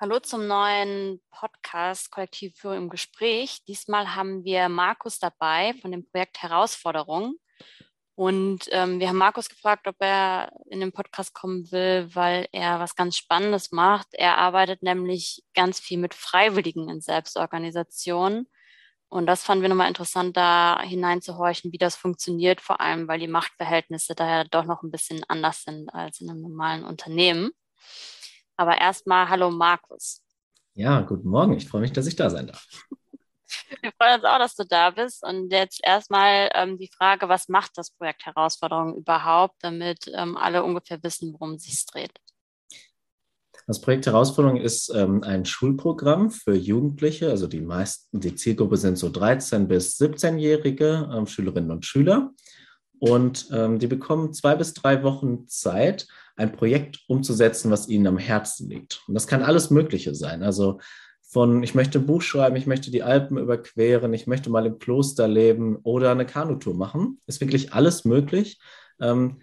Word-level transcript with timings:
Hallo 0.00 0.20
zum 0.20 0.46
neuen 0.46 1.20
Podcast 1.32 2.12
Kollektiv 2.12 2.54
Führung 2.56 2.76
im 2.76 2.88
Gespräch. 2.88 3.64
Diesmal 3.66 4.14
haben 4.14 4.44
wir 4.44 4.68
Markus 4.68 5.18
dabei 5.18 5.74
von 5.82 5.90
dem 5.90 6.08
Projekt 6.08 6.40
Herausforderung. 6.40 7.34
Und 8.14 8.68
ähm, 8.70 9.00
wir 9.00 9.08
haben 9.08 9.16
Markus 9.16 9.48
gefragt, 9.48 9.88
ob 9.88 9.96
er 9.98 10.52
in 10.70 10.78
den 10.78 10.92
Podcast 10.92 11.34
kommen 11.34 11.72
will, 11.72 12.08
weil 12.14 12.46
er 12.52 12.78
was 12.78 12.94
ganz 12.94 13.16
Spannendes 13.16 13.72
macht. 13.72 14.06
Er 14.12 14.38
arbeitet 14.38 14.84
nämlich 14.84 15.42
ganz 15.52 15.80
viel 15.80 15.98
mit 15.98 16.14
Freiwilligen 16.14 16.88
in 16.88 17.00
Selbstorganisation. 17.00 18.46
Und 19.08 19.26
das 19.26 19.42
fanden 19.42 19.62
wir 19.62 19.68
nochmal 19.68 19.88
interessant, 19.88 20.36
da 20.36 20.80
hineinzuhorchen, 20.80 21.72
wie 21.72 21.78
das 21.78 21.96
funktioniert, 21.96 22.60
vor 22.60 22.80
allem 22.80 23.08
weil 23.08 23.18
die 23.18 23.26
Machtverhältnisse 23.26 24.14
daher 24.14 24.44
doch 24.44 24.64
noch 24.64 24.84
ein 24.84 24.92
bisschen 24.92 25.24
anders 25.26 25.64
sind 25.64 25.92
als 25.92 26.20
in 26.20 26.30
einem 26.30 26.42
normalen 26.42 26.84
Unternehmen. 26.84 27.50
Aber 28.58 28.76
erstmal 28.76 29.28
hallo 29.28 29.52
Markus. 29.52 30.20
Ja, 30.74 31.00
guten 31.02 31.28
Morgen. 31.28 31.52
Ich 31.54 31.68
freue 31.68 31.80
mich, 31.80 31.92
dass 31.92 32.08
ich 32.08 32.16
da 32.16 32.28
sein 32.28 32.48
darf. 32.48 32.66
Wir 33.80 33.92
freuen 33.92 34.16
uns 34.16 34.24
auch, 34.24 34.38
dass 34.38 34.56
du 34.56 34.64
da 34.64 34.90
bist. 34.90 35.24
Und 35.24 35.52
jetzt 35.52 35.80
erstmal 35.84 36.50
ähm, 36.54 36.76
die 36.76 36.90
Frage, 36.92 37.28
was 37.28 37.48
macht 37.48 37.78
das 37.78 37.92
Projekt 37.92 38.26
Herausforderung 38.26 38.96
überhaupt, 38.96 39.54
damit 39.62 40.10
ähm, 40.12 40.36
alle 40.36 40.64
ungefähr 40.64 41.00
wissen, 41.04 41.32
worum 41.32 41.54
es 41.54 41.62
sich 41.62 41.86
dreht? 41.86 42.12
Das 43.68 43.80
Projekt 43.80 44.06
Herausforderung 44.06 44.56
ist 44.56 44.92
ähm, 44.92 45.22
ein 45.22 45.44
Schulprogramm 45.44 46.30
für 46.30 46.54
Jugendliche. 46.54 47.30
Also 47.30 47.46
die 47.46 47.60
meisten, 47.60 48.18
die 48.18 48.34
Zielgruppe 48.34 48.76
sind 48.76 48.98
so 48.98 49.06
13- 49.06 49.66
bis 49.66 50.00
17-jährige 50.00 51.08
ähm, 51.14 51.26
Schülerinnen 51.26 51.70
und 51.70 51.86
Schüler. 51.86 52.32
Und 53.00 53.48
ähm, 53.52 53.78
die 53.78 53.86
bekommen 53.86 54.32
zwei 54.32 54.56
bis 54.56 54.74
drei 54.74 55.02
Wochen 55.02 55.46
Zeit, 55.46 56.06
ein 56.36 56.52
Projekt 56.52 57.00
umzusetzen, 57.08 57.70
was 57.70 57.88
ihnen 57.88 58.06
am 58.06 58.18
Herzen 58.18 58.68
liegt. 58.68 59.02
Und 59.06 59.14
das 59.14 59.26
kann 59.26 59.42
alles 59.42 59.70
Mögliche 59.70 60.14
sein. 60.14 60.42
Also 60.42 60.80
von, 61.22 61.62
ich 61.62 61.74
möchte 61.74 61.98
ein 61.98 62.06
Buch 62.06 62.22
schreiben, 62.22 62.56
ich 62.56 62.66
möchte 62.66 62.90
die 62.90 63.02
Alpen 63.02 63.36
überqueren, 63.36 64.14
ich 64.14 64.26
möchte 64.26 64.48
mal 64.48 64.64
im 64.64 64.78
Kloster 64.78 65.28
leben 65.28 65.76
oder 65.82 66.10
eine 66.10 66.26
Kanutour 66.26 66.74
machen. 66.74 67.20
Ist 67.26 67.40
wirklich 67.40 67.72
alles 67.74 68.04
möglich. 68.04 68.58
Ähm, 69.00 69.42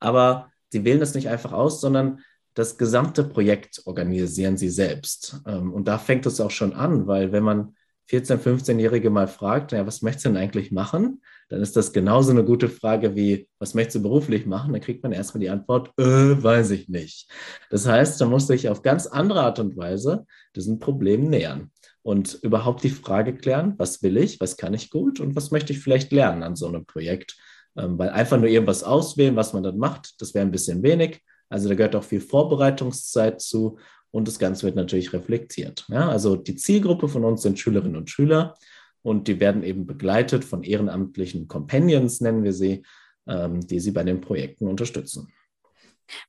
aber 0.00 0.50
sie 0.70 0.84
wählen 0.84 1.00
das 1.00 1.14
nicht 1.14 1.28
einfach 1.28 1.52
aus, 1.52 1.80
sondern 1.80 2.20
das 2.54 2.78
gesamte 2.78 3.22
Projekt 3.22 3.82
organisieren 3.84 4.56
sie 4.56 4.70
selbst. 4.70 5.40
Ähm, 5.46 5.72
und 5.72 5.86
da 5.86 5.98
fängt 5.98 6.26
es 6.26 6.40
auch 6.40 6.50
schon 6.50 6.72
an, 6.72 7.06
weil 7.06 7.32
wenn 7.32 7.44
man 7.44 7.76
14-, 8.10 8.38
15-Jährige 8.38 9.10
mal 9.10 9.28
fragt, 9.28 9.72
ja, 9.72 9.86
was 9.86 10.02
möchtest 10.02 10.26
du 10.26 10.30
denn 10.30 10.38
eigentlich 10.38 10.72
machen? 10.72 11.22
Dann 11.50 11.60
ist 11.62 11.76
das 11.76 11.92
genauso 11.92 12.30
eine 12.30 12.44
gute 12.44 12.68
Frage 12.68 13.16
wie, 13.16 13.48
was 13.58 13.74
möchtest 13.74 13.96
du 13.96 14.02
beruflich 14.02 14.46
machen? 14.46 14.72
Dann 14.72 14.80
kriegt 14.80 15.02
man 15.02 15.12
erstmal 15.12 15.40
die 15.40 15.50
Antwort, 15.50 15.90
äh, 15.98 16.02
weiß 16.42 16.70
ich 16.70 16.88
nicht. 16.88 17.28
Das 17.70 17.86
heißt, 17.86 18.20
da 18.20 18.26
muss 18.26 18.46
sich 18.46 18.68
auf 18.68 18.82
ganz 18.82 19.06
andere 19.06 19.42
Art 19.42 19.58
und 19.58 19.76
Weise 19.76 20.26
diesem 20.54 20.78
Problem 20.78 21.28
nähern 21.28 21.72
und 22.02 22.38
überhaupt 22.42 22.84
die 22.84 22.90
Frage 22.90 23.34
klären, 23.34 23.74
was 23.78 24.00
will 24.02 24.16
ich, 24.16 24.40
was 24.40 24.56
kann 24.56 24.74
ich 24.74 24.90
gut 24.90 25.18
und 25.18 25.34
was 25.34 25.50
möchte 25.50 25.72
ich 25.72 25.80
vielleicht 25.80 26.12
lernen 26.12 26.44
an 26.44 26.54
so 26.54 26.68
einem 26.68 26.86
Projekt? 26.86 27.36
Ähm, 27.76 27.98
weil 27.98 28.10
einfach 28.10 28.38
nur 28.38 28.48
irgendwas 28.48 28.84
auswählen, 28.84 29.34
was 29.34 29.52
man 29.52 29.64
dann 29.64 29.76
macht, 29.76 30.20
das 30.20 30.34
wäre 30.34 30.46
ein 30.46 30.52
bisschen 30.52 30.84
wenig. 30.84 31.20
Also 31.48 31.68
da 31.68 31.74
gehört 31.74 31.96
auch 31.96 32.04
viel 32.04 32.20
Vorbereitungszeit 32.20 33.40
zu 33.40 33.76
und 34.12 34.28
das 34.28 34.38
Ganze 34.38 34.66
wird 34.66 34.76
natürlich 34.76 35.12
reflektiert. 35.12 35.84
Ja, 35.88 36.08
also 36.08 36.36
die 36.36 36.54
Zielgruppe 36.54 37.08
von 37.08 37.24
uns 37.24 37.42
sind 37.42 37.58
Schülerinnen 37.58 37.96
und 37.96 38.08
Schüler 38.08 38.54
und 39.02 39.28
die 39.28 39.40
werden 39.40 39.62
eben 39.62 39.86
begleitet 39.86 40.44
von 40.44 40.62
ehrenamtlichen 40.62 41.48
Companions, 41.48 42.20
nennen 42.20 42.44
wir 42.44 42.52
sie, 42.52 42.82
ähm, 43.26 43.60
die 43.60 43.80
sie 43.80 43.92
bei 43.92 44.04
den 44.04 44.20
Projekten 44.20 44.66
unterstützen. 44.66 45.32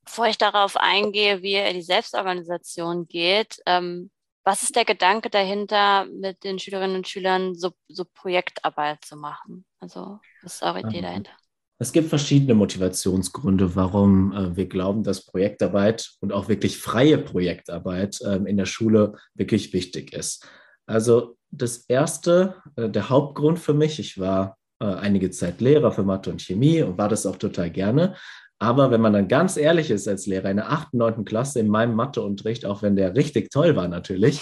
Bevor 0.05 0.27
ich 0.27 0.37
darauf 0.37 0.77
eingehe, 0.77 1.41
wie 1.41 1.53
ihr 1.53 1.73
die 1.73 1.81
Selbstorganisation 1.81 3.07
geht, 3.07 3.57
ähm, 3.65 4.11
was 4.43 4.63
ist 4.63 4.75
der 4.75 4.85
Gedanke 4.85 5.29
dahinter, 5.29 6.05
mit 6.05 6.43
den 6.43 6.57
Schülerinnen 6.57 6.97
und 6.97 7.07
Schülern 7.07 7.55
so, 7.55 7.71
so 7.87 8.05
Projektarbeit 8.05 9.05
zu 9.05 9.15
machen? 9.15 9.65
Also, 9.79 10.19
was 10.41 10.55
ist 10.55 10.63
eure 10.63 10.79
Idee 10.79 10.97
ähm, 10.97 11.03
dahinter? 11.03 11.31
Es 11.77 11.91
gibt 11.91 12.09
verschiedene 12.09 12.53
Motivationsgründe, 12.53 13.75
warum 13.75 14.33
äh, 14.33 14.55
wir 14.55 14.67
glauben, 14.67 15.03
dass 15.03 15.25
Projektarbeit 15.25 16.11
und 16.19 16.31
auch 16.31 16.47
wirklich 16.47 16.77
freie 16.77 17.17
Projektarbeit 17.17 18.21
äh, 18.21 18.35
in 18.35 18.57
der 18.57 18.65
Schule 18.65 19.15
wirklich 19.33 19.73
wichtig 19.73 20.13
ist. 20.13 20.47
Also 20.85 21.37
das 21.51 21.85
erste, 21.87 22.55
äh, 22.75 22.89
der 22.89 23.09
Hauptgrund 23.09 23.59
für 23.59 23.73
mich, 23.73 23.99
ich 23.99 24.19
war 24.19 24.57
äh, 24.79 24.85
einige 24.85 25.29
Zeit 25.31 25.61
Lehrer 25.61 25.91
für 25.91 26.03
Mathe 26.03 26.31
und 26.31 26.41
Chemie 26.41 26.81
und 26.81 26.97
war 26.97 27.09
das 27.09 27.25
auch 27.25 27.35
total 27.35 27.69
gerne. 27.69 28.15
Aber 28.59 28.91
wenn 28.91 29.01
man 29.01 29.13
dann 29.13 29.27
ganz 29.27 29.57
ehrlich 29.57 29.89
ist 29.89 30.07
als 30.07 30.27
Lehrer 30.27 30.51
in 30.51 30.57
der 30.57 30.71
8., 30.71 30.93
9. 30.93 31.25
Klasse 31.25 31.59
in 31.59 31.67
meinem 31.67 31.95
Matheunterricht, 31.95 32.65
auch 32.65 32.81
wenn 32.83 32.95
der 32.95 33.15
richtig 33.15 33.49
toll 33.49 33.75
war 33.75 33.87
natürlich, 33.87 34.39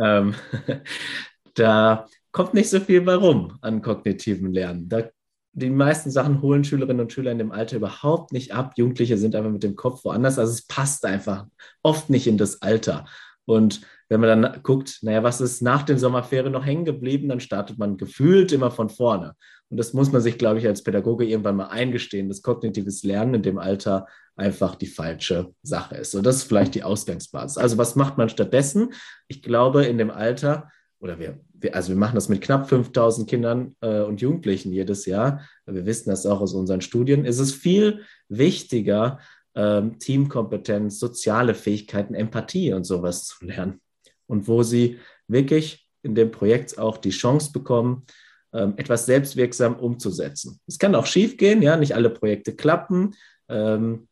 ähm, 0.00 0.34
da 1.54 2.06
kommt 2.32 2.54
nicht 2.54 2.70
so 2.70 2.80
viel 2.80 3.00
bei 3.00 3.14
rum 3.14 3.58
an 3.60 3.82
kognitiven 3.82 4.52
Lernen. 4.52 4.88
Da 4.88 5.04
die 5.52 5.70
meisten 5.70 6.10
Sachen 6.10 6.42
holen 6.42 6.64
Schülerinnen 6.64 7.00
und 7.00 7.12
Schüler 7.12 7.32
in 7.32 7.38
dem 7.38 7.50
Alter 7.50 7.76
überhaupt 7.76 8.30
nicht 8.30 8.52
ab. 8.52 8.74
Jugendliche 8.76 9.16
sind 9.16 9.34
einfach 9.34 9.50
mit 9.50 9.62
dem 9.62 9.74
Kopf 9.74 10.04
woanders. 10.04 10.38
Also 10.38 10.52
es 10.52 10.66
passt 10.66 11.06
einfach 11.06 11.46
oft 11.82 12.10
nicht 12.10 12.26
in 12.26 12.36
das 12.36 12.60
Alter. 12.60 13.06
Und 13.46 13.80
wenn 14.08 14.20
man 14.20 14.42
dann 14.42 14.62
guckt, 14.62 14.98
naja, 15.02 15.22
was 15.22 15.40
ist 15.40 15.62
nach 15.62 15.82
den 15.82 15.98
Sommerferien 15.98 16.52
noch 16.52 16.64
hängen 16.64 16.84
geblieben, 16.84 17.28
dann 17.28 17.40
startet 17.40 17.78
man 17.78 17.96
gefühlt 17.96 18.52
immer 18.52 18.70
von 18.70 18.88
vorne. 18.88 19.34
Und 19.68 19.78
das 19.78 19.92
muss 19.92 20.12
man 20.12 20.22
sich, 20.22 20.38
glaube 20.38 20.60
ich, 20.60 20.66
als 20.66 20.84
Pädagoge 20.84 21.24
irgendwann 21.24 21.56
mal 21.56 21.68
eingestehen, 21.68 22.28
dass 22.28 22.42
kognitives 22.42 23.02
Lernen 23.02 23.34
in 23.34 23.42
dem 23.42 23.58
Alter 23.58 24.06
einfach 24.36 24.76
die 24.76 24.86
falsche 24.86 25.52
Sache 25.62 25.96
ist. 25.96 26.14
Und 26.14 26.24
das 26.24 26.36
ist 26.36 26.44
vielleicht 26.44 26.74
die 26.76 26.84
Ausgangsbasis. 26.84 27.58
Also 27.58 27.78
was 27.78 27.96
macht 27.96 28.16
man 28.16 28.28
stattdessen? 28.28 28.92
Ich 29.26 29.42
glaube, 29.42 29.84
in 29.84 29.98
dem 29.98 30.10
Alter 30.10 30.70
oder 31.00 31.18
wir, 31.18 31.40
wir, 31.52 31.74
also 31.74 31.90
wir 31.90 31.96
machen 31.96 32.14
das 32.14 32.28
mit 32.28 32.40
knapp 32.40 32.68
5000 32.68 33.28
Kindern 33.28 33.76
äh, 33.80 34.00
und 34.00 34.20
Jugendlichen 34.20 34.72
jedes 34.72 35.06
Jahr. 35.06 35.40
Wir 35.66 35.84
wissen 35.84 36.10
das 36.10 36.26
auch 36.26 36.40
aus 36.40 36.54
unseren 36.54 36.80
Studien. 36.80 37.24
Es 37.24 37.38
ist 37.38 37.54
viel 37.54 38.02
wichtiger, 38.28 39.18
ähm, 39.54 39.98
Teamkompetenz, 39.98 40.98
soziale 40.98 41.54
Fähigkeiten, 41.54 42.14
Empathie 42.14 42.72
und 42.72 42.84
sowas 42.84 43.26
zu 43.26 43.44
lernen. 43.44 43.80
Und 44.26 44.48
wo 44.48 44.62
sie 44.62 44.98
wirklich 45.28 45.88
in 46.02 46.14
dem 46.14 46.30
Projekt 46.30 46.78
auch 46.78 46.98
die 46.98 47.10
Chance 47.10 47.52
bekommen, 47.52 48.04
ähm, 48.52 48.74
etwas 48.76 49.06
selbstwirksam 49.06 49.76
umzusetzen. 49.76 50.60
Es 50.66 50.78
kann 50.78 50.94
auch 50.94 51.06
schief 51.06 51.36
gehen, 51.36 51.62
ja, 51.62 51.76
nicht 51.76 51.94
alle 51.94 52.10
Projekte 52.10 52.54
klappen. 52.54 53.14
Ähm, 53.48 54.08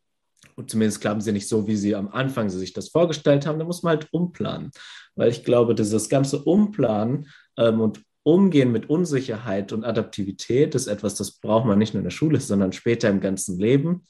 und 0.55 0.69
zumindest 0.69 1.01
klappen 1.01 1.21
sie 1.21 1.31
nicht 1.31 1.47
so, 1.47 1.67
wie 1.67 1.75
sie 1.75 1.95
am 1.95 2.09
Anfang 2.09 2.49
sich 2.49 2.73
das 2.73 2.89
vorgestellt 2.89 3.45
haben. 3.45 3.59
Da 3.59 3.65
muss 3.65 3.83
man 3.83 3.97
halt 3.97 4.07
umplanen 4.11 4.71
weil 5.15 5.29
ich 5.29 5.43
glaube, 5.43 5.75
dieses 5.75 6.09
ganze 6.09 6.39
Umplanen 6.39 7.27
ähm, 7.57 7.81
und 7.81 8.01
Umgehen 8.23 8.71
mit 8.71 8.89
Unsicherheit 8.89 9.71
und 9.71 9.83
Adaptivität 9.83 10.73
ist 10.73 10.87
etwas, 10.87 11.13
das 11.13 11.33
braucht 11.33 11.65
man 11.65 11.77
nicht 11.77 11.93
nur 11.93 11.99
in 11.99 12.05
der 12.05 12.11
Schule, 12.11 12.39
sondern 12.39 12.73
später 12.73 13.07
im 13.07 13.19
ganzen 13.19 13.59
Leben. 13.59 14.07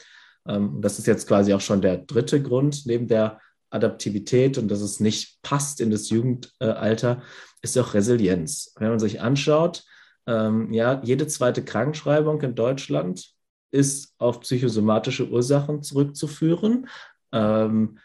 Ähm, 0.48 0.80
das 0.82 1.00
ist 1.00 1.08
jetzt 1.08 1.28
quasi 1.28 1.54
auch 1.54 1.62
schon 1.62 1.82
der 1.82 1.98
dritte 1.98 2.42
Grund 2.42 2.86
neben 2.86 3.08
der 3.08 3.42
Adaptivität 3.76 4.58
und 4.58 4.70
dass 4.70 4.82
es 4.82 5.00
nicht 5.00 5.42
passt 5.44 5.82
in 5.82 5.92
das 5.92 6.10
Jugendalter, 6.10 7.22
ist 7.62 7.78
auch 7.78 7.94
Resilienz. 7.94 8.74
Wenn 8.78 8.90
man 8.90 9.00
sich 9.00 9.22
anschaut, 9.22 9.84
ähm, 10.28 10.74
ja, 10.74 11.02
jede 11.04 11.28
zweite 11.28 11.64
Krankschreibung 11.64 12.42
in 12.42 12.56
Deutschland 12.56 13.32
ist 13.72 14.16
auf 14.18 14.40
psychosomatische 14.40 15.30
Ursachen 15.30 15.84
zurückzuführen. 15.84 16.88
Ähm, 17.32 18.00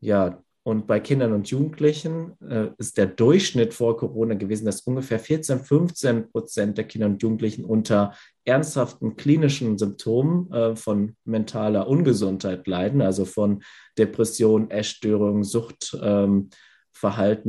ja, 0.00 0.42
und 0.68 0.86
bei 0.86 1.00
Kindern 1.00 1.32
und 1.32 1.48
Jugendlichen 1.48 2.38
äh, 2.42 2.68
ist 2.76 2.98
der 2.98 3.06
Durchschnitt 3.06 3.72
vor 3.72 3.96
Corona 3.96 4.34
gewesen, 4.34 4.66
dass 4.66 4.82
ungefähr 4.82 5.18
14, 5.18 5.60
15 5.60 6.30
Prozent 6.30 6.76
der 6.76 6.84
Kinder 6.84 7.06
und 7.06 7.22
Jugendlichen 7.22 7.64
unter 7.64 8.12
ernsthaften 8.44 9.16
klinischen 9.16 9.78
Symptomen 9.78 10.52
äh, 10.52 10.76
von 10.76 11.16
mentaler 11.24 11.88
Ungesundheit 11.88 12.66
leiden, 12.66 13.00
also 13.00 13.24
von 13.24 13.62
Depression, 13.96 14.70
Essstörungen, 14.70 15.42
Suchtverhalten 15.42 16.52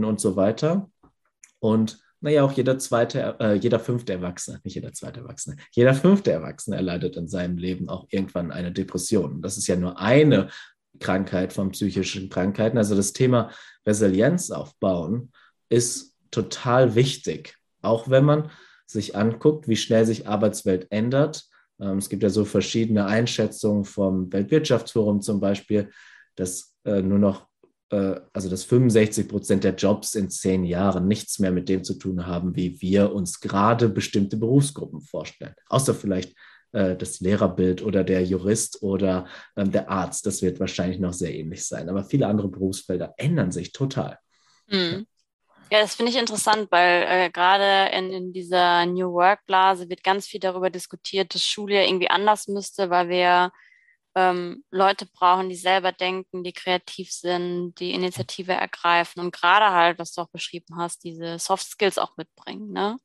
ähm, 0.03 0.09
und 0.09 0.21
so 0.21 0.37
weiter. 0.37 0.89
Und 1.59 1.99
naja, 2.21 2.43
auch 2.43 2.53
jeder 2.53 2.79
zweite, 2.79 3.35
äh, 3.41 3.55
jeder 3.55 3.81
fünfte 3.81 4.13
Erwachsene, 4.13 4.61
nicht 4.63 4.75
jeder 4.75 4.93
zweite 4.93 5.19
Erwachsene, 5.19 5.57
jeder 5.71 5.93
fünfte 5.93 6.31
Erwachsene 6.31 6.77
erleidet 6.77 7.17
in 7.17 7.27
seinem 7.27 7.57
Leben 7.57 7.89
auch 7.89 8.07
irgendwann 8.11 8.53
eine 8.53 8.71
Depression. 8.71 9.41
Das 9.41 9.57
ist 9.57 9.67
ja 9.67 9.75
nur 9.75 9.99
eine 9.99 10.47
Krankheit 10.99 11.53
von 11.53 11.71
psychischen 11.71 12.29
Krankheiten. 12.29 12.77
Also 12.77 12.95
das 12.95 13.13
Thema 13.13 13.51
Resilienz 13.85 14.51
aufbauen 14.51 15.31
ist 15.69 16.15
total 16.31 16.95
wichtig, 16.95 17.55
auch 17.81 18.09
wenn 18.09 18.25
man 18.25 18.51
sich 18.85 19.15
anguckt, 19.15 19.67
wie 19.67 19.75
schnell 19.75 20.05
sich 20.05 20.27
Arbeitswelt 20.27 20.87
ändert. 20.89 21.45
Ähm, 21.79 21.97
es 21.97 22.09
gibt 22.09 22.23
ja 22.23 22.29
so 22.29 22.45
verschiedene 22.45 23.05
Einschätzungen 23.05 23.85
vom 23.85 24.31
Weltwirtschaftsforum 24.33 25.21
zum 25.21 25.39
Beispiel, 25.39 25.91
dass 26.35 26.75
äh, 26.85 27.01
nur 27.01 27.19
noch, 27.19 27.47
äh, 27.91 28.19
also 28.33 28.49
dass 28.49 28.63
65 28.63 29.27
Prozent 29.27 29.63
der 29.63 29.75
Jobs 29.75 30.15
in 30.15 30.29
zehn 30.29 30.63
Jahren 30.63 31.07
nichts 31.07 31.39
mehr 31.39 31.51
mit 31.51 31.69
dem 31.69 31.83
zu 31.83 31.95
tun 31.95 32.25
haben, 32.25 32.55
wie 32.55 32.81
wir 32.81 33.13
uns 33.13 33.39
gerade 33.39 33.89
bestimmte 33.89 34.37
Berufsgruppen 34.37 35.01
vorstellen. 35.01 35.55
Außer 35.67 35.93
vielleicht 35.93 36.35
äh, 36.71 36.95
das 36.95 37.19
Lehrerbild 37.19 37.81
oder 37.81 38.03
der 38.03 38.23
Jurist 38.23 38.81
oder 38.81 39.27
ähm, 39.55 39.71
der 39.71 39.89
Arzt. 39.89 40.25
Das 40.25 40.41
wird 40.41 40.59
wahrscheinlich 40.59 40.99
noch 40.99 41.13
sehr 41.13 41.33
ähnlich 41.33 41.65
sein. 41.67 41.89
Aber 41.89 42.03
viele 42.03 42.27
andere 42.27 42.47
Berufsfelder 42.47 43.13
ändern 43.17 43.51
sich 43.51 43.71
total. 43.71 44.17
Mhm. 44.67 45.05
Ja, 45.71 45.81
das 45.81 45.95
finde 45.95 46.11
ich 46.11 46.17
interessant, 46.17 46.67
weil 46.71 47.03
äh, 47.07 47.29
gerade 47.29 47.95
in, 47.95 48.11
in 48.11 48.33
dieser 48.33 48.85
New 48.87 49.13
Work-Blase 49.13 49.87
wird 49.87 50.03
ganz 50.03 50.25
viel 50.25 50.39
darüber 50.39 50.71
diskutiert, 50.71 51.35
dass 51.35 51.45
Schule 51.45 51.75
ja 51.75 51.83
irgendwie 51.83 52.09
anders 52.09 52.47
müsste, 52.47 52.89
weil 52.89 53.09
wir 53.09 53.51
ähm, 54.15 54.63
Leute 54.71 55.05
brauchen, 55.05 55.49
die 55.49 55.55
selber 55.55 55.91
denken, 55.91 56.43
die 56.43 56.53
kreativ 56.53 57.11
sind, 57.11 57.75
die 57.79 57.93
Initiative 57.93 58.53
ergreifen 58.53 59.21
und 59.21 59.31
gerade 59.31 59.71
halt, 59.71 59.99
was 59.99 60.13
du 60.13 60.21
auch 60.21 60.29
beschrieben 60.29 60.75
hast, 60.77 61.03
diese 61.03 61.37
Soft 61.37 61.67
Skills 61.67 61.99
auch 61.99 62.17
mitbringen. 62.17 62.71
Ne? 62.71 62.97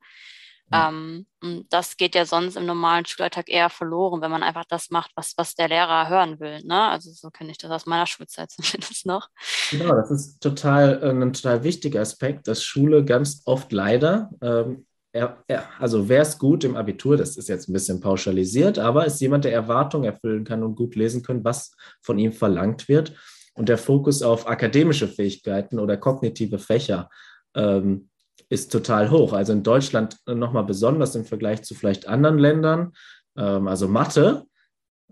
Ja. 0.73 0.89
Ähm, 0.89 1.27
das 1.69 1.97
geht 1.97 2.15
ja 2.15 2.25
sonst 2.25 2.57
im 2.57 2.67
normalen 2.67 3.05
Schulalltag 3.05 3.51
eher 3.51 3.69
verloren, 3.69 4.23
wenn 4.23 4.31
man 4.31 4.43
einfach 4.43 4.65
das 4.65 4.91
macht, 4.91 5.11
was, 5.15 5.35
was 5.37 5.55
der 5.55 5.69
Lehrer 5.69 6.09
hören 6.09 6.41
will. 6.41 6.63
Ne? 6.65 6.89
Also 6.89 7.11
so 7.13 7.31
kenne 7.31 7.51
ich 7.51 7.59
das 7.59 7.71
aus 7.71 7.87
meiner 7.87 8.07
Schulzeit 8.07 8.51
zumindest 8.51 9.07
noch. 9.07 9.29
Genau, 9.71 9.95
das 9.95 10.11
ist 10.11 10.41
total 10.41 11.03
äh, 11.03 11.11
ein 11.11 11.33
total 11.33 11.63
wichtiger 11.65 12.01
Aspekt, 12.01 12.49
dass 12.49 12.65
Schule 12.65 13.05
ganz 13.05 13.43
oft 13.45 13.73
leider, 13.73 14.31
ähm, 14.41 14.87
er, 15.13 15.45
er, 15.47 15.69
also 15.79 16.09
wer 16.09 16.23
ist 16.23 16.41
gut 16.41 16.65
im 16.65 16.77
Abitur, 16.77 17.17
das 17.17 17.37
ist 17.37 17.49
jetzt 17.49 17.69
ein 17.69 17.73
bisschen 17.73 18.01
pauschalisiert, 18.01 18.81
aber 18.81 19.07
ist 19.07 19.21
jemand, 19.21 19.45
der 19.45 19.53
Erwartungen 19.53 20.07
erfüllen 20.07 20.43
kann 20.45 20.65
und 20.65 20.75
gut 20.75 20.97
lesen 20.97 21.23
kann, 21.23 21.45
was 21.45 21.77
von 22.03 22.19
ihm 22.19 22.33
verlangt 22.33 22.89
wird. 22.89 23.15
Und 23.55 23.69
der 23.69 23.79
Fokus 23.79 24.23
auf 24.23 24.49
akademische 24.49 25.07
Fähigkeiten 25.07 25.79
oder 25.79 25.97
kognitive 25.97 26.59
Fächer 26.59 27.09
ähm, 27.55 28.09
ist 28.55 28.73
total 28.73 29.11
hoch. 29.11 29.33
Also 29.33 29.53
in 29.53 29.63
Deutschland 29.63 30.17
nochmal 30.27 30.65
besonders 30.65 31.15
im 31.15 31.25
Vergleich 31.25 31.63
zu 31.63 31.75
vielleicht 31.75 32.09
anderen 32.09 32.39
Ländern. 32.39 32.93
Ähm, 33.37 33.69
also 33.69 33.89
Mathe, 33.89 34.45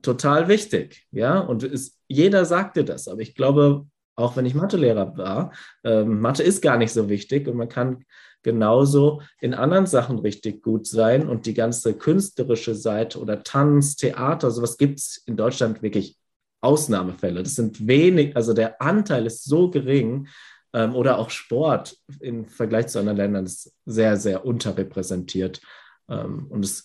total 0.00 0.48
wichtig. 0.48 1.06
Ja, 1.10 1.40
und 1.40 1.62
ist, 1.62 1.98
jeder 2.08 2.44
sagte 2.44 2.84
das. 2.84 3.08
Aber 3.08 3.20
ich 3.20 3.34
glaube, 3.34 3.86
auch 4.16 4.36
wenn 4.36 4.46
ich 4.46 4.54
Mathelehrer 4.54 5.16
war, 5.16 5.52
ähm, 5.84 6.20
Mathe 6.20 6.42
ist 6.42 6.62
gar 6.62 6.78
nicht 6.78 6.92
so 6.92 7.08
wichtig 7.08 7.48
und 7.48 7.56
man 7.56 7.68
kann 7.68 8.04
genauso 8.42 9.22
in 9.40 9.54
anderen 9.54 9.86
Sachen 9.86 10.18
richtig 10.18 10.62
gut 10.62 10.86
sein. 10.86 11.28
Und 11.28 11.46
die 11.46 11.54
ganze 11.54 11.94
künstlerische 11.94 12.74
Seite 12.74 13.18
oder 13.18 13.42
Tanz, 13.42 13.96
Theater, 13.96 14.50
sowas 14.50 14.78
gibt 14.78 14.98
es 14.98 15.22
in 15.26 15.36
Deutschland 15.36 15.82
wirklich 15.82 16.16
Ausnahmefälle. 16.60 17.42
Das 17.42 17.56
sind 17.56 17.86
wenig, 17.86 18.36
also 18.36 18.52
der 18.52 18.80
Anteil 18.80 19.26
ist 19.26 19.44
so 19.44 19.68
gering, 19.70 20.28
ähm, 20.72 20.94
oder 20.94 21.18
auch 21.18 21.30
Sport 21.30 21.96
im 22.20 22.46
Vergleich 22.46 22.88
zu 22.88 22.98
anderen 22.98 23.18
Ländern 23.18 23.44
ist 23.44 23.72
sehr, 23.84 24.16
sehr 24.16 24.44
unterrepräsentiert. 24.44 25.60
Ähm, 26.08 26.46
und 26.48 26.64
es, 26.64 26.84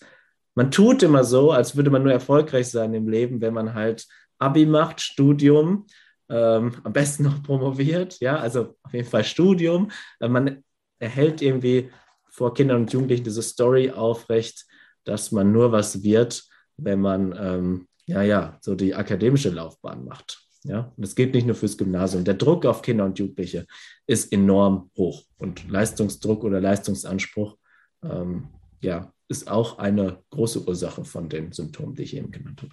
man 0.55 0.71
tut 0.71 1.03
immer 1.03 1.23
so, 1.23 1.51
als 1.51 1.75
würde 1.75 1.89
man 1.89 2.03
nur 2.03 2.11
erfolgreich 2.11 2.69
sein 2.69 2.93
im 2.93 3.07
Leben, 3.07 3.41
wenn 3.41 3.53
man 3.53 3.73
halt 3.73 4.05
Abi 4.39 4.65
macht, 4.65 5.01
Studium, 5.01 5.85
ähm, 6.29 6.73
am 6.83 6.93
besten 6.93 7.23
noch 7.23 7.41
promoviert, 7.41 8.19
ja, 8.19 8.37
also 8.37 8.75
auf 8.83 8.93
jeden 8.93 9.07
Fall 9.07 9.23
Studium. 9.23 9.91
Äh, 10.19 10.27
man 10.27 10.63
erhält 10.99 11.41
irgendwie 11.41 11.89
vor 12.29 12.53
Kindern 12.53 12.81
und 12.81 12.93
Jugendlichen 12.93 13.23
diese 13.23 13.41
Story 13.41 13.91
aufrecht, 13.91 14.65
dass 15.05 15.31
man 15.31 15.51
nur 15.51 15.71
was 15.71 16.03
wird, 16.03 16.43
wenn 16.75 16.99
man 16.99 17.35
ähm, 17.39 17.87
ja, 18.07 18.21
ja, 18.21 18.57
so 18.61 18.75
die 18.75 18.95
akademische 18.95 19.49
Laufbahn 19.49 20.05
macht. 20.05 20.46
Ja, 20.67 20.91
und 20.95 21.05
das 21.05 21.15
gilt 21.15 21.33
nicht 21.33 21.47
nur 21.47 21.55
fürs 21.55 21.77
Gymnasium. 21.77 22.25
Der 22.25 22.33
Druck 22.33 22.65
auf 22.65 22.81
Kinder 22.81 23.05
und 23.05 23.17
Jugendliche 23.17 23.65
ist 24.05 24.33
enorm 24.33 24.91
hoch 24.97 25.23
und 25.37 25.69
Leistungsdruck 25.69 26.43
oder 26.43 26.59
Leistungsanspruch 26.59 27.57
ähm, 28.03 28.49
ja, 28.81 29.11
ist 29.29 29.49
auch 29.49 29.79
eine 29.79 30.23
große 30.29 30.67
Ursache 30.67 31.05
von 31.05 31.29
den 31.29 31.51
Symptomen, 31.51 31.95
die 31.95 32.03
ich 32.03 32.15
eben 32.15 32.31
genannt 32.31 32.61
habe. 32.61 32.71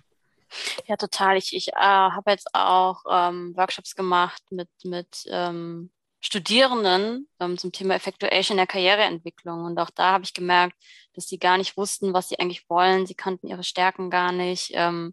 Ja, 0.86 0.96
total. 0.96 1.36
Ich, 1.36 1.54
ich 1.54 1.68
äh, 1.68 1.80
habe 1.80 2.30
jetzt 2.30 2.48
auch 2.52 3.04
ähm, 3.10 3.56
Workshops 3.56 3.94
gemacht 3.94 4.42
mit, 4.50 4.68
mit 4.84 5.24
ähm, 5.28 5.90
Studierenden 6.20 7.28
ähm, 7.40 7.58
zum 7.58 7.72
Thema 7.72 7.94
Effectuation 7.94 8.56
der 8.56 8.66
Karriereentwicklung. 8.66 9.64
Und 9.64 9.78
auch 9.78 9.90
da 9.90 10.12
habe 10.12 10.24
ich 10.24 10.32
gemerkt, 10.32 10.76
dass 11.14 11.26
sie 11.28 11.38
gar 11.38 11.58
nicht 11.58 11.76
wussten, 11.76 12.12
was 12.12 12.28
sie 12.28 12.38
eigentlich 12.38 12.68
wollen. 12.68 13.06
Sie 13.06 13.14
kannten 13.14 13.48
ihre 13.48 13.64
Stärken 13.64 14.10
gar 14.10 14.32
nicht. 14.32 14.70
Ähm, 14.74 15.12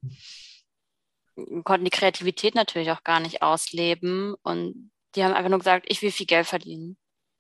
konnten 1.64 1.86
die 1.86 1.92
Kreativität 1.92 2.56
natürlich 2.56 2.92
auch 2.92 3.04
gar 3.04 3.20
nicht 3.20 3.42
ausleben. 3.42 4.36
Und 4.44 4.92
die 5.16 5.24
haben 5.24 5.34
einfach 5.34 5.50
nur 5.50 5.60
gesagt, 5.60 5.86
ich 5.90 6.02
will 6.02 6.12
viel 6.12 6.26
Geld 6.26 6.48
verdienen, 6.48 6.98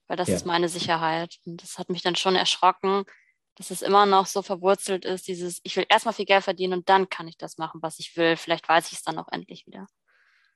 weil 0.07 0.17
das 0.17 0.29
ja. 0.29 0.35
ist 0.35 0.45
meine 0.45 0.69
Sicherheit. 0.69 1.38
Und 1.45 1.61
das 1.61 1.77
hat 1.77 1.89
mich 1.89 2.01
dann 2.01 2.15
schon 2.15 2.35
erschrocken, 2.35 3.05
dass 3.55 3.71
es 3.71 3.81
immer 3.81 4.05
noch 4.05 4.25
so 4.25 4.41
verwurzelt 4.41 5.05
ist, 5.05 5.27
dieses, 5.27 5.59
ich 5.63 5.75
will 5.75 5.85
erstmal 5.89 6.13
viel 6.13 6.25
Geld 6.25 6.43
verdienen 6.43 6.73
und 6.73 6.89
dann 6.89 7.09
kann 7.09 7.27
ich 7.27 7.38
das 7.38 7.57
machen, 7.57 7.81
was 7.81 7.99
ich 7.99 8.15
will. 8.17 8.38
Vielleicht 8.38 8.67
weiß 8.67 8.88
ich 8.88 8.99
es 8.99 9.03
dann 9.03 9.19
auch 9.19 9.27
endlich 9.31 9.67
wieder. 9.67 9.88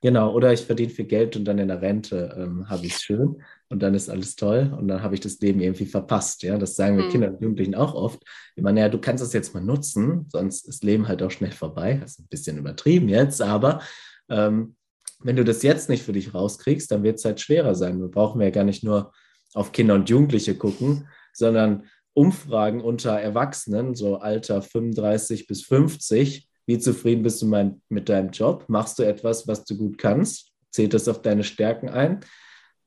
Genau, 0.06 0.32
oder 0.34 0.54
ich 0.54 0.62
verdiene 0.62 0.92
viel 0.92 1.06
Geld 1.06 1.36
und 1.36 1.46
dann 1.46 1.58
in 1.58 1.68
der 1.68 1.82
Rente 1.82 2.32
ähm, 2.38 2.70
habe 2.70 2.86
ich 2.86 2.94
es 2.94 3.02
schön 3.02 3.42
und 3.70 3.82
dann 3.82 3.96
ist 3.96 4.08
alles 4.08 4.36
toll 4.36 4.72
und 4.80 4.88
dann 4.88 5.02
habe 5.02 5.16
ich 5.16 5.20
das 5.20 5.40
Leben 5.40 5.62
irgendwie 5.62 5.88
verpasst. 5.88 6.44
Ja, 6.44 6.60
das 6.60 6.76
sagen 6.76 6.96
wir 6.96 7.06
mhm. 7.06 7.10
Kindern 7.10 7.34
und 7.34 7.42
Jugendlichen 7.42 7.74
auch 7.74 7.96
oft. 7.96 8.22
Ich 8.56 8.62
meine, 8.62 8.82
ja, 8.82 8.90
du 8.90 9.00
kannst 9.00 9.24
das 9.24 9.34
jetzt 9.34 9.56
mal 9.56 9.64
nutzen, 9.64 10.28
sonst 10.32 10.68
ist 10.68 10.84
Leben 10.84 11.08
halt 11.08 11.24
auch 11.24 11.32
schnell 11.32 11.54
vorbei. 11.54 11.98
Das 12.00 12.12
ist 12.12 12.20
ein 12.20 12.28
bisschen 12.28 12.60
übertrieben 12.60 13.10
jetzt, 13.10 13.42
aber 13.42 13.82
ähm, 14.30 14.76
wenn 15.24 15.38
du 15.38 15.44
das 15.44 15.64
jetzt 15.64 15.90
nicht 15.90 16.04
für 16.04 16.14
dich 16.14 16.36
rauskriegst, 16.36 16.92
dann 16.92 17.02
wird 17.02 17.18
es 17.18 17.26
halt 17.26 17.42
schwerer 17.42 17.74
sein. 17.74 18.00
Wir 18.00 18.10
brauchen 18.10 18.42
ja 18.42 18.52
gar 18.52 18.64
nicht 18.64 18.84
nur 18.84 19.12
auf 19.56 19.72
Kinder 19.72 19.96
und 19.96 20.08
Jugendliche 20.08 20.54
gucken, 20.54 21.08
sondern 21.34 21.86
Umfragen 22.14 22.80
unter 22.80 23.20
Erwachsenen, 23.20 23.96
so 23.96 24.18
Alter 24.18 24.62
35 24.62 25.48
bis 25.48 25.64
50, 25.64 26.48
wie 26.66 26.80
zufrieden 26.80 27.24
bist 27.24 27.42
du 27.42 27.48
mein, 27.48 27.82
mit 27.90 28.10
deinem 28.10 28.32
Job? 28.32 28.66
Machst 28.68 29.00
du 29.00 29.04
etwas, 29.04 29.48
was 29.48 29.66
du 29.66 29.78
gut 29.78 29.98
kannst? 29.98 30.52
Zählt 30.72 30.94
das 30.94 31.08
auf 31.08 31.22
deine 31.22 31.44
Stärken 31.44 31.90
ein? 31.90 32.22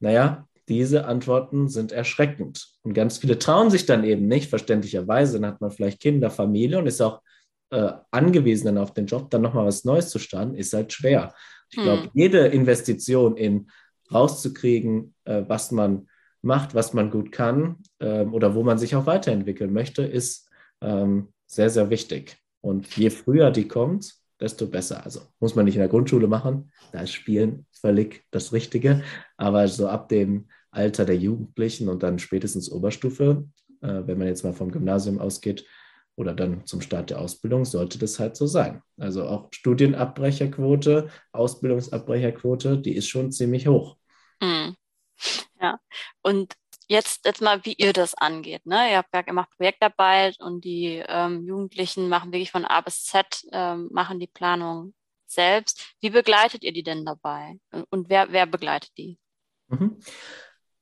Naja, 0.01 0.47
diese 0.69 1.07
Antworten 1.07 1.69
sind 1.69 1.93
erschreckend. 1.93 2.69
Und 2.83 2.93
ganz 2.93 3.19
viele 3.19 3.39
trauen 3.39 3.71
sich 3.71 3.87
dann 3.87 4.05
eben 4.05 4.27
nicht, 4.29 4.51
verständlicherweise. 4.51 5.41
Dann 5.41 5.53
hat 5.53 5.61
man 5.61 5.71
vielleicht 5.71 6.01
Kinder, 6.01 6.31
Familie 6.31 6.79
und 6.79 6.87
ist 6.87 7.01
auch 7.01 7.23
äh, 7.71 7.93
angewiesen 8.11 8.67
dann 8.67 8.79
auf 8.79 8.95
den 8.95 9.07
Job, 9.07 9.31
dann 9.31 9.43
nochmal 9.43 9.67
was 9.67 9.85
Neues 9.85 10.11
zu 10.11 10.19
starten, 10.19 10.55
ist 10.55 10.73
halt 10.73 10.93
schwer. 10.93 11.35
Ich 11.71 11.79
glaube, 11.79 12.05
hm. 12.05 12.11
jede 12.15 12.47
Investition 12.47 13.37
in 13.37 13.71
rauszukriegen, 14.13 15.15
äh, 15.25 15.43
was 15.47 15.71
man 15.71 16.09
macht, 16.41 16.75
was 16.75 16.95
man 16.95 17.11
gut 17.11 17.31
kann 17.33 17.77
äh, 17.99 18.25
oder 18.25 18.55
wo 18.55 18.63
man 18.63 18.79
sich 18.79 18.97
auch 18.97 19.07
weiterentwickeln 19.07 19.73
möchte, 19.73 20.03
ist 20.03 20.49
ähm, 20.81 21.29
sehr, 21.47 21.69
sehr 21.69 21.91
wichtig. 21.91 22.39
Und 22.61 22.97
je 22.97 23.11
früher 23.11 23.51
die 23.51 23.69
kommt, 23.69 24.15
desto 24.41 24.67
besser. 24.67 25.05
Also 25.05 25.21
muss 25.41 25.55
man 25.55 25.65
nicht 25.65 25.75
in 25.75 25.81
der 25.81 25.89
Grundschule 25.89 26.27
machen, 26.27 26.71
da 26.93 27.01
ist 27.01 27.13
Spielen 27.13 27.67
völlig 27.73 28.25
das 28.31 28.53
Richtige. 28.53 29.03
Aber 29.37 29.69
so 29.69 29.89
ab 29.89 30.09
dem 30.09 30.49
Alter 30.71 31.05
der 31.05 31.17
Jugendlichen 31.17 31.89
und 31.89 32.03
dann 32.03 32.19
spätestens 32.19 32.71
Oberstufe, 32.71 33.49
äh, 33.81 34.03
wenn 34.07 34.19
man 34.19 34.29
jetzt 34.29 34.45
mal 34.45 34.53
vom 34.53 34.71
Gymnasium 34.71 35.19
ausgeht 35.19 35.65
oder 36.17 36.35
dann 36.35 36.67
zum 36.67 36.81
Start 36.81 37.11
der 37.11 37.21
Ausbildung, 37.21 37.65
sollte 37.65 37.99
das 37.99 38.19
halt 38.19 38.37
so 38.37 38.47
sein. 38.47 38.83
Also 38.99 39.25
auch 39.25 39.49
Studienabbrecherquote, 39.53 41.09
Ausbildungsabbrecherquote, 41.33 42.79
die 42.79 42.97
ist 42.97 43.09
schon 43.09 43.33
ziemlich 43.33 43.67
hoch. 43.69 43.97
Mhm. 44.41 44.75
Ja, 45.61 45.81
und 46.23 46.55
jetzt, 46.89 47.25
jetzt 47.25 47.43
mal, 47.43 47.65
wie 47.65 47.75
ihr 47.75 47.93
das 47.93 48.15
angeht. 48.15 48.67
Ne? 48.67 48.91
Ihr 48.91 48.99
habt 48.99 49.15
ja 49.15 49.23
gemacht 49.23 49.51
Projektarbeit 49.57 50.41
und 50.41 50.65
die 50.65 51.03
ähm, 51.07 51.47
Jugendlichen 51.47 52.09
machen 52.09 52.33
wirklich 52.33 52.51
von 52.51 52.65
A 52.65 52.81
bis 52.81 53.05
Z, 53.05 53.45
ähm, 53.53 53.89
machen 53.93 54.19
die 54.19 54.27
Planung 54.27 54.95
selbst. 55.27 55.95
Wie 56.01 56.11
begleitet 56.11 56.65
ihr 56.65 56.73
die 56.73 56.83
denn 56.83 57.05
dabei? 57.05 57.59
Und 57.91 58.09
wer, 58.09 58.33
wer 58.33 58.47
begleitet 58.47 58.91
die? 58.97 59.19
Mhm. 59.69 59.99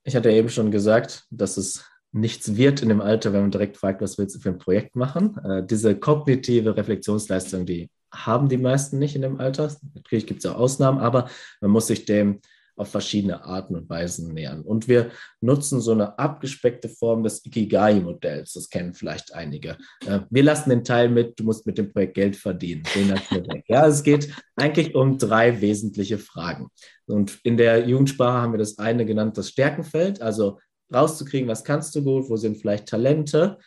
Ich 0.05 0.15
hatte 0.15 0.31
eben 0.31 0.49
schon 0.49 0.71
gesagt, 0.71 1.25
dass 1.31 1.57
es 1.57 1.85
nichts 2.13 2.57
wird 2.57 2.81
in 2.81 2.89
dem 2.89 3.01
Alter, 3.01 3.33
wenn 3.33 3.43
man 3.43 3.51
direkt 3.51 3.77
fragt, 3.77 4.01
was 4.01 4.17
willst 4.17 4.37
du 4.37 4.41
für 4.41 4.51
ein 4.51 4.59
Projekt 4.59 4.95
machen. 4.95 5.37
Äh, 5.45 5.67
diese 5.67 5.99
kognitive 5.99 6.77
Reflexionsleistung, 6.77 7.67
die 7.67 7.91
haben 8.13 8.49
die 8.49 8.57
meisten 8.57 8.99
nicht 8.99 9.17
in 9.17 9.23
dem 9.23 9.41
Alter. 9.41 9.75
Natürlich 9.95 10.27
gibt 10.27 10.45
es 10.45 10.51
auch 10.51 10.57
Ausnahmen, 10.57 11.01
aber 11.01 11.29
man 11.61 11.73
muss 11.73 11.89
sich 11.89 12.05
dem 12.05 12.41
auf 12.77 12.91
verschiedene 12.91 13.45
Arten 13.45 13.75
und 13.75 13.89
Weisen 13.89 14.33
nähern. 14.33 14.63
Und 14.63 14.87
wir 14.87 15.11
nutzen 15.41 15.81
so 15.81 15.93
eine 15.93 16.19
abgespeckte 16.19 16.89
Form 16.89 17.23
des 17.23 17.45
Ikigai-Modells. 17.45 18.53
Das 18.53 18.69
kennen 18.69 18.95
vielleicht 18.95 19.35
einige. 19.35 19.77
Äh, 20.07 20.21
wir 20.31 20.43
lassen 20.43 20.71
den 20.71 20.85
Teil 20.85 21.09
mit, 21.09 21.41
du 21.41 21.45
musst 21.45 21.67
mit 21.67 21.79
dem 21.79 21.93
Projekt 21.93 22.15
Geld 22.15 22.37
verdienen. 22.37 22.83
Den 22.95 23.11
weg. 23.11 23.65
Ja, 23.69 23.87
es 23.87 24.03
geht 24.03 24.33
eigentlich 24.57 24.95
um 24.95 25.19
drei 25.19 25.61
wesentliche 25.61 26.19
Fragen. 26.19 26.69
Und 27.07 27.39
in 27.43 27.57
der 27.57 27.89
Jugendsprache 27.89 28.43
haben 28.43 28.53
wir 28.53 28.59
das 28.59 28.79
eine 28.79 29.07
genannt, 29.07 29.39
das 29.39 29.49
Stärkenfeld, 29.49 30.21
also 30.21 30.59
rauszukriegen, 30.93 31.49
was 31.49 31.65
kannst 31.65 31.95
du 31.95 32.03
gut, 32.03 32.29
wo 32.29 32.37
sind 32.37 32.59
vielleicht 32.59 32.87
Talente. 32.87 33.59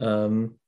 Ähm, 0.00 0.58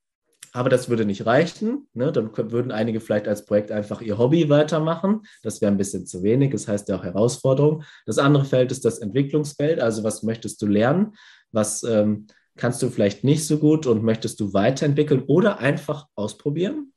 aber 0.53 0.69
das 0.69 0.89
würde 0.89 1.05
nicht 1.05 1.27
reichen. 1.27 1.87
Ne? 1.95 2.13
Dann 2.13 2.31
würden 2.35 2.73
einige 2.73 3.01
vielleicht 3.01 3.29
als 3.29 3.45
Projekt 3.45 3.71
einfach 3.71 4.01
ihr 4.01 4.19
Hobby 4.19 4.49
weitermachen. 4.49 5.23
Das 5.43 5.61
wäre 5.61 5.71
ein 5.71 5.79
bisschen 5.79 6.07
zu 6.07 6.23
wenig. 6.23 6.51
Das 6.53 6.67
heißt 6.67 6.89
ja 6.89 6.97
auch 6.97 7.05
Herausforderung. 7.05 7.85
Das 8.07 8.19
andere 8.19 8.45
Feld 8.45 8.73
ist 8.73 8.85
das 8.85 8.99
Entwicklungsfeld. 8.99 9.81
Also 9.81 10.03
was 10.03 10.23
möchtest 10.23 10.61
du 10.63 10.67
lernen? 10.67 11.15
Was 11.53 11.83
ähm, 11.85 12.27
kannst 12.57 12.83
du 12.83 12.91
vielleicht 12.91 13.25
nicht 13.25 13.47
so 13.47 13.59
gut 13.59 13.87
und 13.87 14.03
möchtest 14.03 14.41
du 14.41 14.53
weiterentwickeln 14.53 15.23
oder 15.27 15.59
einfach 15.59 16.07
ausprobieren? 16.17 16.93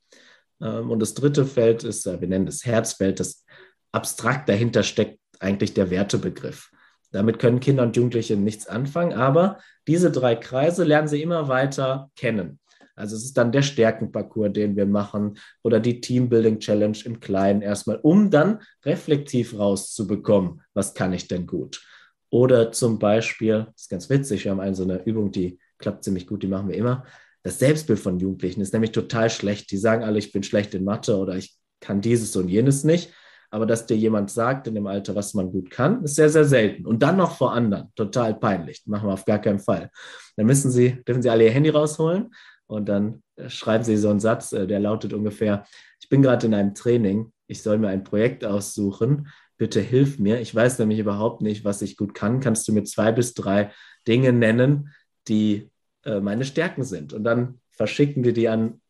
Ähm, 0.62 0.90
und 0.90 1.00
das 1.00 1.14
dritte 1.14 1.46
Feld 1.46 1.84
ist, 1.84 2.08
äh, 2.08 2.20
wir 2.20 2.28
nennen 2.28 2.46
das 2.46 2.66
Herzfeld, 2.66 3.20
das 3.20 3.46
abstrakt 3.92 4.50
dahinter 4.50 4.84
steckt 4.84 5.20
eigentlich 5.40 5.74
der 5.74 5.90
Wertebegriff. 5.90 6.72
Damit 7.12 7.38
können 7.38 7.60
Kinder 7.60 7.84
und 7.84 7.96
Jugendliche 7.96 8.36
nichts 8.36 8.66
anfangen, 8.66 9.14
aber 9.14 9.60
diese 9.88 10.10
drei 10.10 10.36
Kreise 10.36 10.84
lernen 10.84 11.08
sie 11.08 11.22
immer 11.22 11.48
weiter 11.48 12.10
kennen. 12.16 12.60
Also 12.96 13.16
es 13.16 13.24
ist 13.24 13.38
dann 13.38 13.52
der 13.52 13.62
Stärkenparcours, 13.64 14.54
den 14.54 14.76
wir 14.76 14.86
machen 14.86 15.38
oder 15.64 15.80
die 15.80 16.00
Teambuilding 16.00 16.60
Challenge 16.60 16.98
im 17.06 17.20
Kleinen 17.20 17.62
erstmal, 17.62 17.98
um 17.98 18.30
dann 18.30 18.60
reflektiv 18.86 19.58
rauszubekommen, 19.58 20.62
was 20.74 20.94
kann 20.94 21.14
ich 21.14 21.28
denn 21.28 21.48
gut. 21.48 21.82
Oder 22.30 22.72
zum 22.72 23.00
Beispiel, 23.00 23.68
das 23.74 23.84
ist 23.84 23.90
ganz 23.90 24.10
witzig, 24.10 24.44
wir 24.44 24.52
haben 24.52 24.60
eine 24.60 24.76
so 24.76 24.84
eine 24.84 25.04
Übung, 25.06 25.32
die 25.32 25.60
klappt 25.78 26.04
ziemlich 26.04 26.28
gut, 26.28 26.44
die 26.44 26.48
machen 26.48 26.70
wir 26.70 26.76
immer. 26.76 27.06
Das 27.44 27.60
Selbstbild 27.60 28.00
von 28.00 28.20
Jugendlichen 28.20 28.62
ist 28.62 28.74
nämlich 28.74 28.92
total 28.92 29.30
schlecht. 29.30 29.70
Die 29.72 29.78
sagen 29.78 30.04
alle, 30.04 30.18
ich 30.18 30.32
bin 30.32 30.44
schlecht 30.44 30.74
in 30.74 30.86
Mathe 30.86 31.18
oder 31.18 31.36
ich 31.36 31.58
kann 31.82 32.02
dieses 32.02 32.36
und 32.36 32.48
jenes 32.48 32.84
nicht. 32.84 33.12
Aber 33.52 33.68
dass 33.68 33.86
dir 33.86 33.98
jemand 33.98 34.32
sagt 34.32 34.66
in 34.68 34.74
dem 34.74 34.88
Alter, 34.88 35.14
was 35.14 35.36
man 35.36 35.52
gut 35.52 35.70
kann, 35.70 36.04
ist 36.04 36.16
sehr, 36.16 36.30
sehr 36.30 36.46
selten. 36.46 36.88
Und 36.88 37.04
dann 37.04 37.18
noch 37.18 37.38
vor 37.38 37.54
anderen. 37.54 37.92
Total 37.96 38.34
peinlich. 38.34 38.82
Machen 38.88 39.10
wir 39.10 39.14
auf 39.14 39.26
gar 39.26 39.40
keinen 39.40 39.60
Fall. 39.60 39.92
Dann 40.38 40.48
müssen 40.48 40.72
Sie, 40.72 41.04
dürfen 41.04 41.22
Sie 41.22 41.30
alle 41.30 41.44
Ihr 41.44 41.52
Handy 41.52 41.70
rausholen 41.70 42.34
und 42.68 42.90
dann 42.90 43.24
äh, 43.36 43.50
schreiben 43.50 43.84
Sie 43.84 43.98
so 43.98 44.10
einen 44.10 44.20
Satz, 44.20 44.54
äh, 44.54 44.68
der 44.68 44.80
lautet 44.80 45.14
ungefähr, 45.14 45.66
ich 46.00 46.10
bin 46.10 46.22
gerade 46.22 46.48
in 46.48 46.54
einem 46.54 46.74
Training, 46.74 47.32
ich 47.48 47.62
soll 47.62 47.78
mir 47.78 47.90
ein 47.90 48.04
Projekt 48.04 48.46
aussuchen, 48.46 49.28
bitte 49.58 49.80
hilf 49.80 50.20
mir. 50.20 50.42
Ich 50.42 50.54
weiß 50.54 50.80
nämlich 50.80 51.00
überhaupt 51.00 51.42
nicht, 51.42 51.64
was 51.64 51.82
ich 51.82 51.98
gut 51.98 52.14
kann. 52.14 52.40
Kannst 52.40 52.68
du 52.68 52.74
mir 52.74 52.84
zwei 52.84 53.12
bis 53.12 53.34
drei 53.34 53.72
Dinge 54.08 54.34
nennen, 54.34 54.90
die 55.28 55.70
äh, 56.04 56.20
meine 56.20 56.46
Stärken 56.46 56.84
sind? 56.84 57.14
Und 57.14 57.24
dann 57.24 57.60
verschicken 57.72 58.24
wir 58.24 58.34
die 58.34 58.50
an 58.50 58.82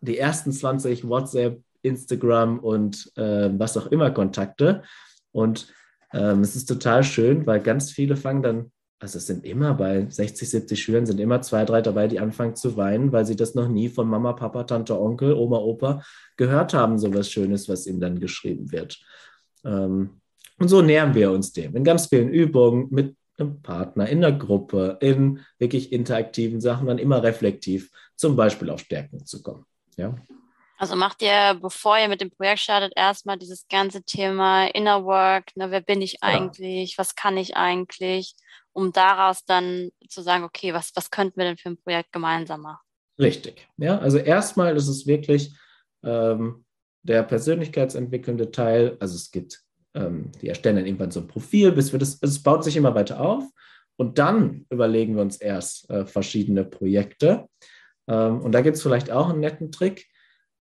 die 0.00 0.18
ersten 0.18 0.52
20 0.52 1.08
WhatsApp, 1.08 1.62
Instagram 1.82 2.58
und 2.58 3.12
äh, 3.16 3.50
was 3.58 3.76
auch 3.76 3.86
immer 3.86 4.10
Kontakte. 4.10 4.82
Und 5.32 5.72
ähm, 6.12 6.40
es 6.40 6.56
ist 6.56 6.66
total 6.66 7.04
schön, 7.04 7.46
weil 7.46 7.60
ganz 7.60 7.90
viele 7.90 8.16
fangen 8.16 8.42
dann, 8.42 8.72
also 8.98 9.18
es 9.18 9.26
sind 9.26 9.44
immer 9.44 9.74
bei 9.74 10.06
60, 10.08 10.48
70 10.48 10.82
Schülern, 10.82 11.06
sind 11.06 11.20
immer 11.20 11.42
zwei, 11.42 11.64
drei 11.64 11.82
dabei, 11.82 12.08
die 12.08 12.18
anfangen 12.18 12.56
zu 12.56 12.76
weinen, 12.76 13.12
weil 13.12 13.26
sie 13.26 13.36
das 13.36 13.54
noch 13.54 13.68
nie 13.68 13.88
von 13.88 14.08
Mama, 14.08 14.32
Papa, 14.32 14.64
Tante, 14.64 14.98
Onkel, 14.98 15.34
Oma, 15.34 15.58
Opa 15.58 16.02
gehört 16.36 16.72
haben, 16.72 16.98
so 16.98 17.12
was 17.12 17.30
Schönes, 17.30 17.68
was 17.68 17.86
ihnen 17.86 18.00
dann 18.00 18.20
geschrieben 18.20 18.72
wird. 18.72 18.98
Ähm, 19.64 20.20
und 20.58 20.68
so 20.68 20.80
nähern 20.80 21.14
wir 21.14 21.30
uns 21.30 21.52
dem 21.52 21.76
in 21.76 21.84
ganz 21.84 22.06
vielen 22.06 22.30
Übungen 22.30 22.88
mit 22.90 23.16
einem 23.38 23.60
Partner, 23.60 24.08
in 24.08 24.22
der 24.22 24.32
Gruppe, 24.32 24.96
in 25.00 25.40
wirklich 25.58 25.92
interaktiven 25.92 26.62
Sachen, 26.62 26.86
dann 26.86 26.98
immer 26.98 27.22
reflektiv, 27.22 27.90
zum 28.16 28.34
Beispiel 28.34 28.70
auf 28.70 28.80
Stärken 28.80 29.26
zu 29.26 29.42
kommen. 29.42 29.66
Ja. 29.98 30.16
Also 30.78 30.94
macht 30.94 31.22
ihr, 31.22 31.58
bevor 31.60 31.98
ihr 31.98 32.08
mit 32.08 32.20
dem 32.20 32.30
Projekt 32.30 32.60
startet, 32.60 32.92
erstmal 32.96 33.38
dieses 33.38 33.66
ganze 33.68 34.02
Thema 34.02 34.66
Inner 34.66 35.04
Work, 35.04 35.56
ne, 35.56 35.70
wer 35.70 35.80
bin 35.80 36.02
ich 36.02 36.22
eigentlich, 36.22 36.92
ja. 36.92 36.98
was 36.98 37.14
kann 37.14 37.36
ich 37.36 37.56
eigentlich, 37.56 38.34
um 38.72 38.92
daraus 38.92 39.44
dann 39.44 39.90
zu 40.08 40.20
sagen, 40.22 40.44
okay, 40.44 40.74
was, 40.74 40.92
was 40.94 41.10
könnten 41.10 41.38
wir 41.38 41.46
denn 41.46 41.56
für 41.56 41.70
ein 41.70 41.82
Projekt 41.82 42.12
gemeinsam 42.12 42.62
machen? 42.62 42.86
Richtig. 43.18 43.66
Ja, 43.78 43.98
also 43.98 44.18
erstmal 44.18 44.76
ist 44.76 44.88
es 44.88 45.06
wirklich 45.06 45.56
ähm, 46.04 46.66
der 47.02 47.22
persönlichkeitsentwickelnde 47.22 48.50
Teil. 48.50 48.98
Also 49.00 49.14
es 49.14 49.30
gibt, 49.30 49.62
ähm, 49.94 50.30
die 50.42 50.48
erstellen 50.48 50.76
dann 50.76 50.86
irgendwann 50.86 51.10
so 51.10 51.20
ein 51.20 51.28
Profil, 51.28 51.72
bis 51.72 51.92
wir 51.92 51.98
das, 51.98 52.18
es 52.20 52.42
baut 52.42 52.64
sich 52.64 52.76
immer 52.76 52.94
weiter 52.94 53.20
auf. 53.20 53.44
Und 53.96 54.18
dann 54.18 54.66
überlegen 54.68 55.14
wir 55.14 55.22
uns 55.22 55.38
erst 55.38 55.88
äh, 55.88 56.04
verschiedene 56.04 56.66
Projekte. 56.66 57.48
Ähm, 58.06 58.42
und 58.42 58.52
da 58.52 58.60
gibt 58.60 58.76
es 58.76 58.82
vielleicht 58.82 59.10
auch 59.10 59.30
einen 59.30 59.40
netten 59.40 59.72
Trick 59.72 60.06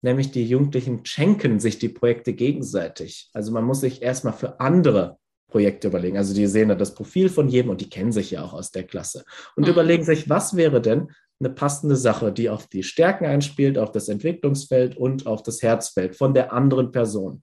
nämlich 0.04 0.30
die 0.30 0.46
Jugendlichen 0.46 1.04
schenken 1.04 1.58
sich 1.58 1.78
die 1.78 1.88
Projekte 1.88 2.34
gegenseitig. 2.34 3.30
Also 3.32 3.52
man 3.52 3.64
muss 3.64 3.80
sich 3.80 4.02
erstmal 4.02 4.34
für 4.34 4.60
andere 4.60 5.16
Projekte 5.48 5.88
überlegen. 5.88 6.18
Also 6.18 6.34
die 6.34 6.46
sehen 6.46 6.68
da 6.68 6.74
das 6.74 6.94
Profil 6.94 7.30
von 7.30 7.48
jedem 7.48 7.70
und 7.70 7.80
die 7.80 7.88
kennen 7.88 8.12
sich 8.12 8.30
ja 8.30 8.44
auch 8.44 8.52
aus 8.52 8.70
der 8.70 8.84
Klasse 8.84 9.24
und 9.56 9.64
mhm. 9.64 9.70
überlegen 9.70 10.04
sich, 10.04 10.28
was 10.28 10.56
wäre 10.56 10.82
denn 10.82 11.10
eine 11.40 11.48
passende 11.48 11.96
Sache, 11.96 12.32
die 12.32 12.50
auf 12.50 12.66
die 12.68 12.82
Stärken 12.82 13.24
einspielt, 13.24 13.78
auf 13.78 13.92
das 13.92 14.08
Entwicklungsfeld 14.08 14.96
und 14.96 15.26
auf 15.26 15.42
das 15.42 15.62
Herzfeld 15.62 16.16
von 16.16 16.34
der 16.34 16.52
anderen 16.52 16.92
Person. 16.92 17.42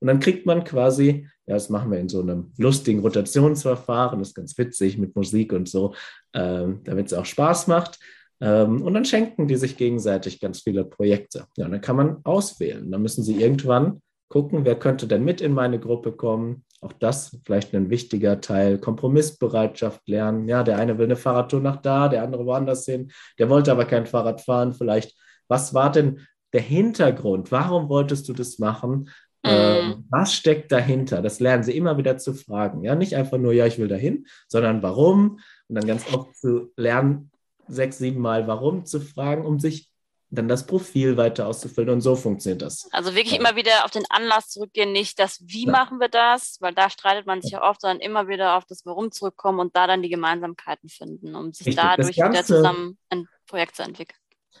Und 0.00 0.08
dann 0.08 0.20
kriegt 0.20 0.44
man 0.44 0.64
quasi, 0.64 1.28
ja, 1.46 1.54
das 1.54 1.70
machen 1.70 1.90
wir 1.90 1.98
in 1.98 2.08
so 2.08 2.20
einem 2.20 2.52
lustigen 2.58 3.00
Rotationsverfahren, 3.00 4.18
das 4.18 4.28
ist 4.28 4.34
ganz 4.34 4.58
witzig 4.58 4.98
mit 4.98 5.16
Musik 5.16 5.52
und 5.52 5.68
so, 5.68 5.94
ähm, 6.34 6.80
damit 6.84 7.06
es 7.06 7.14
auch 7.14 7.24
Spaß 7.24 7.68
macht. 7.68 7.98
Ähm, 8.42 8.82
und 8.82 8.92
dann 8.92 9.04
schenken 9.04 9.46
die 9.46 9.54
sich 9.54 9.76
gegenseitig 9.76 10.40
ganz 10.40 10.62
viele 10.62 10.84
Projekte. 10.84 11.46
Ja, 11.56 11.66
und 11.66 11.72
dann 11.72 11.80
kann 11.80 11.96
man 11.96 12.16
auswählen. 12.24 12.90
Dann 12.90 13.00
müssen 13.00 13.22
sie 13.22 13.40
irgendwann 13.40 14.02
gucken, 14.28 14.64
wer 14.64 14.74
könnte 14.74 15.06
denn 15.06 15.24
mit 15.24 15.40
in 15.40 15.52
meine 15.52 15.78
Gruppe 15.78 16.10
kommen. 16.10 16.64
Auch 16.80 16.92
das 16.92 17.38
vielleicht 17.44 17.72
ein 17.74 17.90
wichtiger 17.90 18.40
Teil. 18.40 18.78
Kompromissbereitschaft 18.78 20.08
lernen. 20.08 20.48
Ja, 20.48 20.64
der 20.64 20.78
eine 20.78 20.98
will 20.98 21.04
eine 21.04 21.16
Fahrradtour 21.16 21.60
nach 21.60 21.76
da, 21.76 22.08
der 22.08 22.24
andere 22.24 22.44
woanders 22.44 22.84
hin. 22.84 23.12
Der 23.38 23.48
wollte 23.48 23.70
aber 23.70 23.84
kein 23.84 24.06
Fahrrad 24.06 24.40
fahren. 24.40 24.72
Vielleicht, 24.72 25.16
was 25.46 25.72
war 25.72 25.92
denn 25.92 26.26
der 26.52 26.62
Hintergrund? 26.62 27.52
Warum 27.52 27.88
wolltest 27.88 28.28
du 28.28 28.32
das 28.32 28.58
machen? 28.58 29.10
Mhm. 29.44 29.50
Ähm, 29.50 30.04
was 30.10 30.34
steckt 30.34 30.72
dahinter? 30.72 31.22
Das 31.22 31.38
lernen 31.38 31.62
sie 31.62 31.76
immer 31.76 31.96
wieder 31.96 32.16
zu 32.16 32.34
fragen. 32.34 32.82
Ja, 32.82 32.96
nicht 32.96 33.14
einfach 33.14 33.38
nur, 33.38 33.52
ja, 33.52 33.66
ich 33.66 33.78
will 33.78 33.88
dahin, 33.88 34.26
sondern 34.48 34.82
warum? 34.82 35.38
Und 35.68 35.76
dann 35.76 35.86
ganz 35.86 36.12
oft 36.12 36.36
zu 36.36 36.72
lernen, 36.76 37.31
sechs, 37.68 37.98
sieben 37.98 38.20
Mal 38.20 38.46
warum 38.46 38.84
zu 38.84 39.00
fragen, 39.00 39.44
um 39.44 39.58
sich 39.58 39.88
dann 40.32 40.48
das 40.48 40.66
Profil 40.66 41.16
weiter 41.16 41.46
auszufüllen. 41.46 41.90
Und 41.90 42.00
so 42.00 42.16
funktioniert 42.16 42.62
das. 42.62 42.88
Also 42.90 43.14
wirklich 43.14 43.34
ja. 43.34 43.40
immer 43.40 43.54
wieder 43.54 43.84
auf 43.84 43.90
den 43.90 44.04
Anlass 44.08 44.48
zurückgehen, 44.48 44.92
nicht 44.92 45.18
das 45.18 45.42
Wie 45.44 45.66
ja. 45.66 45.72
machen 45.72 46.00
wir 46.00 46.08
das, 46.08 46.56
weil 46.60 46.74
da 46.74 46.88
streitet 46.88 47.26
man 47.26 47.42
sich 47.42 47.52
ja 47.52 47.62
oft, 47.62 47.82
sondern 47.82 48.00
immer 48.00 48.28
wieder 48.28 48.56
auf 48.56 48.64
das 48.64 48.86
Warum 48.86 49.12
zurückkommen 49.12 49.60
und 49.60 49.76
da 49.76 49.86
dann 49.86 50.02
die 50.02 50.08
Gemeinsamkeiten 50.08 50.88
finden, 50.88 51.34
um 51.34 51.52
sich 51.52 51.68
Richtig. 51.68 51.84
dadurch 51.84 52.16
Ganze, 52.16 52.32
wieder 52.32 52.44
zusammen 52.44 52.98
ein 53.10 53.28
Projekt 53.46 53.76
zu 53.76 53.82
entwickeln. 53.82 54.18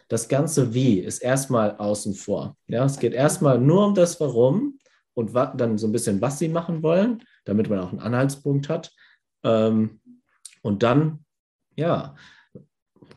Das 0.08 0.28
ganze 0.28 0.74
Wie 0.74 0.98
ist 0.98 1.20
erstmal 1.20 1.76
außen 1.76 2.14
vor. 2.14 2.56
Ja, 2.66 2.84
es 2.84 2.98
geht 2.98 3.14
erstmal 3.14 3.58
nur 3.58 3.86
um 3.86 3.94
das 3.94 4.20
Warum 4.20 4.78
und 5.14 5.34
dann 5.34 5.78
so 5.78 5.86
ein 5.86 5.92
bisschen, 5.92 6.20
was 6.20 6.38
sie 6.38 6.48
machen 6.48 6.82
wollen, 6.82 7.24
damit 7.44 7.70
man 7.70 7.78
auch 7.78 7.90
einen 7.90 8.00
Anhaltspunkt 8.00 8.68
hat. 8.68 8.92
Ähm, 9.42 10.00
und 10.60 10.82
dann, 10.82 11.24
ja, 11.76 12.14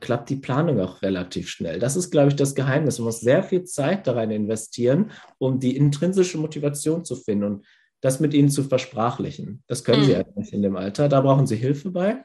klappt 0.05 0.29
die 0.29 0.35
Planung 0.35 0.79
auch 0.79 1.01
relativ 1.01 1.49
schnell. 1.49 1.79
Das 1.79 1.95
ist, 1.95 2.11
glaube 2.11 2.29
ich, 2.29 2.35
das 2.35 2.53
Geheimnis. 2.53 2.99
Man 2.99 3.07
muss 3.07 3.21
sehr 3.21 3.43
viel 3.43 3.63
Zeit 3.63 4.05
da 4.05 4.13
rein 4.13 4.29
investieren, 4.29 5.11
um 5.39 5.59
die 5.59 5.75
intrinsische 5.75 6.37
Motivation 6.37 7.03
zu 7.03 7.15
finden 7.15 7.43
und 7.43 7.65
das 8.01 8.19
mit 8.19 8.35
ihnen 8.35 8.49
zu 8.49 8.63
versprachlichen. 8.63 9.63
Das 9.67 9.83
können 9.83 10.03
mhm. 10.03 10.05
sie 10.05 10.15
halt 10.15 10.37
nicht 10.37 10.53
in 10.53 10.61
dem 10.61 10.75
Alter. 10.75 11.09
Da 11.09 11.21
brauchen 11.21 11.47
sie 11.47 11.55
Hilfe 11.55 11.89
bei. 11.89 12.23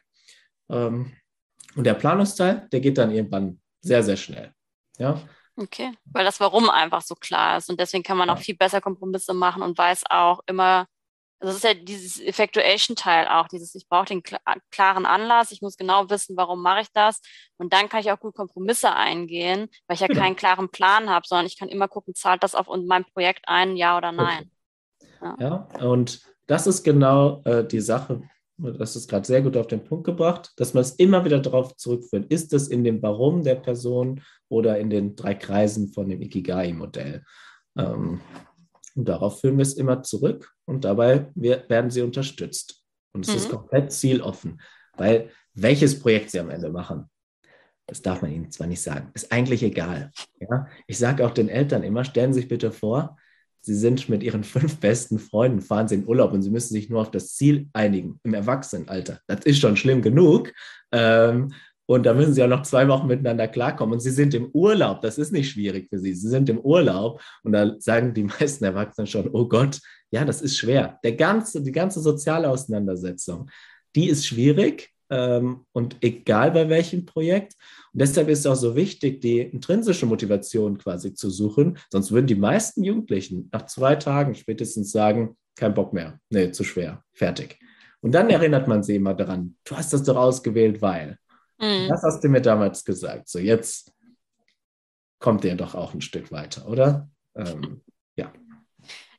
Ähm, 0.68 1.12
und 1.74 1.84
der 1.84 1.94
Planungsteil, 1.94 2.68
der 2.70 2.80
geht 2.80 2.98
dann 2.98 3.10
irgendwann 3.10 3.60
sehr, 3.80 4.02
sehr 4.02 4.18
schnell. 4.18 4.52
Ja. 4.98 5.18
Okay, 5.56 5.92
weil 6.04 6.26
das 6.26 6.38
Warum 6.38 6.68
einfach 6.68 7.00
so 7.00 7.14
klar 7.14 7.56
ist. 7.56 7.70
Und 7.70 7.80
deswegen 7.80 8.02
kann 8.02 8.18
man 8.18 8.28
auch 8.28 8.38
viel 8.38 8.56
besser 8.56 8.82
Kompromisse 8.82 9.32
machen 9.32 9.62
und 9.62 9.78
weiß 9.78 10.04
auch 10.10 10.40
immer, 10.46 10.86
also 11.40 11.54
das 11.54 11.56
ist 11.56 11.64
ja 11.64 11.74
dieses 11.74 12.20
Effectuation-Teil 12.20 13.26
auch, 13.28 13.48
dieses, 13.48 13.74
ich 13.74 13.88
brauche 13.88 14.04
den 14.04 14.22
klaren 14.70 15.06
Anlass, 15.06 15.52
ich 15.52 15.62
muss 15.62 15.78
genau 15.78 16.10
wissen, 16.10 16.36
warum 16.36 16.60
mache 16.60 16.82
ich 16.82 16.92
das. 16.92 17.22
Und 17.56 17.72
dann 17.72 17.88
kann 17.88 18.00
ich 18.00 18.12
auch 18.12 18.20
gut 18.20 18.34
Kompromisse 18.34 18.94
eingehen, 18.94 19.68
weil 19.86 19.94
ich 19.94 20.00
ja 20.00 20.06
genau. 20.06 20.20
keinen 20.20 20.36
klaren 20.36 20.68
Plan 20.68 21.08
habe, 21.08 21.26
sondern 21.26 21.46
ich 21.46 21.58
kann 21.58 21.70
immer 21.70 21.88
gucken, 21.88 22.14
zahlt 22.14 22.42
das 22.42 22.54
auf 22.54 22.66
mein 22.84 23.06
Projekt 23.06 23.44
ein, 23.48 23.76
ja 23.76 23.96
oder 23.96 24.12
nein. 24.12 24.50
Ja, 25.22 25.36
ja 25.40 25.86
und 25.86 26.20
das 26.46 26.66
ist 26.66 26.82
genau 26.82 27.42
äh, 27.44 27.66
die 27.66 27.80
Sache, 27.80 28.22
das 28.58 28.94
ist 28.94 29.08
gerade 29.08 29.26
sehr 29.26 29.40
gut 29.40 29.56
auf 29.56 29.66
den 29.66 29.82
Punkt 29.82 30.04
gebracht, 30.04 30.52
dass 30.56 30.74
man 30.74 30.82
es 30.82 30.92
immer 30.92 31.24
wieder 31.24 31.38
darauf 31.38 31.74
zurückführt. 31.76 32.30
Ist 32.30 32.52
es 32.52 32.68
in 32.68 32.84
dem 32.84 33.00
Warum 33.02 33.44
der 33.44 33.54
Person 33.54 34.20
oder 34.50 34.78
in 34.78 34.90
den 34.90 35.16
drei 35.16 35.34
Kreisen 35.34 35.88
von 35.88 36.10
dem 36.10 36.20
Ikigai-Modell? 36.20 37.24
Ähm, 37.78 38.20
und 39.00 39.08
darauf 39.08 39.40
führen 39.40 39.56
wir 39.56 39.62
es 39.62 39.74
immer 39.74 40.02
zurück 40.02 40.52
und 40.66 40.84
dabei 40.84 41.30
werden 41.34 41.90
sie 41.90 42.02
unterstützt. 42.02 42.84
Und 43.12 43.26
es 43.26 43.32
mhm. 43.32 43.38
ist 43.38 43.48
komplett 43.48 43.92
zieloffen, 43.92 44.60
weil 44.98 45.30
welches 45.54 45.98
Projekt 45.98 46.30
sie 46.30 46.38
am 46.38 46.50
Ende 46.50 46.68
machen, 46.68 47.08
das 47.86 48.02
darf 48.02 48.20
man 48.20 48.30
ihnen 48.30 48.50
zwar 48.50 48.66
nicht 48.66 48.82
sagen, 48.82 49.10
ist 49.14 49.32
eigentlich 49.32 49.62
egal. 49.62 50.12
Ja? 50.38 50.66
Ich 50.86 50.98
sage 50.98 51.26
auch 51.26 51.30
den 51.30 51.48
Eltern 51.48 51.82
immer, 51.82 52.04
stellen 52.04 52.34
Sie 52.34 52.40
sich 52.40 52.48
bitte 52.48 52.72
vor, 52.72 53.16
Sie 53.62 53.74
sind 53.74 54.10
mit 54.10 54.22
Ihren 54.22 54.44
fünf 54.44 54.80
besten 54.80 55.18
Freunden, 55.18 55.62
fahren 55.62 55.88
Sie 55.88 55.94
in 55.94 56.06
Urlaub 56.06 56.32
und 56.32 56.42
Sie 56.42 56.50
müssen 56.50 56.74
sich 56.74 56.90
nur 56.90 57.00
auf 57.00 57.10
das 57.10 57.34
Ziel 57.34 57.70
einigen 57.72 58.20
im 58.22 58.34
Erwachsenenalter. 58.34 59.20
Das 59.26 59.46
ist 59.46 59.60
schon 59.60 59.78
schlimm 59.78 60.02
genug. 60.02 60.52
Ähm, 60.92 61.54
und 61.90 62.06
da 62.06 62.14
müssen 62.14 62.34
sie 62.34 62.44
auch 62.44 62.48
noch 62.48 62.62
zwei 62.62 62.86
Wochen 62.86 63.08
miteinander 63.08 63.48
klarkommen. 63.48 63.94
Und 63.94 63.98
sie 63.98 64.12
sind 64.12 64.32
im 64.32 64.48
Urlaub. 64.52 65.00
Das 65.00 65.18
ist 65.18 65.32
nicht 65.32 65.50
schwierig 65.50 65.88
für 65.88 65.98
sie. 65.98 66.14
Sie 66.14 66.28
sind 66.28 66.48
im 66.48 66.60
Urlaub. 66.60 67.20
Und 67.42 67.50
da 67.50 67.74
sagen 67.80 68.14
die 68.14 68.22
meisten 68.22 68.62
Erwachsenen 68.62 69.08
schon, 69.08 69.28
oh 69.32 69.48
Gott, 69.48 69.80
ja, 70.12 70.24
das 70.24 70.40
ist 70.40 70.56
schwer. 70.56 71.00
Der 71.02 71.16
ganze, 71.16 71.60
die 71.60 71.72
ganze 71.72 71.98
soziale 71.98 72.48
Auseinandersetzung, 72.48 73.50
die 73.96 74.08
ist 74.08 74.24
schwierig. 74.24 74.90
Ähm, 75.10 75.64
und 75.72 75.96
egal 76.00 76.52
bei 76.52 76.68
welchem 76.68 77.06
Projekt. 77.06 77.54
Und 77.92 78.00
deshalb 78.00 78.28
ist 78.28 78.38
es 78.38 78.46
auch 78.46 78.54
so 78.54 78.76
wichtig, 78.76 79.20
die 79.20 79.40
intrinsische 79.40 80.06
Motivation 80.06 80.78
quasi 80.78 81.12
zu 81.12 81.28
suchen. 81.28 81.76
Sonst 81.90 82.12
würden 82.12 82.28
die 82.28 82.36
meisten 82.36 82.84
Jugendlichen 82.84 83.48
nach 83.50 83.66
zwei 83.66 83.96
Tagen 83.96 84.36
spätestens 84.36 84.92
sagen, 84.92 85.36
kein 85.56 85.74
Bock 85.74 85.92
mehr. 85.92 86.20
Nee, 86.30 86.52
zu 86.52 86.62
schwer. 86.62 87.02
Fertig. 87.12 87.58
Und 88.00 88.12
dann 88.12 88.30
erinnert 88.30 88.68
man 88.68 88.84
sie 88.84 88.94
immer 88.94 89.14
daran, 89.14 89.56
du 89.64 89.76
hast 89.76 89.92
das 89.92 90.04
doch 90.04 90.14
ausgewählt, 90.14 90.80
weil. 90.80 91.18
Mhm. 91.60 91.88
Das 91.88 92.02
hast 92.02 92.24
du 92.24 92.28
mir 92.28 92.40
damals 92.40 92.84
gesagt. 92.84 93.28
So, 93.28 93.38
jetzt 93.38 93.92
kommt 95.18 95.44
ihr 95.44 95.54
doch 95.54 95.74
auch 95.74 95.94
ein 95.94 96.00
Stück 96.00 96.32
weiter, 96.32 96.66
oder? 96.66 97.08
Ähm, 97.36 97.82
ja. 98.16 98.32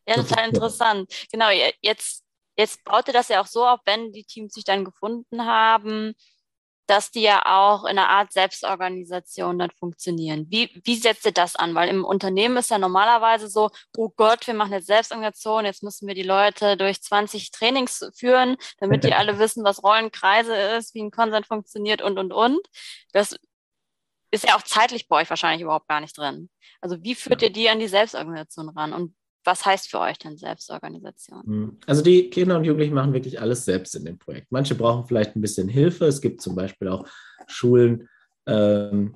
Ja, 0.07 0.15
total 0.15 0.50
interessant. 0.50 1.27
Genau, 1.31 1.50
jetzt, 1.81 2.24
jetzt 2.57 2.83
baut 2.83 3.07
ihr 3.07 3.13
das 3.13 3.29
ja 3.29 3.41
auch 3.41 3.48
so 3.48 3.65
auf, 3.65 3.79
wenn 3.86 4.12
die 4.12 4.24
Teams 4.24 4.53
sich 4.53 4.63
dann 4.63 4.83
gefunden 4.83 5.45
haben, 5.45 6.13
dass 6.91 7.10
die 7.10 7.21
ja 7.21 7.41
auch 7.45 7.86
in 7.86 7.98
einer 7.98 8.10
Art 8.10 8.33
Selbstorganisation 8.33 9.57
dann 9.57 9.71
funktionieren. 9.71 10.48
Wie, 10.50 10.69
wie 10.83 10.98
setzt 10.98 11.25
ihr 11.25 11.31
das 11.31 11.55
an? 11.55 11.74
Weil 11.74 11.88
im 11.88 12.03
Unternehmen 12.03 12.57
ist 12.57 12.69
ja 12.69 12.77
normalerweise 12.77 13.48
so, 13.48 13.69
oh 13.95 14.10
Gott, 14.10 14.45
wir 14.45 14.53
machen 14.53 14.74
jetzt 14.74 14.88
Selbstorganisation, 14.88 15.63
jetzt 15.63 15.83
müssen 15.83 16.05
wir 16.05 16.15
die 16.15 16.24
Leute 16.24 16.75
durch 16.75 17.01
20 17.01 17.51
Trainings 17.51 18.05
führen, 18.13 18.57
damit 18.79 19.05
die 19.05 19.13
alle 19.13 19.39
wissen, 19.39 19.63
was 19.63 19.81
Rollenkreise 19.81 20.53
ist, 20.53 20.93
wie 20.93 21.01
ein 21.01 21.12
Konsent 21.12 21.48
funktioniert 21.48 22.01
und, 22.01 22.19
und, 22.19 22.33
und. 22.33 22.60
Das 23.13 23.38
ist 24.29 24.43
ja 24.43 24.57
auch 24.57 24.62
zeitlich 24.62 25.07
bei 25.07 25.21
euch 25.21 25.29
wahrscheinlich 25.29 25.62
überhaupt 25.62 25.88
gar 25.88 26.01
nicht 26.01 26.17
drin. 26.17 26.50
Also 26.81 27.01
wie 27.03 27.15
führt 27.15 27.41
ihr 27.41 27.53
die 27.53 27.69
an 27.69 27.79
die 27.79 27.88
Selbstorganisation 27.88 28.67
ran? 28.67 28.91
Und 28.91 29.15
was 29.43 29.65
heißt 29.65 29.89
für 29.89 30.00
euch 30.00 30.17
denn 30.17 30.38
Selbstorganisation? 30.38 31.43
Hm. 31.43 31.77
Also 31.86 32.01
die 32.01 32.29
Kinder 32.29 32.57
und 32.57 32.63
Jugendlichen 32.63 32.93
machen 32.93 33.13
wirklich 33.13 33.41
alles 33.41 33.65
selbst 33.65 33.95
in 33.95 34.05
dem 34.05 34.17
Projekt. 34.17 34.51
Manche 34.51 34.75
brauchen 34.75 35.05
vielleicht 35.05 35.36
ein 35.36 35.41
bisschen 35.41 35.67
Hilfe. 35.67 36.05
Es 36.05 36.21
gibt 36.21 36.41
zum 36.41 36.55
Beispiel 36.55 36.88
auch 36.88 37.07
Schulen, 37.48 38.07
ähm, 38.45 39.15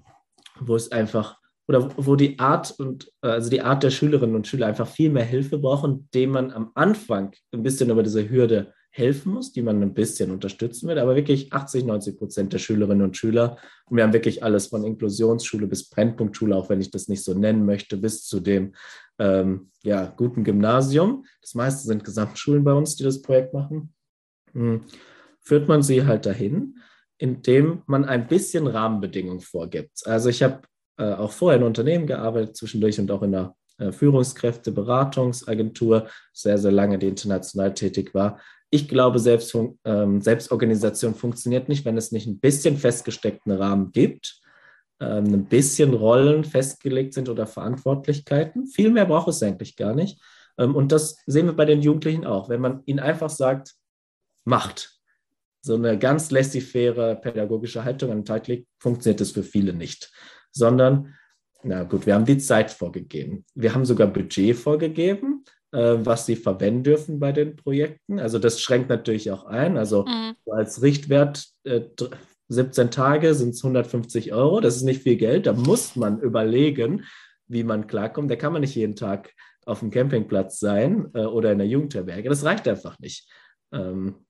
wo 0.60 0.76
es 0.76 0.92
einfach 0.92 1.38
oder 1.68 1.90
wo 1.98 2.16
die 2.16 2.38
Art 2.38 2.76
und 2.78 3.12
also 3.22 3.50
die 3.50 3.62
Art 3.62 3.82
der 3.82 3.90
Schülerinnen 3.90 4.36
und 4.36 4.48
Schüler 4.48 4.68
einfach 4.68 4.88
viel 4.88 5.10
mehr 5.10 5.26
Hilfe 5.26 5.58
brauchen, 5.58 6.08
dem 6.14 6.32
man 6.32 6.52
am 6.52 6.72
Anfang 6.76 7.36
ein 7.52 7.64
bisschen 7.64 7.90
über 7.90 8.04
diese 8.04 8.30
Hürde 8.30 8.74
helfen 8.96 9.34
muss, 9.34 9.52
die 9.52 9.62
man 9.62 9.82
ein 9.82 9.94
bisschen 9.94 10.32
unterstützen 10.32 10.88
wird, 10.88 11.00
aber 11.00 11.18
wirklich 11.18 11.52
80, 11.52 11.84
90 11.84 12.18
Prozent 12.18 12.54
der 12.54 12.60
Schülerinnen 12.60 13.04
und 13.04 13.18
Schüler. 13.18 13.58
Und 13.90 13.98
wir 13.98 14.06
haben 14.06 14.14
wirklich 14.14 14.42
alles 14.42 14.68
von 14.68 14.86
Inklusionsschule 14.86 15.68
bis 15.68 15.90
Brennpunktschule, 15.90 16.56
auch 16.56 16.70
wenn 16.70 16.80
ich 16.80 16.92
das 16.92 17.10
nicht 17.10 17.24
so 17.24 17.34
nennen 17.34 17.66
möchte, 17.66 17.98
bis 17.98 18.26
zu 18.26 18.40
dem 18.40 18.74
ähm, 19.20 19.70
ja, 19.84 20.14
guten 20.16 20.46
Gymnasium. 20.46 21.26
Das 21.42 21.56
meiste 21.56 21.86
sind 21.86 22.06
Gesamtschulen 22.06 22.64
bei 22.64 22.72
uns, 22.72 22.96
die 22.96 23.04
das 23.04 23.22
Projekt 23.22 23.54
machen. 23.54 23.94
Hm. 24.54 24.86
Führt 25.42 25.68
man 25.68 25.84
sie 25.84 26.06
halt 26.06 26.26
dahin, 26.26 26.78
indem 27.18 27.82
man 27.88 28.06
ein 28.06 28.28
bisschen 28.28 28.66
Rahmenbedingungen 28.66 29.42
vorgibt. 29.42 30.08
Also 30.08 30.30
ich 30.30 30.42
habe 30.42 30.62
äh, 30.98 31.14
auch 31.14 31.34
vorher 31.34 31.60
in 31.60 31.66
Unternehmen 31.66 32.08
gearbeitet, 32.08 32.56
zwischendurch 32.56 32.98
und 32.98 33.12
auch 33.12 33.24
in 33.24 33.34
der 33.34 33.56
äh, 33.78 33.92
Führungskräfte-Beratungsagentur, 33.92 36.08
sehr, 36.32 36.58
sehr 36.58 36.72
lange, 36.72 36.98
die 36.98 37.10
international 37.10 37.74
tätig 37.74 38.14
war. 38.14 38.40
Ich 38.76 38.90
glaube, 38.90 39.20
Selbst, 39.20 39.58
ähm, 39.86 40.20
Selbstorganisation 40.20 41.16
funktioniert 41.16 41.70
nicht, 41.70 41.86
wenn 41.86 41.96
es 41.96 42.12
nicht 42.12 42.28
ein 42.28 42.40
bisschen 42.40 42.76
festgesteckten 42.76 43.54
Rahmen 43.54 43.94
gibt, 43.94 44.42
ähm, 45.00 45.34
ein 45.34 45.46
bisschen 45.46 45.94
Rollen 45.94 46.44
festgelegt 46.44 47.14
sind 47.14 47.30
oder 47.30 47.48
Verantwortlichkeiten. 47.48 48.68
Viel 48.68 48.92
mehr 48.92 49.06
braucht 49.06 49.30
es 49.30 49.42
eigentlich 49.42 49.78
gar 49.78 49.96
nicht. 49.96 50.22
Ähm, 50.58 50.76
und 50.76 50.92
das 50.92 51.18
sehen 51.26 51.46
wir 51.46 51.54
bei 51.54 51.64
den 51.64 51.82
Jugendlichen 51.82 52.26
auch. 52.26 52.50
Wenn 52.50 52.60
man 52.60 52.82
ihnen 52.86 53.00
einfach 53.00 53.30
sagt, 53.30 53.76
macht, 54.44 55.00
so 55.62 55.76
eine 55.76 55.98
ganz 55.98 56.30
laissez-faire 56.32 57.16
pädagogische 57.16 57.86
Haltung 57.86 58.12
an 58.12 58.20
den 58.20 58.26
Tag 58.26 58.48
legt, 58.48 58.68
funktioniert 58.78 59.22
das 59.22 59.32
für 59.32 59.44
viele 59.44 59.72
nicht. 59.72 60.12
Sondern, 60.52 61.16
na 61.64 61.84
gut, 61.84 62.06
wir 62.06 62.14
haben 62.14 62.26
die 62.26 62.40
Zeit 62.40 62.72
vorgegeben. 62.72 63.46
Wir 63.56 63.74
haben 63.74 63.86
sogar 63.86 64.08
Budget 64.08 64.58
vorgegeben. 64.58 65.46
Äh, 65.76 66.06
was 66.06 66.26
sie 66.26 66.38
verwenden 66.38 66.84
dürfen 66.84 67.20
bei 67.20 67.34
den 67.34 67.58
Projekten. 67.58 68.18
Also 68.18 68.40
das 68.40 68.62
schränkt 68.62 68.88
natürlich 68.88 69.30
auch 69.30 69.44
ein. 69.44 69.78
Also 69.78 70.06
mhm. 70.06 70.36
als 70.50 70.82
Richtwert 70.82 71.48
äh, 71.66 71.82
17 72.48 72.92
Tage 72.92 73.36
sind 73.36 73.50
es 73.50 73.62
150 73.62 74.32
Euro. 74.32 74.62
Das 74.62 74.78
ist 74.78 74.84
nicht 74.84 75.04
viel 75.04 75.18
Geld. 75.18 75.48
Da 75.48 75.52
muss 75.52 75.98
man 75.98 76.22
überlegen, 76.22 77.04
wie 77.48 77.66
man 77.66 77.88
klarkommt. 77.88 78.32
Da 78.32 78.38
kann 78.38 78.54
man 78.54 78.62
nicht 78.62 78.76
jeden 78.76 78.96
Tag 78.96 79.34
auf 79.66 79.80
dem 79.80 79.92
Campingplatz 79.92 80.60
sein 80.60 81.10
äh, 81.14 81.26
oder 81.26 81.52
in 81.52 81.58
der 81.58 81.68
Jugendherberge. 81.68 82.30
Das 82.30 82.46
reicht 82.46 82.70
einfach 82.70 82.98
nicht. 83.00 83.30
Ähm, 83.74 84.26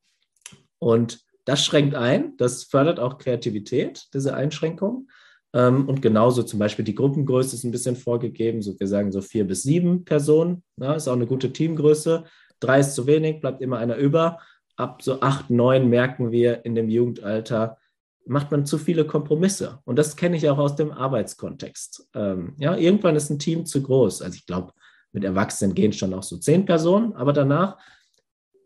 und 0.80 1.20
das 1.44 1.64
schränkt 1.64 1.94
ein. 1.94 2.36
Das 2.38 2.64
fördert 2.64 3.00
auch 3.00 3.20
Kreativität, 3.20 4.08
diese 4.16 4.34
Einschränkung. 4.34 5.10
Ähm, 5.56 5.88
und 5.88 6.02
genauso 6.02 6.44
zum 6.44 6.60
Beispiel 6.60 6.84
die 6.84 6.94
Gruppengröße 6.94 7.56
ist 7.56 7.64
ein 7.64 7.72
bisschen 7.72 7.96
vorgegeben. 7.96 8.62
So, 8.62 8.78
wir 8.78 8.88
sagen 8.88 9.12
so 9.12 9.22
vier 9.22 9.48
bis 9.48 9.64
sieben 9.64 10.04
Personen. 10.04 10.64
Ja, 10.78 10.94
ist 10.94 11.08
auch 11.08 11.14
eine 11.14 11.26
gute 11.26 11.52
Teamgröße. 11.52 12.26
Drei 12.60 12.82
ist 12.82 12.94
zu 12.94 13.08
wenig, 13.08 13.40
bleibt 13.40 13.62
immer 13.62 13.78
einer 13.78 13.96
über. 13.96 14.40
Ab 14.76 15.02
so 15.02 15.22
acht, 15.22 15.50
neun 15.50 15.90
merken 15.90 16.32
wir 16.32 16.66
in 16.66 16.76
dem 16.76 16.90
Jugendalter, 16.90 17.78
macht 18.26 18.52
man 18.52 18.66
zu 18.66 18.78
viele 18.78 19.06
Kompromisse. 19.06 19.80
Und 19.86 19.98
das 19.98 20.18
kenne 20.18 20.36
ich 20.36 20.50
auch 20.50 20.58
aus 20.58 20.76
dem 20.76 20.92
Arbeitskontext. 20.92 22.10
Ähm, 22.14 22.56
ja, 22.58 22.76
irgendwann 22.76 23.16
ist 23.16 23.30
ein 23.30 23.40
Team 23.40 23.66
zu 23.66 23.82
groß. 23.82 24.22
Also 24.22 24.36
ich 24.36 24.46
glaube, 24.46 24.74
mit 25.14 25.24
Erwachsenen 25.24 25.74
gehen 25.74 25.94
schon 25.94 26.14
auch 26.14 26.24
so 26.24 26.36
zehn 26.36 26.66
Personen, 26.66 27.14
aber 27.14 27.32
danach 27.32 27.78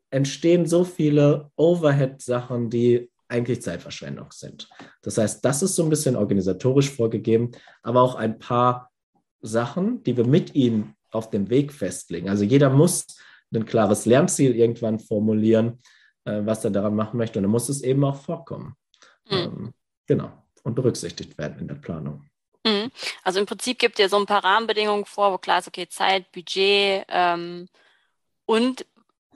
entstehen 0.10 0.65
so 0.65 0.84
viele 0.84 1.52
Overhead-Sachen, 1.56 2.71
die 2.71 3.12
eigentlich 3.29 3.61
Zeitverschwendung 3.61 4.31
sind. 4.31 4.67
Das 5.01 5.17
heißt, 5.17 5.45
das 5.45 5.61
ist 5.61 5.75
so 5.75 5.83
ein 5.83 5.89
bisschen 5.89 6.15
organisatorisch 6.15 6.89
vorgegeben, 6.89 7.51
aber 7.83 8.01
auch 8.01 8.15
ein 8.15 8.39
paar 8.39 8.91
Sachen, 9.41 10.03
die 10.03 10.17
wir 10.17 10.25
mit 10.25 10.55
ihnen 10.55 10.95
auf 11.11 11.29
dem 11.29 11.49
Weg 11.49 11.71
festlegen. 11.71 12.29
Also 12.29 12.43
jeder 12.43 12.69
muss 12.69 13.05
ein 13.53 13.65
klares 13.65 14.05
Lernziel 14.05 14.55
irgendwann 14.55 14.99
formulieren, 14.99 15.79
äh, 16.25 16.41
was 16.43 16.63
er 16.65 16.71
daran 16.71 16.95
machen 16.95 17.17
möchte. 17.17 17.39
Und 17.39 17.43
dann 17.43 17.51
muss 17.51 17.69
es 17.69 17.81
eben 17.81 18.03
auch 18.03 18.17
vorkommen. 18.17 18.75
Mhm. 19.29 19.37
Ähm, 19.37 19.73
genau. 20.05 20.31
Und 20.63 20.75
berücksichtigt 20.75 21.37
werden 21.37 21.59
in 21.59 21.67
der 21.67 21.75
Planung. 21.75 22.29
Mhm. 22.65 22.91
Also 23.23 23.39
im 23.39 23.45
Prinzip 23.45 23.79
gibt 23.79 23.99
ihr 23.99 24.09
so 24.09 24.17
ein 24.17 24.25
paar 24.25 24.43
Rahmenbedingungen 24.43 25.05
vor, 25.05 25.31
wo 25.31 25.37
klar 25.37 25.59
ist, 25.59 25.67
okay, 25.67 25.87
Zeit, 25.87 26.31
Budget 26.31 27.05
ähm, 27.07 27.67
und 28.45 28.85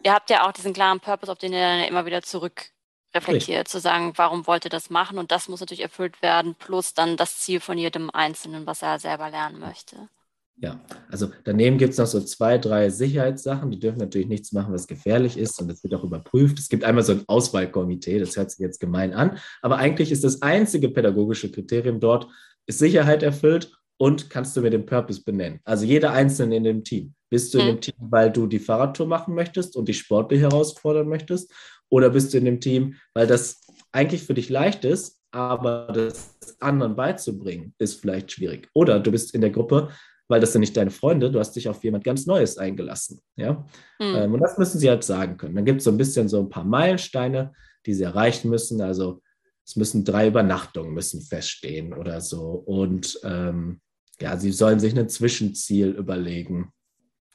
ihr 0.03 0.13
habt 0.13 0.29
ja 0.29 0.45
auch 0.45 0.51
diesen 0.51 0.73
klaren 0.73 0.99
Purpose, 0.99 1.31
auf 1.31 1.37
den 1.37 1.53
ihr 1.53 1.59
dann 1.59 1.83
immer 1.85 2.05
wieder 2.05 2.21
zurück 2.21 2.72
reflektiert, 3.13 3.59
Richtig. 3.59 3.71
zu 3.71 3.79
sagen, 3.79 4.13
warum 4.15 4.47
wollte 4.47 4.69
das 4.69 4.89
machen 4.89 5.17
und 5.17 5.31
das 5.31 5.47
muss 5.47 5.59
natürlich 5.59 5.83
erfüllt 5.83 6.21
werden, 6.21 6.55
plus 6.55 6.93
dann 6.93 7.17
das 7.17 7.39
Ziel 7.39 7.59
von 7.59 7.77
jedem 7.77 8.09
Einzelnen, 8.09 8.65
was 8.65 8.81
er 8.81 8.99
selber 8.99 9.29
lernen 9.29 9.59
möchte. 9.59 10.09
Ja, 10.57 10.79
also 11.09 11.29
daneben 11.43 11.77
gibt 11.77 11.93
es 11.93 11.97
noch 11.97 12.05
so 12.05 12.21
zwei, 12.21 12.57
drei 12.57 12.89
Sicherheitssachen. 12.89 13.71
Die 13.71 13.79
dürfen 13.79 13.97
natürlich 13.97 14.27
nichts 14.27 14.51
machen, 14.51 14.73
was 14.73 14.87
gefährlich 14.87 15.35
ist 15.37 15.59
und 15.59 15.67
das 15.67 15.83
wird 15.83 15.95
auch 15.95 16.03
überprüft. 16.03 16.59
Es 16.59 16.69
gibt 16.69 16.83
einmal 16.83 17.03
so 17.03 17.13
ein 17.13 17.23
Auswahlkomitee, 17.27 18.19
das 18.19 18.37
hört 18.37 18.51
sich 18.51 18.59
jetzt 18.59 18.79
gemein 18.79 19.13
an, 19.13 19.39
aber 19.61 19.77
eigentlich 19.77 20.11
ist 20.11 20.23
das 20.23 20.41
einzige 20.41 20.89
pädagogische 20.89 21.51
Kriterium 21.51 21.99
dort, 21.99 22.27
ist 22.67 22.79
Sicherheit 22.79 23.23
erfüllt 23.23 23.71
und 23.97 24.29
kannst 24.29 24.55
du 24.55 24.61
mir 24.61 24.69
den 24.69 24.85
Purpose 24.85 25.23
benennen. 25.23 25.59
Also 25.63 25.85
jeder 25.85 26.11
Einzelne 26.11 26.55
in 26.55 26.63
dem 26.63 26.83
Team. 26.83 27.13
Bist 27.29 27.53
du 27.53 27.59
in 27.59 27.65
dem 27.65 27.81
Team, 27.81 27.95
weil 27.97 28.31
du 28.31 28.45
die 28.45 28.59
Fahrradtour 28.59 29.07
machen 29.07 29.33
möchtest 29.33 29.75
und 29.75 29.87
dich 29.87 29.97
sportlich 29.97 30.41
herausfordern 30.41 31.07
möchtest? 31.07 31.51
Oder 31.93 32.09
bist 32.09 32.33
du 32.33 32.39
in 32.39 32.45
dem 32.45 32.59
Team, 32.59 32.95
weil 33.13 33.27
das 33.27 33.61
eigentlich 33.91 34.23
für 34.23 34.33
dich 34.33 34.49
leicht 34.49 34.83
ist, 34.83 35.21
aber 35.29 35.91
das 35.93 36.33
anderen 36.59 36.95
beizubringen, 36.95 37.75
ist 37.77 38.01
vielleicht 38.01 38.31
schwierig. 38.31 38.67
Oder 38.73 38.99
du 38.99 39.11
bist 39.11 39.35
in 39.35 39.41
der 39.41 39.51
Gruppe, 39.51 39.89
weil 40.27 40.39
das 40.41 40.53
sind 40.53 40.61
nicht 40.61 40.75
deine 40.75 40.89
Freunde, 40.89 41.29
du 41.29 41.37
hast 41.37 41.55
dich 41.55 41.69
auf 41.69 41.83
jemand 41.83 42.03
ganz 42.03 42.25
Neues 42.25 42.57
eingelassen. 42.57 43.21
Ja? 43.35 43.63
Mhm. 43.99 44.33
und 44.33 44.39
das 44.39 44.57
müssen 44.57 44.79
sie 44.79 44.89
halt 44.89 45.03
sagen 45.03 45.37
können. 45.37 45.53
Dann 45.53 45.65
gibt 45.65 45.81
es 45.81 45.83
so 45.83 45.91
ein 45.91 45.97
bisschen 45.97 46.27
so 46.27 46.39
ein 46.39 46.49
paar 46.49 46.63
Meilensteine, 46.63 47.53
die 47.85 47.93
sie 47.93 48.05
erreichen 48.05 48.49
müssen. 48.49 48.81
Also 48.81 49.21
es 49.63 49.75
müssen 49.75 50.03
drei 50.03 50.29
Übernachtungen 50.29 50.95
müssen 50.95 51.21
feststehen 51.21 51.93
oder 51.93 52.21
so. 52.21 52.53
Und 52.65 53.19
ähm, 53.23 53.81
ja, 54.19 54.35
sie 54.37 54.51
sollen 54.51 54.79
sich 54.79 54.97
ein 54.97 55.09
Zwischenziel 55.09 55.89
überlegen. 55.89 56.71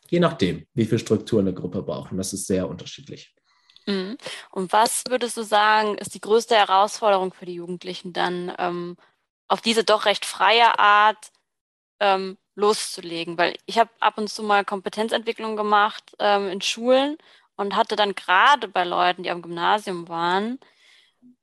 Je 0.08 0.18
nachdem, 0.18 0.64
wie 0.74 0.84
viel 0.84 0.98
Struktur 0.98 1.38
eine 1.38 1.54
Gruppe 1.54 1.84
braucht. 1.84 2.10
Und 2.10 2.18
das 2.18 2.32
ist 2.32 2.48
sehr 2.48 2.68
unterschiedlich. 2.68 3.36
Mhm. 3.88 4.18
Und 4.50 4.72
was 4.72 5.04
würdest 5.08 5.36
du 5.38 5.42
sagen, 5.42 5.96
ist 5.98 6.14
die 6.14 6.20
größte 6.20 6.54
Herausforderung 6.56 7.32
für 7.32 7.46
die 7.46 7.54
Jugendlichen 7.54 8.12
dann, 8.12 8.54
ähm, 8.58 8.96
auf 9.48 9.62
diese 9.62 9.84
doch 9.84 10.04
recht 10.06 10.26
freie 10.26 10.78
Art 10.78 11.32
ähm, 12.00 12.38
loszulegen? 12.56 13.38
Weil 13.38 13.56
ich 13.66 13.78
habe 13.78 13.90
ab 14.00 14.18
und 14.18 14.28
zu 14.30 14.42
mal 14.44 14.64
Kompetenzentwicklung 14.64 15.56
gemacht 15.56 16.04
ähm, 16.20 16.48
in 16.50 16.62
Schulen 16.62 17.18
und 17.56 17.76
hatte 17.76 17.96
dann 17.96 18.14
gerade 18.14 18.68
bei 18.68 18.84
Leuten, 18.84 19.24
die 19.24 19.30
am 19.30 19.42
Gymnasium 19.42 20.08
waren, 20.08 20.60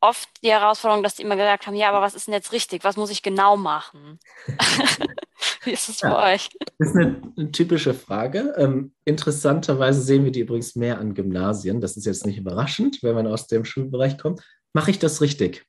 oft 0.02 0.30
die 0.44 0.52
Herausforderung, 0.52 1.04
dass 1.04 1.16
die 1.16 1.24
immer 1.24 1.38
gesagt 1.38 1.68
haben, 1.68 1.76
ja, 1.76 1.90
aber 1.90 2.02
was 2.02 2.16
ist 2.16 2.28
denn 2.28 2.36
jetzt 2.36 2.52
richtig? 2.54 2.84
Was 2.86 2.98
muss 2.98 3.12
ich 3.12 3.24
genau 3.24 3.58
machen? 3.58 4.20
Wie 5.64 5.72
ist 5.72 5.90
es 5.90 6.02
ja, 6.02 6.14
bei 6.14 6.36
euch? 6.36 6.50
Das 6.78 6.90
ist 6.90 6.96
eine, 6.96 7.22
eine 7.38 7.52
typische 7.52 7.94
Frage. 7.94 8.54
Ähm, 8.58 8.94
interessanterweise 9.06 10.02
sehen 10.02 10.24
wir 10.24 10.32
die 10.32 10.42
übrigens 10.42 10.76
mehr 10.76 11.00
an 11.00 11.14
Gymnasien. 11.14 11.82
Das 11.82 11.98
ist 11.98 12.06
jetzt 12.06 12.26
nicht 12.26 12.38
überraschend, 12.38 13.02
wenn 13.04 13.16
man 13.16 13.28
aus 13.28 13.48
dem 13.48 13.66
Schulbereich 13.66 14.18
kommt. 14.18 14.42
Mache 14.74 14.92
ich 14.92 15.00
das 15.00 15.22
richtig? 15.22 15.66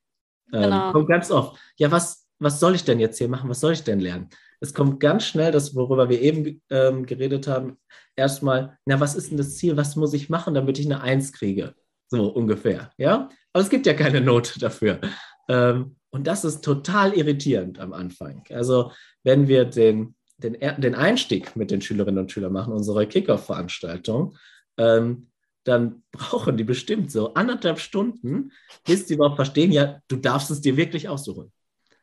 Ähm, 0.52 0.62
genau. 0.62 0.92
Kommt 0.92 1.08
ganz 1.08 1.30
oft. 1.30 1.58
Ja, 1.76 1.90
was, 1.90 2.26
was 2.38 2.60
soll 2.60 2.74
ich 2.74 2.84
denn 2.84 3.00
jetzt 3.00 3.18
hier 3.18 3.28
machen? 3.28 3.50
Was 3.50 3.60
soll 3.60 3.72
ich 3.72 3.84
denn 3.84 4.00
lernen? 4.00 4.28
Es 4.60 4.72
kommt 4.72 5.00
ganz 5.00 5.24
schnell, 5.24 5.52
das, 5.52 5.74
worüber 5.74 6.08
wir 6.08 6.20
eben 6.20 6.62
ähm, 6.70 7.04
geredet 7.04 7.46
haben, 7.46 7.76
erstmal, 8.14 8.78
na, 8.86 9.00
was 9.00 9.14
ist 9.14 9.30
denn 9.30 9.36
das 9.36 9.56
Ziel? 9.56 9.76
Was 9.76 9.96
muss 9.96 10.14
ich 10.14 10.30
machen, 10.30 10.54
damit 10.54 10.78
ich 10.78 10.86
eine 10.86 11.02
Eins 11.02 11.32
kriege? 11.32 11.74
so 12.08 12.28
ungefähr. 12.28 12.90
Ja, 12.96 13.28
aber 13.52 13.62
es 13.62 13.70
gibt 13.70 13.86
ja 13.86 13.94
keine 13.94 14.20
Note 14.20 14.58
dafür. 14.58 15.00
Ähm, 15.48 15.95
und 16.10 16.26
das 16.26 16.44
ist 16.44 16.62
total 16.64 17.12
irritierend 17.14 17.78
am 17.78 17.92
Anfang. 17.92 18.44
Also, 18.50 18.92
wenn 19.22 19.48
wir 19.48 19.64
den, 19.64 20.14
den, 20.38 20.56
den 20.60 20.94
Einstieg 20.94 21.56
mit 21.56 21.70
den 21.70 21.82
Schülerinnen 21.82 22.22
und 22.22 22.32
Schülern 22.32 22.52
machen, 22.52 22.72
unsere 22.72 23.06
Kickoff-Veranstaltung, 23.06 24.36
ähm, 24.78 25.28
dann 25.64 26.04
brauchen 26.12 26.56
die 26.56 26.64
bestimmt 26.64 27.10
so 27.10 27.34
anderthalb 27.34 27.80
Stunden, 27.80 28.52
bis 28.84 29.08
sie 29.08 29.14
überhaupt 29.14 29.36
verstehen, 29.36 29.72
ja, 29.72 30.00
du 30.08 30.16
darfst 30.16 30.50
es 30.50 30.60
dir 30.60 30.76
wirklich 30.76 31.08
aussuchen. 31.08 31.52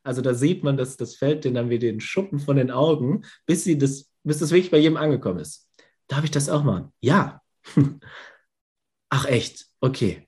Also 0.04 0.22
da 0.22 0.34
sieht 0.34 0.64
man, 0.64 0.76
dass 0.76 0.98
das 0.98 1.16
fällt 1.16 1.46
denen 1.46 1.56
dann 1.56 1.70
wie 1.70 1.80
den 1.80 2.02
Schuppen 2.02 2.40
von 2.40 2.58
den 2.58 2.72
Augen, 2.72 3.24
bis 3.46 3.64
sie 3.64 3.78
das, 3.78 4.12
bis 4.24 4.40
das 4.40 4.52
wirklich 4.52 4.72
bei 4.72 4.80
jedem 4.80 4.98
angekommen 4.98 5.40
ist. 5.40 5.70
Darf 6.08 6.26
ich 6.26 6.32
das 6.32 6.50
auch 6.50 6.64
machen? 6.64 6.92
Ja. 7.00 7.42
Ach 9.10 9.26
echt? 9.26 9.68
Okay. 9.80 10.28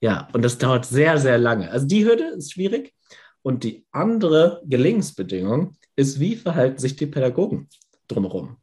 Ja, 0.00 0.28
und 0.32 0.44
das 0.44 0.58
dauert 0.58 0.86
sehr, 0.86 1.18
sehr 1.18 1.38
lange. 1.38 1.70
Also 1.70 1.86
die 1.86 2.04
Hürde 2.04 2.24
ist 2.36 2.52
schwierig. 2.52 2.94
Und 3.42 3.64
die 3.64 3.86
andere 3.92 4.62
Gelingensbedingung 4.66 5.76
ist, 5.96 6.20
wie 6.20 6.36
verhalten 6.36 6.78
sich 6.78 6.96
die 6.96 7.06
Pädagogen 7.06 7.68
drumherum? 8.06 8.58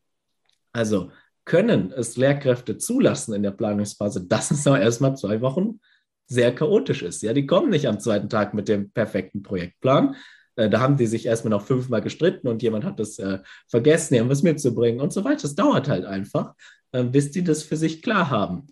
Also 0.73 1.11
können 1.45 1.91
es 1.91 2.17
Lehrkräfte 2.17 2.77
zulassen 2.77 3.33
in 3.33 3.43
der 3.43 3.51
Planungsphase, 3.51 4.25
dass 4.25 4.51
es 4.51 4.67
auch 4.67 4.77
erstmal 4.77 5.15
zwei 5.15 5.41
Wochen 5.41 5.79
sehr 6.27 6.53
chaotisch 6.53 7.03
ist. 7.03 7.21
Ja, 7.21 7.33
die 7.33 7.45
kommen 7.45 7.69
nicht 7.69 7.87
am 7.87 7.99
zweiten 7.99 8.29
Tag 8.29 8.53
mit 8.53 8.67
dem 8.67 8.91
perfekten 8.91 9.43
Projektplan. 9.43 10.15
Äh, 10.55 10.69
da 10.69 10.79
haben 10.79 10.97
die 10.97 11.05
sich 11.05 11.25
erstmal 11.25 11.51
noch 11.51 11.65
fünfmal 11.65 12.01
gestritten 12.01 12.47
und 12.47 12.63
jemand 12.63 12.83
hat 12.83 12.99
das 12.99 13.19
äh, 13.19 13.39
vergessen, 13.67 14.15
irgendwas 14.15 14.43
mitzubringen 14.43 15.01
und 15.01 15.13
so 15.13 15.23
weiter. 15.23 15.43
Das 15.43 15.55
dauert 15.55 15.87
halt 15.87 16.05
einfach, 16.05 16.55
äh, 16.91 17.03
bis 17.03 17.31
die 17.31 17.43
das 17.43 17.63
für 17.63 17.77
sich 17.77 18.01
klar 18.01 18.29
haben. 18.29 18.67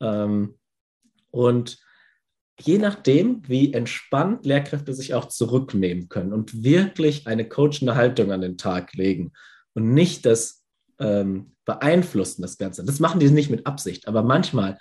Ähm, 0.00 0.56
und 1.30 1.78
je 2.60 2.78
nachdem, 2.78 3.42
wie 3.46 3.72
entspannt 3.72 4.46
Lehrkräfte 4.46 4.94
sich 4.94 5.14
auch 5.14 5.26
zurücknehmen 5.26 6.08
können 6.08 6.32
und 6.32 6.62
wirklich 6.62 7.26
eine 7.26 7.48
coachende 7.48 7.96
Haltung 7.96 8.32
an 8.32 8.40
den 8.40 8.56
Tag 8.56 8.94
legen 8.94 9.32
und 9.74 9.92
nicht 9.92 10.24
das 10.24 10.62
ähm, 10.98 11.52
beeinflussen, 11.64 12.42
das 12.42 12.58
Ganze. 12.58 12.84
Das 12.84 13.00
machen 13.00 13.20
die 13.20 13.30
nicht 13.30 13.50
mit 13.50 13.66
Absicht, 13.66 14.06
aber 14.06 14.22
manchmal 14.22 14.78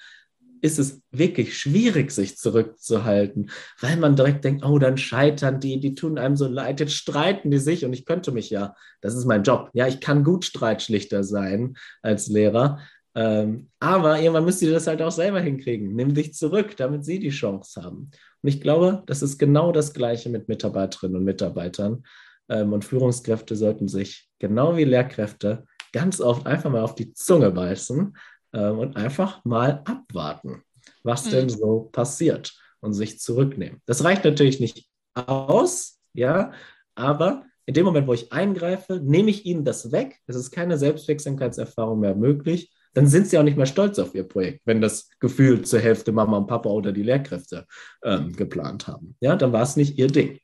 ist 0.61 0.79
es 0.79 1.01
wirklich 1.11 1.57
schwierig, 1.57 2.11
sich 2.11 2.37
zurückzuhalten, 2.37 3.51
weil 3.81 3.97
man 3.97 4.15
direkt 4.15 4.45
denkt, 4.45 4.63
oh, 4.63 4.79
dann 4.79 4.97
scheitern 4.97 5.59
die, 5.59 5.81
die 5.81 5.93
tun 5.93 6.17
einem 6.17 6.37
so 6.37 6.47
leid, 6.47 6.79
jetzt 6.79 6.93
streiten 6.93 7.51
die 7.51 7.57
sich 7.57 7.83
und 7.83 7.91
ich 7.91 8.05
könnte 8.05 8.31
mich 8.31 8.49
ja, 8.49 8.73
das 9.01 9.13
ist 9.13 9.25
mein 9.25 9.43
Job, 9.43 9.69
ja, 9.73 9.87
ich 9.87 9.99
kann 9.99 10.23
gut 10.23 10.45
Streitschlichter 10.45 11.25
sein 11.25 11.75
als 12.01 12.27
Lehrer, 12.27 12.79
ähm, 13.15 13.69
aber 13.79 14.19
irgendwann 14.19 14.45
müsst 14.45 14.61
ihr 14.61 14.71
das 14.71 14.87
halt 14.87 15.01
auch 15.01 15.11
selber 15.11 15.39
hinkriegen. 15.39 15.95
Nimm 15.95 16.13
dich 16.13 16.33
zurück, 16.33 16.75
damit 16.77 17.05
sie 17.05 17.19
die 17.19 17.29
Chance 17.29 17.81
haben. 17.83 18.09
Und 18.41 18.49
ich 18.49 18.59
glaube, 18.59 19.03
das 19.05 19.21
ist 19.21 19.37
genau 19.37 19.71
das 19.71 19.93
Gleiche 19.93 20.29
mit 20.29 20.47
Mitarbeiterinnen 20.47 21.17
und 21.17 21.23
Mitarbeitern. 21.23 22.03
Ähm, 22.49 22.73
und 22.73 22.85
Führungskräfte 22.85 23.55
sollten 23.55 23.87
sich 23.87 24.29
genau 24.39 24.75
wie 24.77 24.83
Lehrkräfte 24.83 25.65
ganz 25.91 26.19
oft 26.19 26.47
einfach 26.47 26.71
mal 26.71 26.81
auf 26.81 26.95
die 26.95 27.13
Zunge 27.13 27.51
beißen 27.51 28.17
ähm, 28.53 28.79
und 28.79 28.97
einfach 28.97 29.45
mal 29.45 29.81
abwarten, 29.85 30.63
was 31.03 31.25
mhm. 31.27 31.31
denn 31.31 31.49
so 31.49 31.89
passiert 31.91 32.53
und 32.79 32.93
sich 32.93 33.19
zurücknehmen. 33.19 33.79
Das 33.85 34.03
reicht 34.03 34.25
natürlich 34.25 34.59
nicht 34.59 34.87
aus, 35.13 35.99
ja, 36.13 36.51
aber 36.95 37.45
in 37.65 37.75
dem 37.75 37.85
Moment, 37.85 38.07
wo 38.07 38.13
ich 38.13 38.33
eingreife, 38.33 38.99
nehme 38.99 39.29
ich 39.29 39.45
ihnen 39.45 39.63
das 39.63 39.91
weg. 39.91 40.19
Es 40.25 40.35
ist 40.35 40.51
keine 40.51 40.77
Selbstwirksamkeitserfahrung 40.77 41.99
mehr 41.99 42.15
möglich 42.15 42.71
dann 42.93 43.07
sind 43.07 43.27
sie 43.27 43.37
auch 43.37 43.43
nicht 43.43 43.57
mehr 43.57 43.65
stolz 43.65 43.99
auf 43.99 44.13
ihr 44.13 44.27
Projekt, 44.27 44.61
wenn 44.65 44.81
das 44.81 45.09
Gefühl 45.19 45.63
zur 45.63 45.79
Hälfte 45.79 46.11
Mama 46.11 46.37
und 46.37 46.47
Papa 46.47 46.69
oder 46.69 46.91
die 46.91 47.03
Lehrkräfte 47.03 47.65
ähm, 48.03 48.33
geplant 48.33 48.87
haben. 48.87 49.15
Ja, 49.19 49.35
dann 49.35 49.51
war 49.51 49.63
es 49.63 49.75
nicht 49.75 49.97
ihr 49.97 50.07
Ding. 50.07 50.39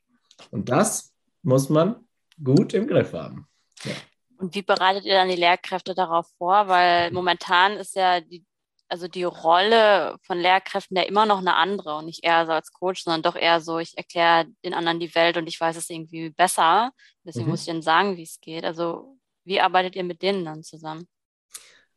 Und 0.50 0.68
das 0.68 1.14
muss 1.42 1.68
man 1.68 1.96
gut 2.42 2.74
im 2.74 2.86
Griff 2.86 3.12
haben. 3.12 3.46
Ja. 3.84 3.92
Und 4.38 4.54
wie 4.54 4.62
bereitet 4.62 5.04
ihr 5.04 5.14
dann 5.14 5.28
die 5.28 5.36
Lehrkräfte 5.36 5.94
darauf 5.94 6.26
vor? 6.38 6.66
Weil 6.66 7.10
momentan 7.12 7.72
ist 7.72 7.94
ja 7.94 8.20
die, 8.20 8.44
also 8.88 9.06
die 9.06 9.24
Rolle 9.24 10.16
von 10.22 10.38
Lehrkräften 10.38 10.96
ja 10.96 11.02
immer 11.04 11.26
noch 11.26 11.38
eine 11.38 11.54
andere 11.54 11.96
und 11.96 12.06
nicht 12.06 12.24
eher 12.24 12.46
so 12.46 12.52
als 12.52 12.72
Coach, 12.72 13.04
sondern 13.04 13.22
doch 13.22 13.36
eher 13.36 13.60
so, 13.60 13.78
ich 13.78 13.96
erkläre 13.96 14.46
den 14.64 14.74
anderen 14.74 14.98
die 14.98 15.14
Welt 15.14 15.36
und 15.36 15.46
ich 15.46 15.60
weiß 15.60 15.76
es 15.76 15.90
irgendwie 15.90 16.30
besser. 16.30 16.90
Deswegen 17.22 17.44
mhm. 17.44 17.50
muss 17.50 17.62
ich 17.62 17.68
ihnen 17.68 17.82
sagen, 17.82 18.16
wie 18.16 18.22
es 18.22 18.40
geht. 18.40 18.64
Also 18.64 19.18
wie 19.44 19.60
arbeitet 19.60 19.94
ihr 19.94 20.04
mit 20.04 20.22
denen 20.22 20.44
dann 20.44 20.62
zusammen? 20.62 21.06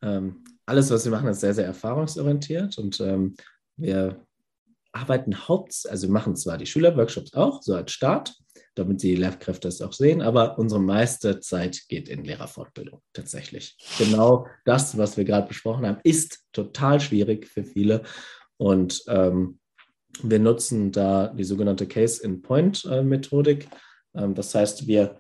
Ähm, 0.04 0.44
alles, 0.66 0.92
was 0.92 1.06
wir 1.06 1.12
machen, 1.12 1.30
ist 1.30 1.40
sehr, 1.40 1.54
sehr 1.54 1.66
erfahrungsorientiert 1.66 2.78
und 2.78 3.00
ähm, 3.00 3.36
wir 3.78 4.26
arbeiten 4.92 5.48
hauptsächlich, 5.48 5.92
also 5.92 6.08
wir 6.08 6.14
machen 6.14 6.36
zwar 6.36 6.58
die 6.58 6.66
Schülerworkshops 6.66 7.34
auch, 7.34 7.62
so 7.62 7.74
als 7.74 7.92
Start, 7.92 8.36
damit 8.76 9.02
die 9.02 9.16
Lehrkräfte 9.16 9.68
es 9.68 9.82
auch 9.82 9.94
sehen, 9.94 10.22
aber 10.22 10.58
unsere 10.58 10.82
meiste 10.82 11.40
Zeit 11.40 11.84
geht 11.90 12.10
in 12.10 12.24
Lehrerfortbildung 12.24 13.02
tatsächlich. 13.14 13.78
Genau 13.98 14.48
das, 14.66 14.98
was 14.98 15.18
wir 15.18 15.26
gerade 15.26 15.48
besprochen 15.48 15.86
haben, 15.86 16.00
ist 16.04 16.44
total 16.52 17.00
schwierig 17.00 17.48
für 17.48 17.64
viele 17.64 18.04
und 18.58 19.04
ähm, 19.08 19.60
wir 20.22 20.40
nutzen 20.40 20.92
da 20.92 21.28
die 21.28 21.44
sogenannte 21.44 21.88
Case-in-Point-Methodik. 21.88 23.68
Ähm, 24.16 24.36
das 24.36 24.54
heißt, 24.54 24.86
wir 24.86 25.20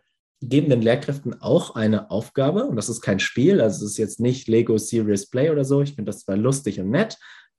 geben 0.49 0.69
den 0.69 0.81
Lehrkräften 0.81 1.41
auch 1.41 1.75
eine 1.75 2.11
Aufgabe 2.11 2.65
und 2.65 2.75
das 2.75 2.89
ist 2.89 3.01
kein 3.01 3.19
Spiel, 3.19 3.61
also 3.61 3.85
es 3.85 3.91
ist 3.91 3.97
jetzt 3.97 4.19
nicht 4.19 4.47
Lego 4.47 4.77
Serious 4.77 5.27
Play 5.27 5.49
oder 5.49 5.65
so. 5.65 5.81
Ich 5.81 5.95
finde 5.95 6.09
das 6.11 6.21
zwar 6.21 6.37
lustig 6.37 6.79
und 6.79 6.89
nett 6.89 7.17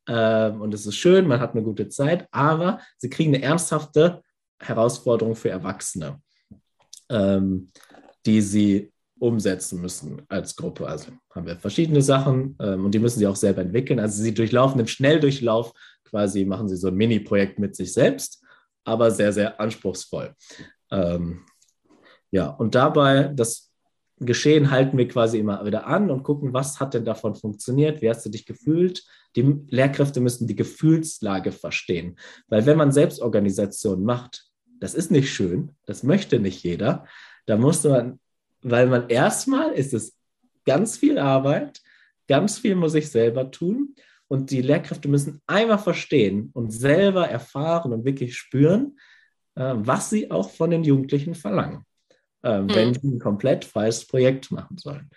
ähm, 0.08 0.60
und 0.60 0.74
es 0.74 0.86
ist 0.86 0.96
schön, 0.96 1.26
man 1.26 1.40
hat 1.40 1.52
eine 1.52 1.62
gute 1.62 1.88
Zeit, 1.88 2.28
aber 2.30 2.80
sie 2.98 3.10
kriegen 3.10 3.34
eine 3.34 3.42
ernsthafte 3.42 4.22
Herausforderung 4.58 5.34
für 5.34 5.50
Erwachsene, 5.50 6.20
ähm, 7.08 7.70
die 8.26 8.40
sie 8.40 8.92
umsetzen 9.18 9.80
müssen 9.80 10.22
als 10.28 10.56
Gruppe. 10.56 10.86
Also 10.86 11.12
haben 11.34 11.46
wir 11.46 11.56
verschiedene 11.56 12.02
Sachen 12.02 12.56
ähm, 12.60 12.84
und 12.84 12.92
die 12.92 12.98
müssen 12.98 13.18
sie 13.18 13.26
auch 13.26 13.36
selber 13.36 13.62
entwickeln. 13.62 13.98
Also 13.98 14.22
sie 14.22 14.34
durchlaufen 14.34 14.80
im 14.80 14.86
Schnelldurchlauf 14.86 15.72
quasi, 16.04 16.44
machen 16.44 16.68
sie 16.68 16.76
so 16.76 16.88
ein 16.88 16.94
Mini-Projekt 16.94 17.58
mit 17.58 17.74
sich 17.74 17.92
selbst, 17.92 18.44
aber 18.84 19.10
sehr, 19.10 19.32
sehr 19.32 19.58
anspruchsvoll. 19.60 20.34
Ähm, 20.90 21.46
ja, 22.34 22.48
und 22.48 22.74
dabei, 22.74 23.30
das 23.32 23.70
Geschehen 24.18 24.72
halten 24.72 24.98
wir 24.98 25.06
quasi 25.06 25.38
immer 25.38 25.64
wieder 25.64 25.86
an 25.86 26.10
und 26.10 26.24
gucken, 26.24 26.52
was 26.52 26.80
hat 26.80 26.92
denn 26.92 27.04
davon 27.04 27.36
funktioniert, 27.36 28.02
wie 28.02 28.10
hast 28.10 28.26
du 28.26 28.30
dich 28.30 28.44
gefühlt. 28.44 29.04
Die 29.36 29.60
Lehrkräfte 29.68 30.20
müssen 30.20 30.48
die 30.48 30.56
Gefühlslage 30.56 31.52
verstehen, 31.52 32.18
weil 32.48 32.66
wenn 32.66 32.76
man 32.76 32.90
Selbstorganisation 32.90 34.02
macht, 34.02 34.46
das 34.80 34.94
ist 34.94 35.12
nicht 35.12 35.32
schön, 35.32 35.76
das 35.86 36.02
möchte 36.02 36.40
nicht 36.40 36.64
jeder. 36.64 37.06
Da 37.46 37.56
muss 37.56 37.84
man, 37.84 38.18
weil 38.62 38.88
man 38.88 39.08
erstmal 39.08 39.70
ist 39.70 39.94
es 39.94 40.16
ganz 40.64 40.96
viel 40.96 41.18
Arbeit, 41.18 41.82
ganz 42.26 42.58
viel 42.58 42.74
muss 42.74 42.96
ich 42.96 43.12
selber 43.12 43.52
tun 43.52 43.94
und 44.26 44.50
die 44.50 44.62
Lehrkräfte 44.62 45.06
müssen 45.06 45.40
einmal 45.46 45.78
verstehen 45.78 46.50
und 46.52 46.72
selber 46.72 47.28
erfahren 47.28 47.92
und 47.92 48.04
wirklich 48.04 48.36
spüren, 48.36 48.98
äh, 49.54 49.74
was 49.76 50.10
sie 50.10 50.32
auch 50.32 50.50
von 50.50 50.70
den 50.70 50.82
Jugendlichen 50.82 51.36
verlangen 51.36 51.84
äh, 52.44 52.60
mhm. 52.60 52.74
wenn 52.74 52.94
sie 52.94 53.08
ein 53.08 53.18
komplett 53.18 53.64
freies 53.64 54.06
Projekt 54.06 54.52
machen 54.52 54.78
sollen. 54.78 55.10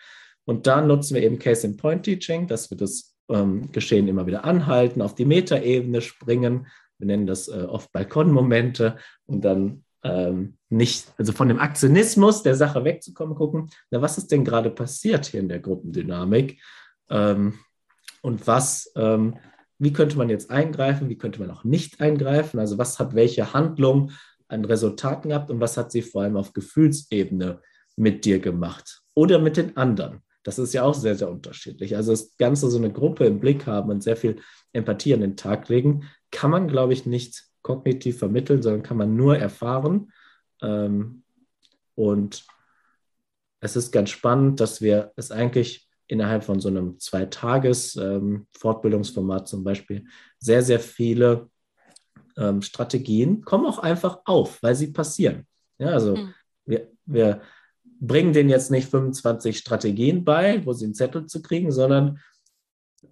Und 0.45 0.65
da 0.65 0.81
nutzen 0.81 1.15
wir 1.15 1.23
eben 1.23 1.39
Case-in-Point-Teaching, 1.39 2.47
dass 2.47 2.71
wir 2.71 2.77
das 2.77 3.15
ähm, 3.29 3.71
Geschehen 3.71 4.07
immer 4.07 4.25
wieder 4.25 4.45
anhalten, 4.45 5.01
auf 5.01 5.13
die 5.13 5.25
Metaebene 5.25 6.01
springen. 6.01 6.67
Wir 6.97 7.07
nennen 7.07 7.27
das 7.27 7.49
äh, 7.49 7.65
oft 7.69 7.91
Balkonmomente 7.91 8.97
und 9.25 9.43
dann 9.43 9.83
ähm, 10.03 10.57
nicht, 10.69 11.13
also 11.17 11.33
von 11.33 11.49
dem 11.49 11.59
Aktionismus 11.59 12.43
der 12.43 12.55
Sache 12.55 12.83
wegzukommen, 12.83 13.35
gucken, 13.35 13.69
na, 13.91 14.01
was 14.01 14.17
ist 14.17 14.31
denn 14.31 14.45
gerade 14.45 14.69
passiert 14.69 15.25
hier 15.25 15.41
in 15.41 15.49
der 15.49 15.59
Gruppendynamik? 15.59 16.61
Ähm, 17.09 17.59
und 18.21 18.47
was, 18.47 18.91
ähm, 18.95 19.35
wie 19.79 19.93
könnte 19.93 20.17
man 20.17 20.29
jetzt 20.29 20.49
eingreifen, 20.49 21.09
wie 21.09 21.17
könnte 21.17 21.39
man 21.39 21.51
auch 21.51 21.63
nicht 21.63 21.99
eingreifen? 22.01 22.59
Also 22.59 22.77
was 22.77 22.99
hat 22.99 23.15
welche 23.15 23.53
Handlung 23.53 24.11
an 24.47 24.65
Resultaten 24.65 25.29
gehabt 25.29 25.51
und 25.51 25.59
was 25.59 25.77
hat 25.77 25.91
sie 25.91 26.01
vor 26.01 26.23
allem 26.23 26.37
auf 26.37 26.53
Gefühlsebene 26.53 27.61
mit 27.95 28.25
dir 28.25 28.39
gemacht 28.39 29.01
oder 29.13 29.39
mit 29.39 29.57
den 29.57 29.75
anderen. 29.75 30.21
Das 30.43 30.59
ist 30.59 30.73
ja 30.73 30.83
auch 30.83 30.93
sehr, 30.93 31.15
sehr 31.15 31.29
unterschiedlich. 31.29 31.95
Also 31.95 32.11
das 32.11 32.37
Ganze 32.37 32.69
so 32.69 32.77
eine 32.77 32.91
Gruppe 32.91 33.25
im 33.25 33.39
Blick 33.39 33.65
haben 33.65 33.89
und 33.89 34.01
sehr 34.01 34.15
viel 34.15 34.39
Empathie 34.71 35.13
an 35.13 35.21
den 35.21 35.35
Tag 35.35 35.67
legen, 35.67 36.05
kann 36.31 36.51
man, 36.51 36.67
glaube 36.67 36.93
ich, 36.93 37.05
nicht 37.05 37.43
kognitiv 37.63 38.19
vermitteln, 38.19 38.61
sondern 38.61 38.83
kann 38.83 38.97
man 38.97 39.17
nur 39.17 39.37
erfahren. 39.37 40.13
Ähm, 40.61 41.23
und 41.95 42.45
es 43.59 43.75
ist 43.75 43.91
ganz 43.91 44.11
spannend, 44.11 44.61
dass 44.61 44.81
wir 44.81 45.11
es 45.17 45.31
eigentlich 45.31 45.89
innerhalb 46.07 46.45
von 46.45 46.61
so 46.61 46.69
einem 46.69 46.99
Zwei-Tages-Fortbildungsformat 46.99 49.41
ähm, 49.41 49.45
zum 49.45 49.63
Beispiel 49.63 50.05
sehr, 50.39 50.61
sehr 50.61 50.79
viele 50.79 51.49
ähm, 52.37 52.61
Strategien 52.61 53.41
kommen 53.41 53.65
auch 53.65 53.79
einfach 53.79 54.19
auf, 54.25 54.61
weil 54.61 54.75
sie 54.75 54.87
passieren. 54.87 55.45
Ja, 55.79 55.89
also 55.89 56.15
mhm. 56.15 56.33
wir, 56.65 56.87
wir 57.05 57.41
bringen 57.99 58.33
denen 58.33 58.49
jetzt 58.49 58.71
nicht 58.71 58.89
25 58.89 59.57
Strategien 59.57 60.23
bei, 60.23 60.65
wo 60.65 60.73
sie 60.73 60.85
einen 60.85 60.93
Zettel 60.93 61.25
zu 61.25 61.41
kriegen, 61.41 61.71
sondern 61.71 62.19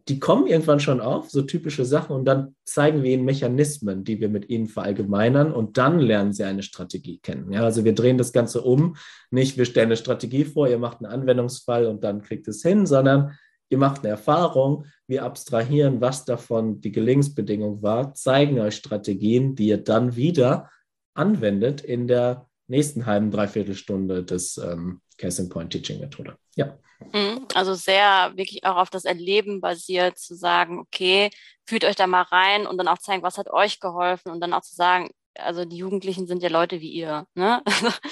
die 0.08 0.20
kommen 0.20 0.48
irgendwann 0.48 0.80
schon 0.80 1.02
auf, 1.02 1.30
so 1.32 1.42
typische 1.42 1.86
Sachen, 1.86 2.16
und 2.16 2.26
dann 2.26 2.56
zeigen 2.64 3.02
wir 3.02 3.12
ihnen 3.12 3.26
Mechanismen, 3.26 4.04
die 4.04 4.20
wir 4.20 4.30
mit 4.30 4.50
ihnen 4.50 4.68
verallgemeinern, 4.68 5.52
und 5.52 5.78
dann 5.78 6.00
lernen 6.00 6.34
sie 6.34 6.44
eine 6.44 6.64
Strategie 6.64 7.20
kennen. 7.20 7.52
Ja, 7.52 7.64
also 7.64 7.84
wir 7.84 7.94
drehen 7.94 8.18
das 8.18 8.32
Ganze 8.32 8.62
um, 8.62 8.98
nicht 9.32 9.58
wir 9.58 9.66
stellen 9.66 9.88
eine 9.88 9.98
Strategie 9.98 10.46
vor, 10.46 10.68
ihr 10.68 10.78
macht 10.78 11.00
einen 11.00 11.12
Anwendungsfall 11.12 11.88
und 11.88 12.04
dann 12.04 12.22
kriegt 12.22 12.48
es 12.48 12.62
hin, 12.62 12.86
sondern 12.86 13.38
ihr 13.70 13.78
macht 13.78 14.02
eine 14.02 14.10
Erfahrung, 14.10 14.86
wir 15.08 15.24
abstrahieren, 15.24 16.02
was 16.02 16.26
davon 16.26 16.82
die 16.82 16.92
Gelingensbedingung 16.92 17.82
war, 17.82 18.14
zeigen 18.14 18.60
euch 18.60 18.76
Strategien, 18.76 19.56
die 19.56 19.68
ihr 19.68 19.84
dann 19.84 20.16
wieder 20.16 20.70
anwendet 21.14 21.82
in 21.82 22.08
der 22.08 22.48
nächsten 22.68 23.06
halben, 23.06 23.32
dreiviertel 23.32 23.76
Stunde 23.76 24.24
des 24.24 24.58
ähm, 24.58 25.02
Case 25.18 25.48
Point 25.50 25.72
Teaching 25.72 26.00
Methode. 26.00 26.38
Ja. 26.56 26.78
Mhm. 27.14 27.48
Also 27.54 27.74
sehr 27.74 28.34
wirklich 28.36 28.64
auch 28.64 28.78
auf 28.78 28.90
das 28.90 29.06
Erleben 29.06 29.62
basiert, 29.62 30.18
zu 30.18 30.36
sagen, 30.36 30.80
okay, 30.80 31.30
fühlt 31.66 31.86
euch 31.86 31.96
da 31.96 32.08
mal 32.08 32.24
rein 32.24 32.66
und 32.68 32.78
dann 32.78 32.88
auch 32.88 32.98
zeigen, 32.98 33.24
was 33.24 33.38
hat 33.38 33.50
euch 33.52 33.80
geholfen 33.80 34.32
und 34.32 34.40
dann 34.40 34.54
auch 34.54 34.62
zu 34.62 34.76
sagen, 34.76 35.10
also 35.38 35.66
die 35.66 35.78
Jugendlichen 35.78 36.28
sind 36.28 36.42
ja 36.42 36.50
Leute 36.50 36.80
wie 36.80 36.92
ihr. 36.92 37.28
Ne? 37.36 37.62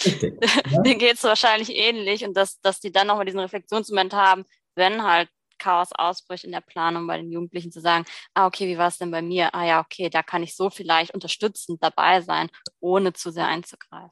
Richtig. 0.06 0.34
Ja. 0.72 0.82
Denen 0.82 1.00
geht 1.00 1.16
es 1.16 1.24
wahrscheinlich 1.24 1.76
ähnlich 1.76 2.26
und 2.26 2.36
dass, 2.36 2.60
dass 2.62 2.80
die 2.80 2.92
dann 2.92 3.08
nochmal 3.08 3.26
diesen 3.26 3.40
Reflexionsmoment 3.40 4.14
haben, 4.14 4.44
wenn 4.76 5.04
halt 5.04 5.30
Chaos 5.58 5.90
ausbricht 5.94 6.44
in 6.44 6.52
der 6.52 6.62
Planung 6.62 7.08
bei 7.08 7.18
den 7.18 7.32
Jugendlichen 7.32 7.72
zu 7.72 7.82
sagen, 7.82 8.06
ah, 8.34 8.48
okay, 8.48 8.68
wie 8.68 8.78
war 8.78 8.88
es 8.88 8.98
denn 8.98 9.12
bei 9.12 9.22
mir? 9.22 9.54
Ah 9.54 9.66
ja, 9.66 9.80
okay, 9.80 10.10
da 10.10 10.24
kann 10.24 10.44
ich 10.44 10.56
so 10.56 10.70
vielleicht 10.70 11.14
unterstützend 11.14 11.82
dabei 11.84 12.22
sein, 12.22 12.50
ohne 12.80 13.14
zu 13.14 13.32
sehr 13.32 13.48
einzugreifen. 13.48 14.12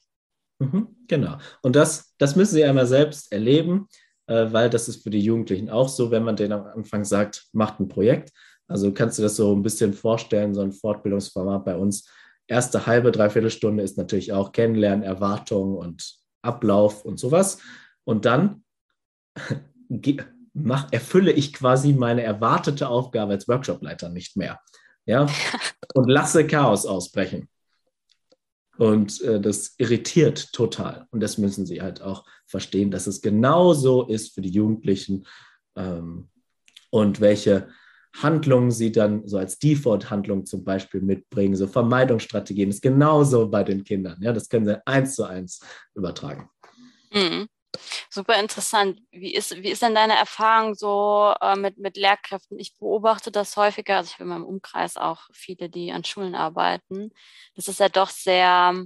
Mhm, 0.60 0.96
genau. 1.08 1.38
Und 1.64 1.76
das, 1.76 2.14
das 2.18 2.36
müssen 2.36 2.54
sie 2.54 2.64
einmal 2.64 2.86
selbst 2.86 3.32
erleben, 3.32 3.88
äh, 4.28 4.52
weil 4.52 4.70
das 4.70 4.88
ist 4.88 5.04
für 5.04 5.10
die 5.10 5.20
Jugendlichen 5.20 5.70
auch 5.70 5.90
so, 5.90 6.12
wenn 6.12 6.24
man 6.24 6.36
denen 6.36 6.54
am 6.54 6.66
Anfang 6.66 7.04
sagt, 7.04 7.48
macht 7.52 7.80
ein 7.80 7.88
Projekt. 7.88 8.32
Also 8.68 8.94
kannst 8.94 9.18
du 9.18 9.24
das 9.24 9.36
so 9.36 9.54
ein 9.56 9.64
bisschen 9.64 9.94
vorstellen, 9.94 10.54
so 10.54 10.62
ein 10.62 10.72
Fortbildungsformat 10.72 11.66
bei 11.66 11.76
uns. 11.76 12.10
Erste 12.48 12.86
halbe, 12.86 13.12
dreiviertel 13.12 13.50
Stunde 13.50 13.84
ist 13.84 13.98
natürlich 13.98 14.34
auch 14.34 14.52
Kennenlernen, 14.52 15.04
Erwartungen 15.04 15.76
und 15.76 16.16
Ablauf 16.42 17.06
und 17.06 17.20
sowas. 17.20 17.60
Und 18.04 18.26
dann 18.26 18.64
mach, 20.54 20.92
erfülle 20.92 21.32
ich 21.32 21.54
quasi 21.54 21.94
meine 21.94 22.24
erwartete 22.24 22.88
Aufgabe 22.90 23.34
als 23.34 23.48
Workshopleiter 23.48 24.10
nicht 24.10 24.38
mehr. 24.38 24.60
Ja? 25.06 25.28
Und 25.94 26.10
lasse 26.10 26.46
Chaos 26.48 26.86
ausbrechen. 26.86 27.50
Und 28.78 29.22
äh, 29.22 29.40
das 29.40 29.76
irritiert 29.78 30.54
total. 30.54 31.08
Und 31.12 31.20
das 31.20 31.38
müssen 31.38 31.66
sie 31.66 31.82
halt 31.82 32.02
auch 32.02 32.26
verstehen, 32.48 32.92
dass 32.92 33.08
es 33.08 33.22
genauso 33.22 34.08
ist 34.08 34.34
für 34.34 34.42
die 34.42 34.50
Jugendlichen 34.50 35.26
ähm, 35.76 36.30
und 36.90 37.22
welche 37.22 37.70
Handlungen 38.18 38.72
sie 38.72 38.92
dann 38.92 39.28
so 39.28 39.38
als 39.38 39.58
Default-Handlung 39.60 40.46
zum 40.46 40.64
Beispiel 40.64 41.02
mitbringen, 41.02 41.56
so 41.56 41.68
Vermeidungsstrategien, 41.68 42.70
ist 42.70 42.82
genauso 42.82 43.50
bei 43.50 43.64
den 43.64 43.84
Kindern. 43.84 44.18
Ja, 44.22 44.34
das 44.34 44.50
können 44.50 44.66
sie 44.66 44.86
eins 44.86 45.16
zu 45.16 45.24
eins 45.24 45.62
übertragen. 45.96 46.50
Mhm. 47.14 47.48
Super 48.10 48.40
interessant. 48.40 49.02
Wie 49.12 49.34
ist, 49.34 49.56
wie 49.64 49.70
ist 49.70 49.82
denn 49.82 49.96
deine 49.96 50.16
Erfahrung 50.16 50.76
so 50.76 51.34
äh, 51.40 51.56
mit, 51.56 51.78
mit 51.78 51.98
Lehrkräften? 51.98 52.60
Ich 52.60 52.78
beobachte 52.78 53.32
das 53.32 53.56
häufiger, 53.56 53.98
also 53.98 54.10
ich 54.10 54.14
habe 54.16 54.24
in 54.24 54.30
meinem 54.30 54.46
Umkreis 54.46 54.98
auch 54.98 55.30
viele, 55.34 55.70
die 55.70 55.92
an 55.92 56.04
Schulen 56.04 56.36
arbeiten, 56.36 57.12
dass 57.56 57.68
es 57.68 57.80
ja 57.80 57.90
doch 57.90 58.10
sehr 58.10 58.86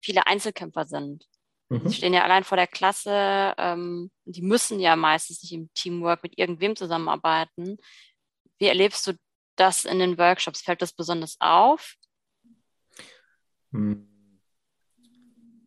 viele 0.00 0.26
Einzelkämpfer 0.26 0.84
sind. 0.84 1.26
Mhm. 1.68 1.88
Die 1.88 1.94
stehen 1.94 2.14
ja 2.14 2.22
allein 2.22 2.44
vor 2.44 2.56
der 2.56 2.66
Klasse, 2.66 3.54
ähm, 3.58 4.10
die 4.24 4.42
müssen 4.42 4.78
ja 4.80 4.96
meistens 4.96 5.42
nicht 5.42 5.52
im 5.52 5.72
Teamwork 5.74 6.22
mit 6.22 6.38
irgendwem 6.38 6.76
zusammenarbeiten. 6.76 7.78
Wie 8.58 8.66
erlebst 8.66 9.06
du 9.06 9.12
das 9.56 9.84
in 9.84 9.98
den 9.98 10.18
Workshops? 10.18 10.62
Fällt 10.62 10.82
das 10.82 10.92
besonders 10.92 11.36
auf? 11.40 11.94
Hm. 13.72 14.08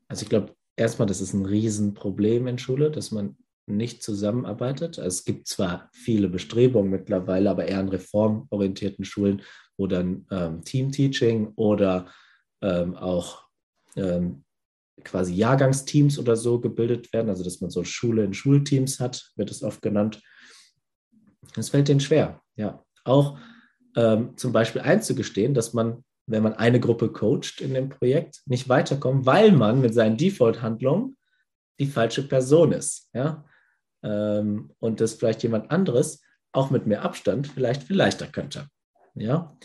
Also 0.07 0.23
ich 0.23 0.29
glaube, 0.29 0.56
erstmal, 0.77 1.07
das 1.07 1.19
ist 1.19 1.33
ein 1.33 1.45
Riesenproblem 1.45 2.47
in 2.47 2.57
Schule, 2.57 2.89
dass 2.89 3.11
man 3.11 3.35
nicht 3.65 4.01
zusammenarbeitet. 4.01 4.97
Es 4.97 5.25
gibt 5.25 5.47
zwar 5.47 5.89
viele 5.91 6.29
Bestrebungen 6.29 6.89
mittlerweile, 6.89 7.49
aber 7.49 7.65
eher 7.65 7.79
an 7.79 7.89
reformorientierten 7.89 9.03
Schulen, 9.03 9.41
wo 9.75 9.87
dann 9.87 10.25
ähm, 10.31 10.63
Team-Teaching 10.63 11.51
oder 11.55 12.09
ähm, 12.61 12.95
auch 12.95 13.43
ähm, 13.97 14.45
quasi 15.03 15.33
Jahrgangsteams 15.33 16.17
oder 16.17 16.35
so 16.35 16.59
gebildet 16.59 17.11
werden, 17.13 17.29
also 17.29 17.43
dass 17.43 17.61
man 17.61 17.69
so 17.69 17.83
Schule 17.83 18.23
in 18.23 18.33
Schulteams 18.33 18.99
hat, 18.99 19.31
wird 19.35 19.51
es 19.51 19.63
oft 19.63 19.81
genannt. 19.81 20.21
Es 21.55 21.69
fällt 21.69 21.87
denen 21.87 21.99
schwer, 21.99 22.41
ja. 22.55 22.83
Auch 23.03 23.37
ähm, 23.95 24.35
zum 24.37 24.51
Beispiel 24.51 24.81
einzugestehen, 24.81 25.53
dass 25.53 25.73
man 25.73 26.03
wenn 26.27 26.43
man 26.43 26.53
eine 26.53 26.79
Gruppe 26.79 27.09
coacht 27.09 27.61
in 27.61 27.73
dem 27.73 27.89
Projekt, 27.89 28.41
nicht 28.45 28.69
weiterkommen, 28.69 29.25
weil 29.25 29.51
man 29.51 29.81
mit 29.81 29.93
seinen 29.93 30.17
Default-Handlungen 30.17 31.17
die 31.79 31.87
falsche 31.87 32.27
Person 32.27 32.73
ist. 32.73 33.09
Ja? 33.13 33.45
Ähm, 34.03 34.71
und 34.79 34.99
dass 34.99 35.13
vielleicht 35.13 35.43
jemand 35.43 35.71
anderes 35.71 36.21
auch 36.51 36.69
mit 36.69 36.85
mehr 36.85 37.03
Abstand 37.03 37.47
vielleicht 37.47 37.83
viel 37.83 37.95
leichter 37.95 38.27
könnte. 38.27 38.67
Ja? 39.15 39.55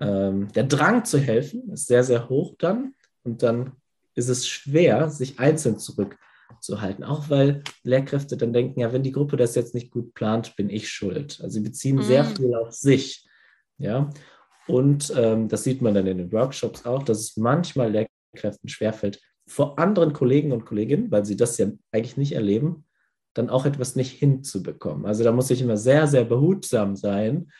Ähm, 0.00 0.52
der 0.52 0.64
Drang 0.64 1.04
zu 1.04 1.18
helfen 1.18 1.70
ist 1.72 1.86
sehr, 1.86 2.04
sehr 2.04 2.28
hoch 2.28 2.54
dann. 2.58 2.94
Und 3.22 3.42
dann 3.42 3.72
ist 4.14 4.28
es 4.28 4.46
schwer, 4.46 5.08
sich 5.08 5.38
einzeln 5.38 5.78
zurückzuhalten. 5.78 7.04
Auch 7.04 7.30
weil 7.30 7.62
Lehrkräfte 7.84 8.36
dann 8.36 8.52
denken, 8.52 8.80
ja, 8.80 8.92
wenn 8.92 9.02
die 9.02 9.12
Gruppe 9.12 9.36
das 9.36 9.54
jetzt 9.54 9.74
nicht 9.74 9.90
gut 9.90 10.14
plant, 10.14 10.56
bin 10.56 10.68
ich 10.68 10.90
schuld. 10.90 11.40
Also 11.42 11.54
sie 11.54 11.60
beziehen 11.60 11.96
mhm. 11.96 12.02
sehr 12.02 12.24
viel 12.24 12.54
auf 12.54 12.72
sich. 12.72 13.26
Ja, 13.78 14.10
und 14.66 15.12
ähm, 15.16 15.48
das 15.48 15.64
sieht 15.64 15.82
man 15.82 15.94
dann 15.94 16.06
in 16.06 16.18
den 16.18 16.32
Workshops 16.32 16.84
auch, 16.84 17.02
dass 17.02 17.20
es 17.20 17.36
manchmal 17.36 17.90
Lehrkräften 17.90 18.68
schwerfällt, 18.68 19.20
vor 19.48 19.78
anderen 19.78 20.12
Kollegen 20.12 20.52
und 20.52 20.64
Kolleginnen, 20.64 21.10
weil 21.10 21.24
sie 21.24 21.36
das 21.36 21.56
ja 21.58 21.68
eigentlich 21.92 22.16
nicht 22.16 22.32
erleben, 22.32 22.84
dann 23.34 23.48
auch 23.50 23.64
etwas 23.64 23.96
nicht 23.96 24.12
hinzubekommen. 24.12 25.06
Also 25.06 25.22
da 25.22 25.30
muss 25.30 25.50
ich 25.50 25.60
immer 25.60 25.76
sehr, 25.76 26.06
sehr 26.06 26.24
behutsam 26.24 26.96
sein, 26.96 27.50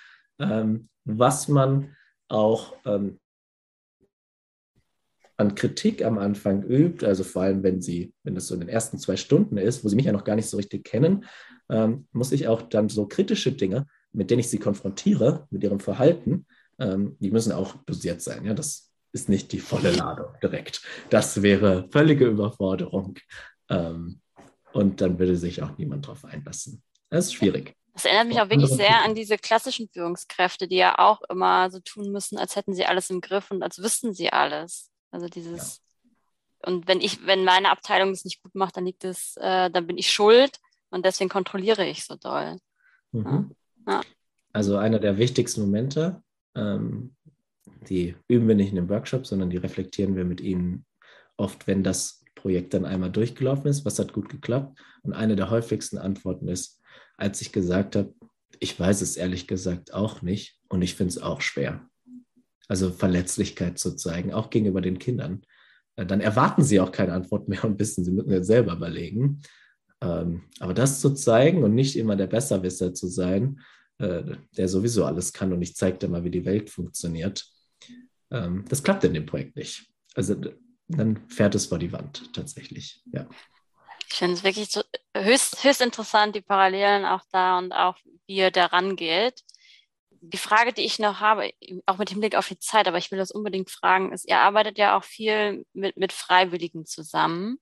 ähm, 0.41 0.89
was 1.05 1.49
man 1.49 1.95
auch 2.29 2.75
ähm, 2.85 3.21
an 5.37 5.55
Kritik 5.55 6.05
am 6.05 6.19
Anfang 6.19 6.63
übt, 6.63 7.07
also 7.07 7.23
vor 7.23 7.43
allem, 7.43 7.63
wenn 7.63 7.83
sie, 7.83 8.15
wenn 8.25 8.37
es 8.37 8.49
so 8.49 8.55
in 8.55 8.61
den 8.61 8.71
ersten 8.71 8.99
zwei 8.99 9.17
Stunden 9.17 9.59
ist, 9.59 9.85
wo 9.85 9.89
sie 9.89 9.97
mich 9.97 10.07
ja 10.07 10.13
noch 10.13 10.25
gar 10.25 10.35
nicht 10.35 10.49
so 10.49 10.57
richtig 10.57 10.85
kennen, 10.85 11.25
ähm, 11.69 12.09
muss 12.13 12.33
ich 12.33 12.49
auch 12.49 12.63
dann 12.63 12.89
so 12.89 13.07
kritische 13.07 13.53
Dinge, 13.53 13.87
mit 14.13 14.31
denen 14.31 14.41
ich 14.41 14.49
sie 14.49 14.59
konfrontiere, 14.59 15.47
mit 15.51 15.63
ihrem 15.63 15.79
Verhalten, 15.81 16.47
ähm, 16.79 17.17
die 17.21 17.31
müssen 17.31 17.53
auch 17.53 17.75
dosiert 17.87 18.21
sein. 18.23 18.45
Ja, 18.45 18.55
das 18.55 18.91
ist 19.13 19.29
nicht 19.29 19.53
die 19.53 19.61
volle 19.61 19.91
Ladung 19.91 20.29
direkt. 20.43 20.83
Das 21.11 21.43
wäre 21.43 21.89
völlige 21.91 22.27
Überforderung. 22.27 23.19
Ähm, 23.71 24.21
und 24.73 25.01
dann 25.01 25.19
würde 25.19 25.37
sich 25.37 25.63
auch 25.63 25.77
niemand 25.79 26.07
darauf 26.07 26.25
einlassen. 26.25 26.83
Das 27.09 27.27
ist 27.27 27.35
schwierig. 27.35 27.75
Das 27.95 28.05
erinnert 28.05 28.29
mich 28.29 28.41
auch 28.41 28.51
wirklich 28.51 28.71
sehr 28.71 29.03
an 29.05 29.15
diese 29.15 29.39
klassischen 29.39 29.89
Führungskräfte, 29.89 30.69
die 30.69 30.77
ja 30.77 30.99
auch 30.99 31.23
immer 31.31 31.71
so 31.71 31.81
tun 31.81 32.13
müssen, 32.13 32.37
als 32.37 32.55
hätten 32.55 32.75
sie 32.75 32.85
alles 32.85 33.09
im 33.09 33.23
Griff 33.23 33.51
und 33.51 33.63
als 33.63 33.79
wüssten 33.79 34.13
sie 34.13 34.31
alles. 34.31 34.91
Also 35.11 35.29
dieses, 35.29 35.81
ja. 36.05 36.71
und 36.71 36.89
wenn 36.89 37.01
ich, 37.01 37.25
wenn 37.25 37.45
meine 37.45 37.71
Abteilung 37.71 38.11
es 38.11 38.27
nicht 38.27 38.43
gut 38.43 38.55
macht, 38.55 38.77
dann 38.77 38.85
liegt 38.85 39.05
es, 39.05 39.39
äh, 39.39 39.71
dann 39.71 39.87
bin 39.87 39.97
ich 39.97 40.13
schuld 40.13 40.59
und 40.91 41.07
deswegen 41.07 41.31
kontrolliere 41.31 41.87
ich 41.87 42.05
so 42.05 42.17
doll. 42.17 42.59
Mhm. 43.13 43.55
Ja. 43.87 43.95
Ja. 43.95 44.01
Also 44.53 44.77
einer 44.77 44.99
der 44.99 45.17
wichtigsten 45.17 45.63
Momente 45.63 46.23
ähm, 46.57 47.15
die 47.89 48.17
üben 48.29 48.49
wir 48.49 48.55
nicht 48.55 48.71
in 48.71 48.77
dem 48.77 48.89
Workshop, 48.89 49.27
sondern 49.27 49.51
die 49.51 49.57
reflektieren 49.57 50.17
wir 50.17 50.25
mit 50.25 50.41
ihnen 50.41 50.85
oft, 51.37 51.67
wenn 51.67 51.83
das 51.83 52.25
Projekt 52.35 52.75
dann 52.75 52.85
einmal 52.85 53.11
durchgelaufen 53.11 53.67
ist, 53.67 53.85
was 53.85 53.99
hat 53.99 54.13
gut 54.13 54.29
geklappt. 54.29 54.79
Und 55.03 55.13
eine 55.13 55.37
der 55.37 55.51
häufigsten 55.51 55.99
Antworten 55.99 56.49
ist, 56.49 56.81
als 57.17 57.41
ich 57.41 57.53
gesagt 57.53 57.97
habe, 57.97 58.15
ich 58.59 58.79
weiß 58.79 59.03
es 59.03 59.17
ehrlich 59.17 59.47
gesagt 59.47 59.93
auch 59.93 60.23
nicht 60.23 60.61
und 60.69 60.83
ich 60.83 60.95
finde 60.95 61.11
es 61.11 61.23
auch 61.23 61.41
schwer. 61.41 61.89
Also 62.69 62.91
Verletzlichkeit 62.91 63.79
zu 63.79 63.95
zeigen, 63.95 64.33
auch 64.33 64.51
gegenüber 64.51 64.81
den 64.81 64.99
Kindern. 64.99 65.43
Äh, 65.97 66.07
dann 66.07 66.21
erwarten 66.21 66.63
sie 66.63 66.81
auch 66.81 66.93
keine 66.93 67.13
Antwort 67.13 67.49
mehr 67.49 67.65
und 67.65 67.79
wissen, 67.79 68.05
sie 68.05 68.13
müssen 68.13 68.31
jetzt 68.31 68.47
selber 68.47 68.73
überlegen. 68.73 69.43
Ähm, 70.01 70.45
aber 70.61 70.75
das 70.75 71.01
zu 71.01 71.15
zeigen 71.15 71.65
und 71.65 71.75
nicht 71.75 71.97
immer 71.97 72.17
der 72.17 72.27
Besserwisser 72.27 72.95
zu 72.95 73.09
sein, 73.09 73.61
äh, 73.99 74.37
der 74.57 74.69
sowieso 74.69 75.05
alles 75.05 75.33
kann 75.33 75.53
und 75.53 75.63
ich 75.63 75.75
zeige 75.75 75.99
dir 75.99 76.09
mal, 76.09 76.25
wie 76.25 76.31
die 76.31 76.45
Welt 76.45 76.71
funktioniert. 76.71 77.47
Ähm, 78.31 78.65
das 78.69 78.83
klappt 78.83 79.05
in 79.05 79.15
dem 79.15 79.27
Projekt 79.27 79.57
nicht. 79.57 79.87
Also 80.15 80.35
dann 80.89 81.29
fährt 81.29 81.55
es 81.55 81.67
vor 81.67 81.79
die 81.79 81.93
Wand 81.93 82.33
tatsächlich, 82.35 83.03
ja. 83.13 83.27
Ich 84.09 84.15
finde 84.15 84.35
es 84.35 84.45
wirklich 84.45 84.71
so 84.71 84.83
höchst, 85.17 85.63
höchst 85.65 85.81
interessant, 85.81 86.37
die 86.37 86.41
Parallelen 86.41 87.05
auch 87.05 87.23
da 87.33 87.59
und 87.59 87.73
auch, 87.73 87.97
wie 88.27 88.37
ihr 88.37 88.51
da 88.51 88.67
rangeht. 88.67 89.43
Die 90.21 90.39
Frage, 90.39 90.73
die 90.73 90.83
ich 90.83 90.99
noch 90.99 91.21
habe, 91.21 91.51
auch 91.87 91.99
mit 91.99 92.11
Hinblick 92.11 92.37
auf 92.37 92.49
die 92.49 92.59
Zeit, 92.59 92.89
aber 92.89 92.99
ich 92.99 93.11
will 93.11 93.19
das 93.19 93.31
unbedingt 93.31 93.71
fragen, 93.71 94.13
ist, 94.13 94.29
ihr 94.29 94.39
arbeitet 94.39 94.79
ja 94.79 94.97
auch 94.97 95.05
viel 95.05 95.67
mit, 95.73 95.97
mit 95.97 96.13
Freiwilligen 96.13 96.87
zusammen 96.87 97.59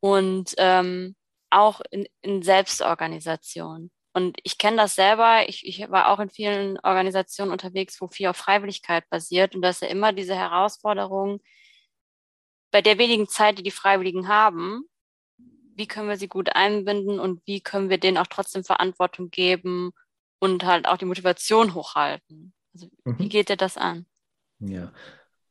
und 0.00 0.54
ähm, 0.58 1.14
auch 1.50 1.80
in, 1.90 2.06
in 2.22 2.42
Selbstorganisation. 2.42 3.90
Und 4.14 4.38
ich 4.42 4.58
kenne 4.58 4.76
das 4.76 4.94
selber. 4.94 5.48
Ich, 5.48 5.66
ich 5.66 5.90
war 5.90 6.10
auch 6.10 6.20
in 6.20 6.30
vielen 6.30 6.78
Organisationen 6.80 7.52
unterwegs, 7.52 8.00
wo 8.00 8.08
viel 8.08 8.26
auf 8.26 8.36
Freiwilligkeit 8.36 9.08
basiert. 9.08 9.54
Und 9.54 9.62
da 9.62 9.70
ist 9.70 9.82
ja 9.82 9.88
immer 9.88 10.12
diese 10.12 10.34
Herausforderung, 10.34 11.40
bei 12.70 12.82
der 12.82 12.98
wenigen 12.98 13.28
Zeit, 13.28 13.58
die 13.58 13.62
die 13.62 13.70
Freiwilligen 13.70 14.28
haben, 14.28 14.84
wie 15.74 15.86
können 15.86 16.08
wir 16.08 16.16
sie 16.16 16.28
gut 16.28 16.54
einbinden 16.54 17.20
und 17.20 17.40
wie 17.46 17.60
können 17.60 17.90
wir 17.90 17.98
denen 17.98 18.18
auch 18.18 18.26
trotzdem 18.26 18.64
Verantwortung 18.64 19.30
geben 19.30 19.92
und 20.38 20.64
halt 20.64 20.86
auch 20.86 20.96
die 20.96 21.04
Motivation 21.04 21.74
hochhalten. 21.74 22.52
Also, 22.74 22.88
mhm. 23.04 23.18
Wie 23.18 23.28
geht 23.28 23.48
dir 23.48 23.56
das 23.56 23.76
an? 23.76 24.06
Ja, 24.58 24.92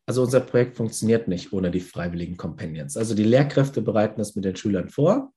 also 0.06 0.24
unser 0.24 0.42
Projekt 0.42 0.76
funktioniert 0.76 1.28
nicht 1.28 1.54
ohne 1.54 1.72
die 1.72 1.80
freiwilligen 1.80 2.38
Companions. 2.38 2.98
Also 2.98 3.16
die 3.16 3.24
Lehrkräfte 3.24 3.82
bereiten 3.82 4.20
das 4.20 4.36
mit 4.36 4.46
den 4.46 4.56
Schülern 4.56 4.90
vor 4.90 5.32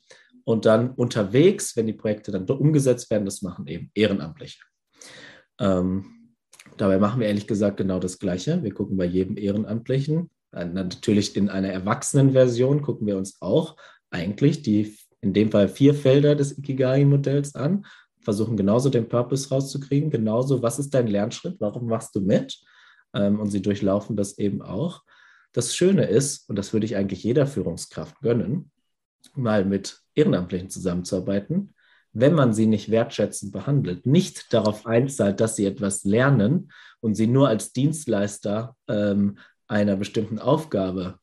und 0.45 0.67
dann 0.67 0.91
unterwegs, 0.91 1.77
wenn 1.77 1.87
die 1.87 1.93
Projekte 1.93 2.31
dann 2.31 2.45
umgesetzt 2.45 3.11
werden, 3.11 3.25
das 3.25 3.43
machen 3.43 3.67
eben 3.67 3.91
Ehrenamtliche. 3.95 4.61
Ähm, 5.59 6.35
dabei 6.77 6.99
machen 6.99 7.21
wir 7.21 7.27
ehrlich 7.27 7.47
gesagt 7.47 7.79
genau 7.79 7.99
das 7.99 8.19
Gleiche. 8.19 8.63
Wir 8.63 8.73
gucken 8.73 8.97
bei 8.97 9.07
jedem 9.07 9.37
Ehrenamtlichen, 9.37 10.31
äh, 10.53 10.65
natürlich 10.65 11.37
in 11.37 11.49
einer 11.49 11.69
Erwachsenenversion 11.69 12.83
gucken 12.83 13.07
wir 13.07 13.17
uns 13.17 13.41
auch 13.41 13.77
eigentlich 14.11 14.63
die, 14.63 14.97
in 15.21 15.33
dem 15.33 15.51
Fall 15.51 15.69
vier 15.69 15.95
Felder 15.95 16.35
des 16.35 16.59
Ikigai-Modells 16.59 17.55
an, 17.55 17.87
versuchen 18.21 18.57
genauso 18.57 18.89
den 18.89 19.09
Purpose 19.09 19.51
rauszukriegen, 19.51 20.11
genauso, 20.11 20.63
was 20.63 20.79
ist 20.79 20.95
dein 20.95 21.09
Lernschritt, 21.09 21.57
warum 21.59 21.87
machst 21.87 22.15
du 22.15 22.21
mit? 22.21 22.59
Ähm, 23.15 23.41
und 23.41 23.51
sie 23.51 23.63
durchlaufen 23.63 24.17
das 24.17 24.39
eben 24.39 24.63
auch. 24.63 25.03
Das 25.53 25.77
Schöne 25.77 26.07
ist, 26.07 26.49
und 26.49 26.57
das 26.57 26.73
würde 26.73 26.87
ich 26.87 26.97
eigentlich 26.97 27.23
jeder 27.23 27.47
Führungskraft 27.47 28.21
gönnen, 28.21 28.71
mal 29.35 29.65
mit 29.65 30.04
Ehrenamtlichen 30.15 30.71
zusammenzuarbeiten, 30.71 31.75
wenn 32.13 32.35
man 32.35 32.55
sie 32.55 32.67
nicht 32.67 32.91
wertschätzend 32.91 33.53
behandelt, 33.53 34.07
nicht 34.07 34.53
darauf 34.53 34.87
einzahlt, 34.87 35.41
dass 35.41 35.57
sie 35.57 35.67
etwas 35.67 36.05
lernen 36.05 36.71
und 37.01 37.15
sie 37.15 37.27
nur 37.27 37.49
als 37.49 37.73
Dienstleister 37.73 38.77
ähm, 38.89 39.39
einer 39.67 39.97
bestimmten 39.97 40.39
Aufgabe 40.39 41.19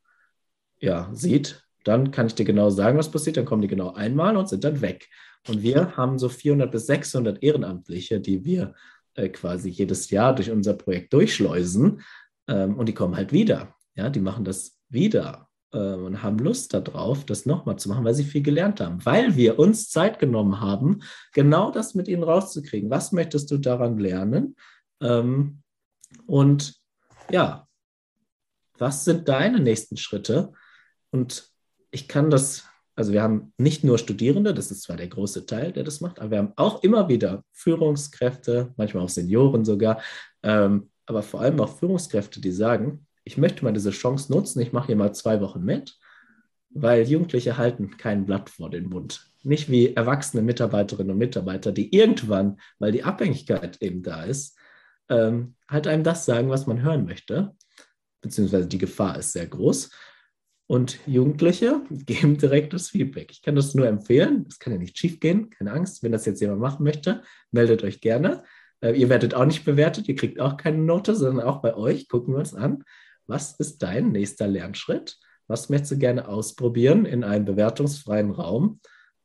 ja, 0.79 1.09
sieht, 1.13 1.63
dann 1.83 2.11
kann 2.11 2.27
ich 2.27 2.35
dir 2.35 2.45
genau 2.45 2.69
sagen, 2.69 2.97
was 2.97 3.11
passiert. 3.11 3.37
Dann 3.37 3.45
kommen 3.45 3.61
die 3.61 3.67
genau 3.67 3.93
einmal 3.93 4.35
und 4.35 4.49
sind 4.49 4.63
dann 4.63 4.81
weg. 4.81 5.07
Und 5.47 5.63
wir 5.63 5.95
haben 5.97 6.19
so 6.19 6.29
400 6.29 6.71
bis 6.71 6.87
600 6.87 7.41
Ehrenamtliche, 7.41 8.19
die 8.19 8.43
wir 8.45 8.75
äh, 9.15 9.29
quasi 9.29 9.69
jedes 9.69 10.09
Jahr 10.09 10.35
durch 10.35 10.51
unser 10.51 10.73
Projekt 10.73 11.13
durchschleusen. 11.13 12.01
Ähm, 12.47 12.77
und 12.77 12.87
die 12.87 12.93
kommen 12.93 13.15
halt 13.15 13.31
wieder. 13.31 13.75
Ja, 13.95 14.09
die 14.09 14.19
machen 14.19 14.43
das 14.43 14.77
wieder 14.89 15.49
und 15.71 16.21
haben 16.21 16.37
Lust 16.39 16.73
darauf, 16.73 17.25
das 17.25 17.45
nochmal 17.45 17.77
zu 17.77 17.87
machen, 17.87 18.03
weil 18.03 18.13
sie 18.13 18.25
viel 18.25 18.41
gelernt 18.41 18.81
haben, 18.81 19.05
weil 19.05 19.35
wir 19.35 19.57
uns 19.57 19.89
Zeit 19.89 20.19
genommen 20.19 20.59
haben, 20.59 21.01
genau 21.33 21.71
das 21.71 21.95
mit 21.95 22.07
ihnen 22.07 22.23
rauszukriegen. 22.23 22.89
Was 22.89 23.11
möchtest 23.11 23.49
du 23.51 23.57
daran 23.57 23.97
lernen? 23.97 24.55
Ähm, 25.01 25.61
und 26.25 26.75
ja, 27.29 27.67
was 28.77 29.05
sind 29.05 29.29
deine 29.29 29.59
nächsten 29.59 29.95
Schritte? 29.95 30.51
Und 31.11 31.49
ich 31.91 32.07
kann 32.07 32.29
das, 32.29 32.65
also 32.95 33.13
wir 33.13 33.21
haben 33.21 33.53
nicht 33.57 33.83
nur 33.83 33.97
Studierende, 33.97 34.53
das 34.53 34.71
ist 34.71 34.83
zwar 34.83 34.97
der 34.97 35.07
große 35.07 35.45
Teil, 35.45 35.71
der 35.71 35.83
das 35.83 36.01
macht, 36.01 36.19
aber 36.19 36.31
wir 36.31 36.37
haben 36.39 36.53
auch 36.57 36.83
immer 36.83 37.07
wieder 37.07 37.45
Führungskräfte, 37.53 38.73
manchmal 38.75 39.03
auch 39.03 39.09
Senioren 39.09 39.63
sogar, 39.63 40.01
ähm, 40.43 40.89
aber 41.05 41.23
vor 41.23 41.41
allem 41.41 41.59
auch 41.59 41.77
Führungskräfte, 41.77 42.41
die 42.41 42.51
sagen, 42.51 43.05
ich 43.31 43.37
möchte 43.37 43.63
mal 43.63 43.71
diese 43.71 43.91
Chance 43.91 44.29
nutzen, 44.29 44.59
ich 44.59 44.73
mache 44.73 44.87
hier 44.87 44.97
mal 44.97 45.13
zwei 45.13 45.39
Wochen 45.39 45.63
mit, 45.63 45.97
weil 46.69 47.07
Jugendliche 47.07 47.57
halten 47.57 47.95
kein 47.95 48.25
Blatt 48.25 48.49
vor 48.49 48.69
den 48.69 48.89
Mund. 48.89 49.25
Nicht 49.43 49.71
wie 49.71 49.95
erwachsene 49.95 50.43
Mitarbeiterinnen 50.43 51.13
und 51.13 51.17
Mitarbeiter, 51.17 51.71
die 51.71 51.95
irgendwann, 51.95 52.59
weil 52.77 52.91
die 52.91 53.05
Abhängigkeit 53.05 53.81
eben 53.81 54.03
da 54.03 54.23
ist, 54.23 54.57
ähm, 55.07 55.55
halt 55.69 55.87
einem 55.87 56.03
das 56.03 56.25
sagen, 56.25 56.49
was 56.49 56.67
man 56.67 56.81
hören 56.81 57.05
möchte, 57.05 57.55
beziehungsweise 58.19 58.67
die 58.67 58.77
Gefahr 58.77 59.17
ist 59.17 59.31
sehr 59.31 59.47
groß. 59.47 59.89
Und 60.67 60.99
Jugendliche 61.07 61.81
geben 61.89 62.37
direkt 62.37 62.73
das 62.73 62.89
Feedback. 62.89 63.31
Ich 63.31 63.41
kann 63.41 63.55
das 63.55 63.73
nur 63.73 63.87
empfehlen. 63.87 64.45
Es 64.49 64.59
kann 64.59 64.73
ja 64.73 64.79
nicht 64.79 64.97
schief 64.97 65.21
gehen, 65.21 65.49
keine 65.51 65.71
Angst. 65.71 66.03
Wenn 66.03 66.11
das 66.11 66.25
jetzt 66.25 66.41
jemand 66.41 66.59
machen 66.59 66.83
möchte, 66.83 67.23
meldet 67.51 67.81
euch 67.85 68.01
gerne. 68.01 68.43
Äh, 68.81 68.91
ihr 68.99 69.07
werdet 69.07 69.35
auch 69.35 69.45
nicht 69.45 69.63
bewertet, 69.63 70.09
ihr 70.09 70.15
kriegt 70.15 70.41
auch 70.41 70.57
keine 70.57 70.79
Note, 70.79 71.15
sondern 71.15 71.47
auch 71.47 71.61
bei 71.61 71.75
euch 71.75 72.09
gucken 72.09 72.33
wir 72.33 72.39
uns 72.39 72.53
an, 72.53 72.83
was 73.31 73.53
ist 73.53 73.81
dein 73.81 74.11
nächster 74.11 74.47
Lernschritt? 74.47 75.17
Was 75.47 75.69
möchtest 75.69 75.93
du 75.93 75.97
gerne 75.97 76.27
ausprobieren 76.27 77.05
in 77.05 77.23
einem 77.23 77.45
bewertungsfreien 77.45 78.31
Raum, 78.31 78.79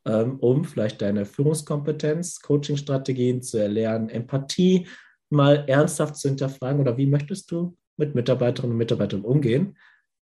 ähm, 0.07 0.39
um 0.39 0.65
vielleicht 0.65 1.03
deine 1.03 1.27
Führungskompetenz, 1.27 2.41
Coachingstrategien 2.41 3.43
zu 3.43 3.59
erlernen, 3.59 4.09
Empathie 4.09 4.87
mal 5.29 5.65
ernsthaft 5.67 6.17
zu 6.17 6.29
hinterfragen 6.29 6.81
oder 6.81 6.97
wie 6.97 7.07
möchtest 7.07 7.51
du 7.51 7.77
mit 7.97 8.15
Mitarbeiterinnen 8.15 8.73
und 8.73 8.79
Mitarbeitern 8.79 9.23
umgehen? 9.23 9.77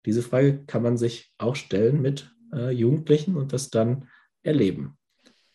Diese 0.06 0.22
Frage 0.22 0.64
kann 0.66 0.82
man 0.82 0.96
sich 0.96 1.32
auch 1.38 1.54
stellen 1.54 2.00
mit 2.00 2.34
äh, 2.54 2.70
Jugendlichen 2.70 3.36
und 3.36 3.52
das 3.52 3.68
dann 3.68 4.08
erleben. 4.42 4.96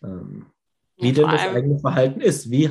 Ähm, 0.04 0.46
wie 0.98 1.14
denn 1.14 1.28
das 1.30 1.42
eigene 1.42 1.80
Verhalten 1.80 2.22
ist. 2.22 2.52
Wie 2.52 2.70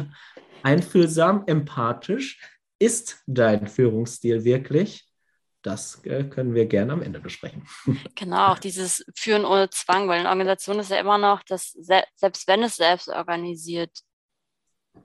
einfühlsam, 0.62 1.44
empathisch 1.46 2.40
ist 2.78 3.22
dein 3.26 3.66
Führungsstil 3.66 4.44
wirklich? 4.44 5.07
Das 5.62 6.04
äh, 6.04 6.24
können 6.24 6.54
wir 6.54 6.66
gerne 6.66 6.92
am 6.92 7.02
Ende 7.02 7.20
besprechen. 7.20 7.66
Genau, 8.14 8.48
auch 8.48 8.58
dieses 8.58 9.04
Führen 9.14 9.44
ohne 9.44 9.70
Zwang, 9.70 10.08
weil 10.08 10.20
eine 10.20 10.28
Organisation 10.28 10.78
ist 10.78 10.90
ja 10.90 10.98
immer 10.98 11.18
noch, 11.18 11.42
dass 11.42 11.72
se 11.72 12.02
selbst 12.14 12.46
wenn 12.48 12.62
es 12.62 12.76
selbst 12.76 13.08
organisiert 13.08 14.00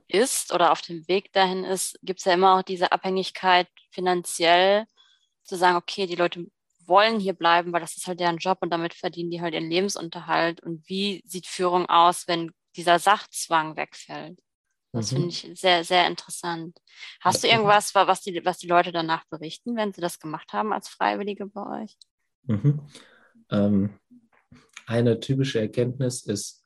ist 0.08 0.52
oder 0.52 0.72
auf 0.72 0.82
dem 0.82 1.06
Weg 1.08 1.32
dahin 1.32 1.64
ist, 1.64 1.98
gibt 2.02 2.20
es 2.20 2.24
ja 2.24 2.34
immer 2.34 2.58
auch 2.58 2.62
diese 2.62 2.92
Abhängigkeit 2.92 3.68
finanziell 3.90 4.86
zu 5.42 5.56
sagen, 5.56 5.76
okay, 5.76 6.06
die 6.06 6.16
Leute 6.16 6.46
wollen 6.86 7.20
hier 7.20 7.34
bleiben, 7.34 7.72
weil 7.72 7.80
das 7.80 7.96
ist 7.96 8.06
halt 8.06 8.20
deren 8.20 8.38
Job 8.38 8.58
und 8.60 8.70
damit 8.70 8.94
verdienen 8.94 9.30
die 9.30 9.40
halt 9.40 9.54
ihren 9.54 9.70
Lebensunterhalt. 9.70 10.60
Und 10.60 10.88
wie 10.88 11.22
sieht 11.26 11.46
Führung 11.46 11.86
aus, 11.86 12.28
wenn 12.28 12.52
dieser 12.76 12.98
Sachzwang 12.98 13.76
wegfällt? 13.76 14.38
Das 14.94 15.10
mhm. 15.10 15.16
finde 15.16 15.28
ich 15.30 15.50
sehr, 15.60 15.82
sehr 15.82 16.06
interessant. 16.06 16.78
Hast 17.20 17.42
du 17.42 17.48
irgendwas, 17.48 17.94
was 17.96 18.20
die, 18.20 18.44
was 18.44 18.58
die 18.58 18.68
Leute 18.68 18.92
danach 18.92 19.24
berichten, 19.24 19.74
wenn 19.74 19.92
sie 19.92 20.00
das 20.00 20.20
gemacht 20.20 20.52
haben 20.52 20.72
als 20.72 20.88
Freiwillige 20.88 21.46
bei 21.46 21.82
euch? 21.82 21.98
Mhm. 22.44 22.80
Ähm, 23.50 23.90
eine 24.86 25.18
typische 25.18 25.60
Erkenntnis 25.60 26.22
ist, 26.22 26.62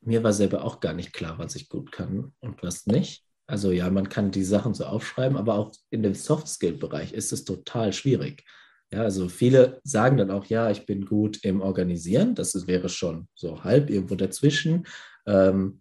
mir 0.00 0.22
war 0.22 0.32
selber 0.32 0.64
auch 0.64 0.78
gar 0.78 0.94
nicht 0.94 1.12
klar, 1.12 1.38
was 1.38 1.56
ich 1.56 1.68
gut 1.68 1.90
kann 1.90 2.32
und 2.38 2.62
was 2.62 2.86
nicht. 2.86 3.24
Also 3.48 3.72
ja, 3.72 3.90
man 3.90 4.08
kann 4.08 4.30
die 4.30 4.44
Sachen 4.44 4.72
so 4.72 4.84
aufschreiben, 4.84 5.36
aber 5.36 5.56
auch 5.56 5.72
in 5.90 6.04
dem 6.04 6.14
Soft-Skill-Bereich 6.14 7.12
ist 7.12 7.32
es 7.32 7.44
total 7.44 7.92
schwierig. 7.92 8.44
Ja, 8.92 9.02
also 9.02 9.28
viele 9.28 9.80
sagen 9.82 10.16
dann 10.18 10.30
auch, 10.30 10.46
ja, 10.46 10.70
ich 10.70 10.86
bin 10.86 11.04
gut 11.04 11.44
im 11.44 11.62
Organisieren. 11.62 12.36
Das 12.36 12.68
wäre 12.68 12.88
schon 12.88 13.28
so 13.34 13.64
halb 13.64 13.90
irgendwo 13.90 14.14
dazwischen. 14.14 14.86
Ähm, 15.26 15.79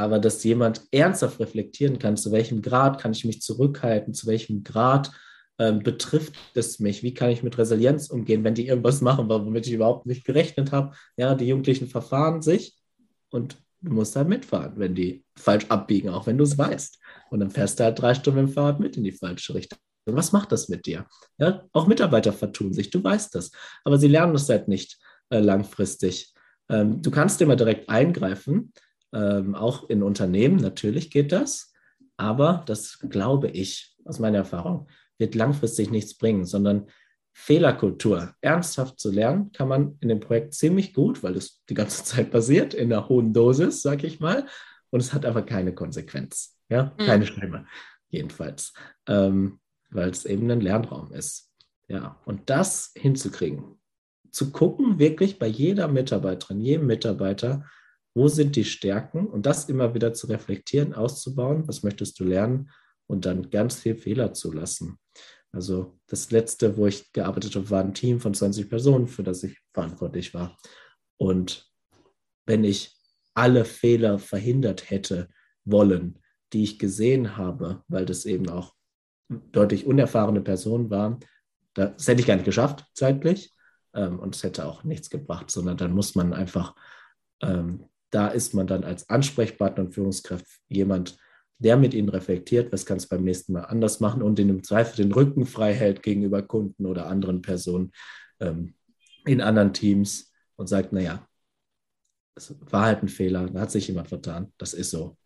aber 0.00 0.18
dass 0.18 0.42
jemand 0.44 0.82
ernsthaft 0.92 1.40
reflektieren 1.40 1.98
kann, 1.98 2.16
zu 2.16 2.32
welchem 2.32 2.62
Grad 2.62 3.00
kann 3.00 3.12
ich 3.12 3.24
mich 3.26 3.42
zurückhalten, 3.42 4.14
zu 4.14 4.26
welchem 4.26 4.64
Grad 4.64 5.12
ähm, 5.58 5.80
betrifft 5.80 6.34
es 6.54 6.80
mich, 6.80 7.02
wie 7.02 7.12
kann 7.12 7.28
ich 7.28 7.42
mit 7.42 7.58
Resilienz 7.58 8.08
umgehen, 8.08 8.42
wenn 8.42 8.54
die 8.54 8.66
irgendwas 8.66 9.02
machen, 9.02 9.28
womit 9.28 9.66
ich 9.66 9.74
überhaupt 9.74 10.06
nicht 10.06 10.24
gerechnet 10.24 10.72
habe. 10.72 10.96
Ja, 11.18 11.34
die 11.34 11.46
Jugendlichen 11.46 11.86
verfahren 11.86 12.40
sich 12.40 12.78
und 13.28 13.58
du 13.82 13.92
musst 13.92 14.16
halt 14.16 14.28
mitfahren, 14.28 14.72
wenn 14.76 14.94
die 14.94 15.22
falsch 15.36 15.66
abbiegen, 15.68 16.08
auch 16.08 16.26
wenn 16.26 16.38
du 16.38 16.44
es 16.44 16.56
weißt. 16.56 16.98
Und 17.30 17.40
dann 17.40 17.50
fährst 17.50 17.78
du 17.78 17.84
halt 17.84 18.00
drei 18.00 18.14
Stunden 18.14 18.46
dem 18.46 18.48
Fahrrad 18.48 18.80
mit 18.80 18.96
in 18.96 19.04
die 19.04 19.12
falsche 19.12 19.54
Richtung. 19.54 19.78
Was 20.06 20.32
macht 20.32 20.50
das 20.50 20.70
mit 20.70 20.86
dir? 20.86 21.06
Ja, 21.36 21.64
auch 21.72 21.86
Mitarbeiter 21.86 22.32
vertun 22.32 22.72
sich, 22.72 22.88
du 22.88 23.04
weißt 23.04 23.34
das. 23.34 23.50
Aber 23.84 23.98
sie 23.98 24.08
lernen 24.08 24.34
es 24.34 24.48
halt 24.48 24.66
nicht 24.66 24.98
äh, 25.28 25.40
langfristig. 25.40 26.32
Ähm, 26.70 27.02
du 27.02 27.10
kannst 27.10 27.42
immer 27.42 27.56
direkt 27.56 27.90
eingreifen, 27.90 28.72
ähm, 29.12 29.54
auch 29.54 29.88
in 29.88 30.02
Unternehmen, 30.02 30.56
natürlich 30.56 31.10
geht 31.10 31.32
das. 31.32 31.72
Aber 32.16 32.62
das 32.66 32.98
glaube 33.08 33.48
ich, 33.48 33.96
aus 34.04 34.18
meiner 34.18 34.38
Erfahrung, 34.38 34.88
wird 35.18 35.34
langfristig 35.34 35.90
nichts 35.90 36.16
bringen, 36.16 36.44
sondern 36.44 36.86
Fehlerkultur 37.32 38.34
ernsthaft 38.40 38.98
zu 38.98 39.10
lernen, 39.10 39.52
kann 39.52 39.68
man 39.68 39.96
in 40.00 40.08
dem 40.08 40.20
Projekt 40.20 40.54
ziemlich 40.54 40.92
gut, 40.92 41.22
weil 41.22 41.36
es 41.36 41.62
die 41.68 41.74
ganze 41.74 42.04
Zeit 42.04 42.30
passiert, 42.30 42.74
in 42.74 42.92
einer 42.92 43.08
hohen 43.08 43.32
Dosis, 43.32 43.82
sage 43.82 44.06
ich 44.06 44.20
mal. 44.20 44.46
Und 44.90 45.00
es 45.00 45.12
hat 45.12 45.24
aber 45.24 45.42
keine 45.42 45.74
Konsequenz. 45.74 46.58
Ja, 46.68 46.92
mhm. 46.98 47.04
keine 47.04 47.26
Stimme, 47.26 47.66
jedenfalls. 48.08 48.72
Ähm, 49.06 49.60
weil 49.90 50.10
es 50.10 50.24
eben 50.24 50.50
ein 50.50 50.60
Lernraum 50.60 51.12
ist. 51.12 51.50
Ja, 51.88 52.20
und 52.24 52.50
das 52.50 52.92
hinzukriegen, 52.94 53.80
zu 54.30 54.52
gucken, 54.52 54.98
wirklich 54.98 55.38
bei 55.38 55.48
jeder 55.48 55.88
Mitarbeiterin, 55.88 56.60
jedem 56.60 56.86
Mitarbeiter, 56.86 57.64
wo 58.14 58.28
sind 58.28 58.56
die 58.56 58.64
Stärken 58.64 59.26
und 59.26 59.46
das 59.46 59.68
immer 59.68 59.94
wieder 59.94 60.12
zu 60.12 60.26
reflektieren, 60.26 60.94
auszubauen, 60.94 61.66
was 61.68 61.82
möchtest 61.82 62.18
du 62.18 62.24
lernen 62.24 62.70
und 63.06 63.26
dann 63.26 63.50
ganz 63.50 63.76
viel 63.76 63.96
Fehler 63.96 64.32
zu 64.32 64.52
lassen. 64.52 64.98
Also 65.52 65.98
das 66.06 66.30
letzte, 66.30 66.76
wo 66.76 66.86
ich 66.86 67.12
gearbeitet 67.12 67.56
habe, 67.56 67.70
war 67.70 67.82
ein 67.82 67.94
Team 67.94 68.20
von 68.20 68.34
20 68.34 68.68
Personen, 68.68 69.08
für 69.08 69.22
das 69.22 69.42
ich 69.42 69.58
verantwortlich 69.72 70.32
war. 70.32 70.56
Und 71.16 71.68
wenn 72.46 72.64
ich 72.64 72.96
alle 73.34 73.64
Fehler 73.64 74.18
verhindert 74.18 74.90
hätte 74.90 75.28
wollen, 75.64 76.18
die 76.52 76.62
ich 76.62 76.78
gesehen 76.78 77.36
habe, 77.36 77.82
weil 77.88 78.06
das 78.06 78.26
eben 78.26 78.48
auch 78.48 78.74
deutlich 79.28 79.86
unerfahrene 79.86 80.40
Personen 80.40 80.90
waren. 80.90 81.20
Das 81.74 82.06
hätte 82.08 82.20
ich 82.20 82.26
gar 82.26 82.34
nicht 82.34 82.44
geschafft, 82.44 82.84
zeitlich. 82.94 83.54
Ähm, 83.94 84.18
und 84.18 84.34
es 84.34 84.42
hätte 84.42 84.66
auch 84.66 84.84
nichts 84.84 85.10
gebracht, 85.10 85.50
sondern 85.50 85.76
dann 85.76 85.92
muss 85.92 86.14
man 86.14 86.32
einfach, 86.32 86.74
ähm, 87.42 87.84
da 88.10 88.28
ist 88.28 88.54
man 88.54 88.66
dann 88.66 88.84
als 88.84 89.08
Ansprechpartner 89.08 89.84
und 89.84 89.94
Führungskraft 89.94 90.46
jemand, 90.68 91.16
der 91.58 91.76
mit 91.76 91.94
ihnen 91.94 92.08
reflektiert, 92.08 92.72
was 92.72 92.86
kannst 92.86 93.06
du 93.06 93.16
beim 93.16 93.24
nächsten 93.24 93.52
Mal 93.52 93.64
anders 93.64 94.00
machen 94.00 94.22
und 94.22 94.38
in 94.38 94.48
im 94.48 94.64
Zweifel 94.64 94.96
den 94.96 95.12
Rücken 95.12 95.46
frei 95.46 95.74
hält 95.74 96.02
gegenüber 96.02 96.42
Kunden 96.42 96.86
oder 96.86 97.06
anderen 97.06 97.42
Personen 97.42 97.92
ähm, 98.40 98.74
in 99.26 99.40
anderen 99.40 99.72
Teams 99.72 100.32
und 100.56 100.68
sagt, 100.68 100.92
naja, 100.92 101.26
es 102.34 102.54
war 102.70 102.86
halt 102.86 103.02
ein 103.02 103.08
Fehler, 103.08 103.46
da 103.46 103.60
hat 103.60 103.70
sich 103.70 103.88
jemand 103.88 104.08
vertan, 104.08 104.52
das 104.56 104.72
ist 104.72 104.90
so. 104.90 105.16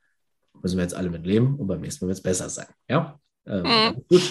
Müssen 0.63 0.77
wir 0.77 0.83
jetzt 0.83 0.95
alle 0.95 1.11
mit 1.11 1.27
leben 1.27 1.57
und 1.59 1.67
beim 1.67 1.81
nächsten 1.81 2.05
Mal 2.05 2.09
wird 2.09 2.19
es 2.19 2.23
besser 2.23 2.49
sein. 2.49 2.69
Ja, 2.89 3.21
ähm, 3.47 3.63
mhm. 3.63 4.05
gut. 4.09 4.23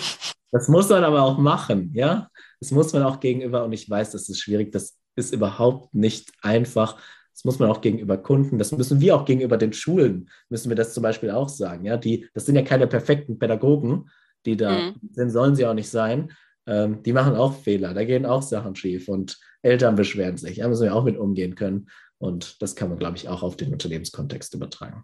Das 0.51 0.67
muss 0.67 0.89
man 0.89 1.03
aber 1.03 1.23
auch 1.23 1.37
machen, 1.37 1.91
ja. 1.93 2.29
Das 2.59 2.71
muss 2.71 2.93
man 2.93 3.03
auch 3.03 3.19
gegenüber, 3.19 3.63
und 3.63 3.73
ich 3.73 3.89
weiß, 3.89 4.11
das 4.11 4.29
ist 4.29 4.39
schwierig, 4.39 4.71
das 4.71 4.97
ist 5.15 5.33
überhaupt 5.33 5.93
nicht 5.93 6.31
einfach, 6.41 7.01
das 7.33 7.43
muss 7.45 7.59
man 7.59 7.69
auch 7.69 7.81
gegenüber 7.81 8.17
Kunden, 8.17 8.59
das 8.59 8.71
müssen 8.71 9.01
wir 9.01 9.15
auch 9.15 9.25
gegenüber 9.25 9.57
den 9.57 9.73
Schulen, 9.73 10.29
müssen 10.49 10.69
wir 10.69 10.75
das 10.75 10.93
zum 10.93 11.03
Beispiel 11.03 11.31
auch 11.31 11.49
sagen. 11.49 11.85
Ja, 11.85 11.97
die, 11.97 12.29
das 12.33 12.45
sind 12.45 12.55
ja 12.55 12.61
keine 12.61 12.87
perfekten 12.87 13.39
Pädagogen, 13.39 14.09
die 14.45 14.55
da 14.55 14.71
mhm. 14.71 14.95
sind, 15.11 15.31
sollen 15.31 15.55
sie 15.55 15.65
auch 15.65 15.73
nicht 15.73 15.89
sein. 15.89 16.31
Ähm, 16.65 17.03
die 17.03 17.13
machen 17.13 17.35
auch 17.35 17.55
Fehler, 17.55 17.93
da 17.93 18.05
gehen 18.05 18.25
auch 18.25 18.41
Sachen 18.41 18.75
schief 18.75 19.09
und 19.09 19.37
Eltern 19.61 19.95
beschweren 19.95 20.37
sich. 20.37 20.57
Da 20.57 20.67
müssen 20.67 20.83
wir 20.83 20.95
auch 20.95 21.03
mit 21.03 21.17
umgehen 21.17 21.55
können. 21.55 21.89
Und 22.19 22.61
das 22.61 22.75
kann 22.75 22.87
man, 22.87 22.99
glaube 22.99 23.17
ich, 23.17 23.27
auch 23.27 23.43
auf 23.43 23.57
den 23.57 23.73
Unternehmenskontext 23.73 24.53
übertragen. 24.53 25.03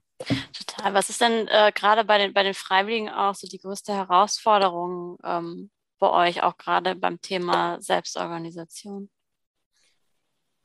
Total. 0.53 0.93
Was 0.93 1.09
ist 1.09 1.19
denn 1.19 1.49
äh, 1.49 1.71
gerade 1.75 2.05
bei 2.05 2.17
den, 2.17 2.33
bei 2.33 2.43
den 2.43 2.53
Freiwilligen 2.53 3.09
auch 3.09 3.35
so 3.35 3.45
die 3.45 3.59
größte 3.59 3.93
Herausforderung 3.93 5.17
ähm, 5.25 5.69
bei 5.99 6.09
euch, 6.09 6.43
auch 6.43 6.57
gerade 6.57 6.95
beim 6.95 7.19
Thema 7.19 7.81
Selbstorganisation? 7.81 9.09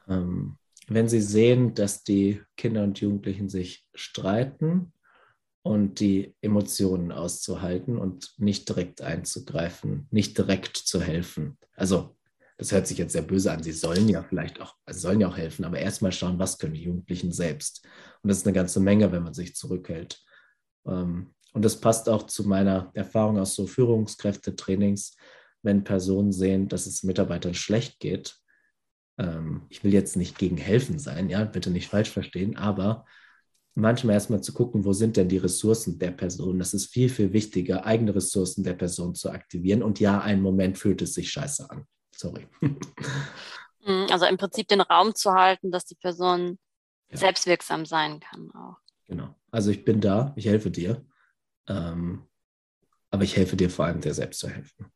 Ähm, 0.07 0.57
wenn 0.89 1.09
Sie 1.09 1.21
sehen, 1.21 1.75
dass 1.75 2.05
die 2.05 2.43
Kinder 2.57 2.83
und 2.83 3.01
Jugendlichen 3.01 3.49
sich 3.49 3.87
streiten 3.95 4.93
und 5.63 6.01
die 6.01 6.35
Emotionen 6.43 7.11
auszuhalten 7.11 7.97
und 7.97 8.35
nicht 8.39 8.69
direkt 8.69 9.01
einzugreifen, 9.01 10.07
nicht 10.11 10.37
direkt 10.37 10.77
zu 10.77 11.01
helfen. 11.01 11.59
Also 11.75 12.17
das 12.59 12.71
hört 12.71 12.87
sich 12.87 12.99
jetzt 12.99 13.13
sehr 13.13 13.23
böse 13.23 13.51
an. 13.51 13.63
Sie 13.63 13.73
sollen 13.73 14.09
ja 14.09 14.23
vielleicht 14.23 14.61
auch, 14.61 14.75
also 14.85 15.01
sollen 15.01 15.21
ja 15.21 15.29
auch 15.29 15.37
helfen, 15.37 15.65
aber 15.65 15.79
erstmal 15.79 16.13
schauen, 16.13 16.39
was 16.39 16.59
können 16.59 16.75
die 16.75 16.85
Jugendlichen 16.85 17.33
selbst. 17.33 17.85
Und 18.23 18.29
das 18.29 18.39
ist 18.39 18.47
eine 18.47 18.55
ganze 18.55 18.79
Menge, 18.81 19.11
wenn 19.11 19.23
man 19.25 19.35
sich 19.35 19.57
zurückhält. 19.57 20.23
Ähm, 20.87 21.35
und 21.53 21.65
das 21.65 21.81
passt 21.81 22.09
auch 22.09 22.25
zu 22.25 22.47
meiner 22.47 22.91
Erfahrung 22.95 23.39
aus 23.39 23.55
so 23.55 23.67
Führungskräftetrainings, 23.67 25.17
wenn 25.63 25.83
Personen 25.83 26.33
sehen, 26.33 26.69
dass 26.69 26.87
es 26.87 27.03
Mitarbeitern 27.05 27.55
schlecht 27.55 28.01
geht, 28.01 28.37
ähm, 29.19 29.63
ich 29.69 29.85
will 29.85 29.93
jetzt 29.93 30.17
nicht 30.17 30.39
gegen 30.39 30.57
helfen 30.57 30.99
sein, 30.99 31.29
ja, 31.29 31.45
bitte 31.45 31.71
nicht 31.71 31.89
falsch 31.89 32.11
verstehen, 32.11 32.57
aber 32.57 33.05
manchmal 33.75 34.15
erstmal 34.15 34.41
zu 34.41 34.53
gucken, 34.53 34.85
wo 34.85 34.93
sind 34.93 35.17
denn 35.17 35.29
die 35.29 35.39
Ressourcen 35.39 35.99
der 35.99 36.13
Person. 36.13 36.59
Das 36.59 36.75
ist 36.75 36.87
viel, 36.87 37.09
viel 37.09 37.33
wichtiger, 37.33 37.85
eigene 37.85 38.15
Ressourcen 38.15 38.63
der 38.63 38.75
Person 38.75 39.15
zu 39.15 39.31
aktivieren. 39.31 39.83
Und 39.83 40.01
ja, 40.01 40.21
einen 40.21 40.43
Moment 40.43 40.79
fühlt 40.79 41.03
es 41.03 41.15
sich 41.15 41.31
scheiße 41.31 41.69
an. 41.71 41.87
Sorry. 42.15 42.47
Mhm, 43.87 44.07
also 44.11 44.25
im 44.25 44.39
Prinzip 44.39 44.67
den 44.69 44.81
Raum 44.81 45.15
zu 45.15 45.35
halten, 45.35 45.71
dass 45.71 45.85
die 45.85 45.95
Person 45.95 46.59
ja. 47.11 47.19
selbstwirksam 47.19 47.85
sein 47.85 48.19
kann 48.19 48.51
auch. 48.53 48.79
Genau. 49.07 49.35
Also 49.51 49.71
ich 49.71 49.85
bin 49.85 50.01
da, 50.01 50.33
ich 50.37 50.47
helfe 50.47 50.71
dir. 50.71 51.05
Ähm, 51.69 52.27
aber 53.11 53.25
ich 53.25 53.37
helfe 53.37 53.57
dir 53.57 53.69
vor 53.69 53.85
allem, 53.85 54.01
dir 54.01 54.15
selbst 54.15 54.41
zu 54.41 54.49
helfen. 54.49 54.87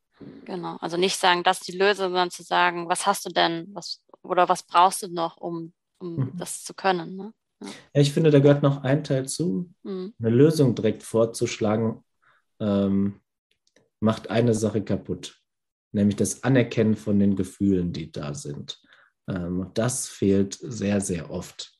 Genau. 0.45 0.77
Also 0.81 0.97
nicht 0.97 1.17
sagen, 1.17 1.43
das 1.43 1.61
ist 1.61 1.69
die 1.69 1.77
Lösung, 1.79 2.07
sondern 2.07 2.31
zu 2.31 2.43
sagen, 2.43 2.89
was 2.89 3.07
hast 3.07 3.25
du 3.27 3.31
denn, 3.31 3.69
was 3.73 4.03
oder 4.23 4.49
was 4.49 4.63
brauchst 4.63 5.03
du 5.03 5.09
noch, 5.09 5.37
um, 5.37 5.73
um 5.99 6.17
mhm. 6.17 6.33
das 6.37 6.65
zu 6.65 6.75
können. 6.75 7.17
Ne? 7.17 7.33
Ja. 7.63 7.69
ja. 7.95 8.01
ich 8.01 8.13
finde, 8.13 8.31
da 8.31 8.41
gehört 8.41 8.63
noch 8.63 8.83
ein 8.83 9.05
Teil 9.05 9.29
zu. 9.29 9.71
Mhm. 9.83 10.15
Eine 10.19 10.31
Lösung 10.31 10.75
direkt 10.75 11.03
vorzuschlagen, 11.03 12.05
ähm, 12.61 13.21
macht 14.01 14.31
eine 14.31 14.55
Sache 14.55 14.83
kaputt, 14.83 15.41
nämlich 15.93 16.17
das 16.17 16.43
Anerkennen 16.45 16.97
von 16.97 17.19
den 17.19 17.37
Gefühlen, 17.37 17.93
die 17.93 18.13
da 18.13 18.35
sind. 18.35 18.81
Ähm, 19.29 19.71
das 19.75 20.09
fehlt 20.09 20.59
sehr, 20.61 21.01
sehr 21.01 21.31
oft. 21.31 21.73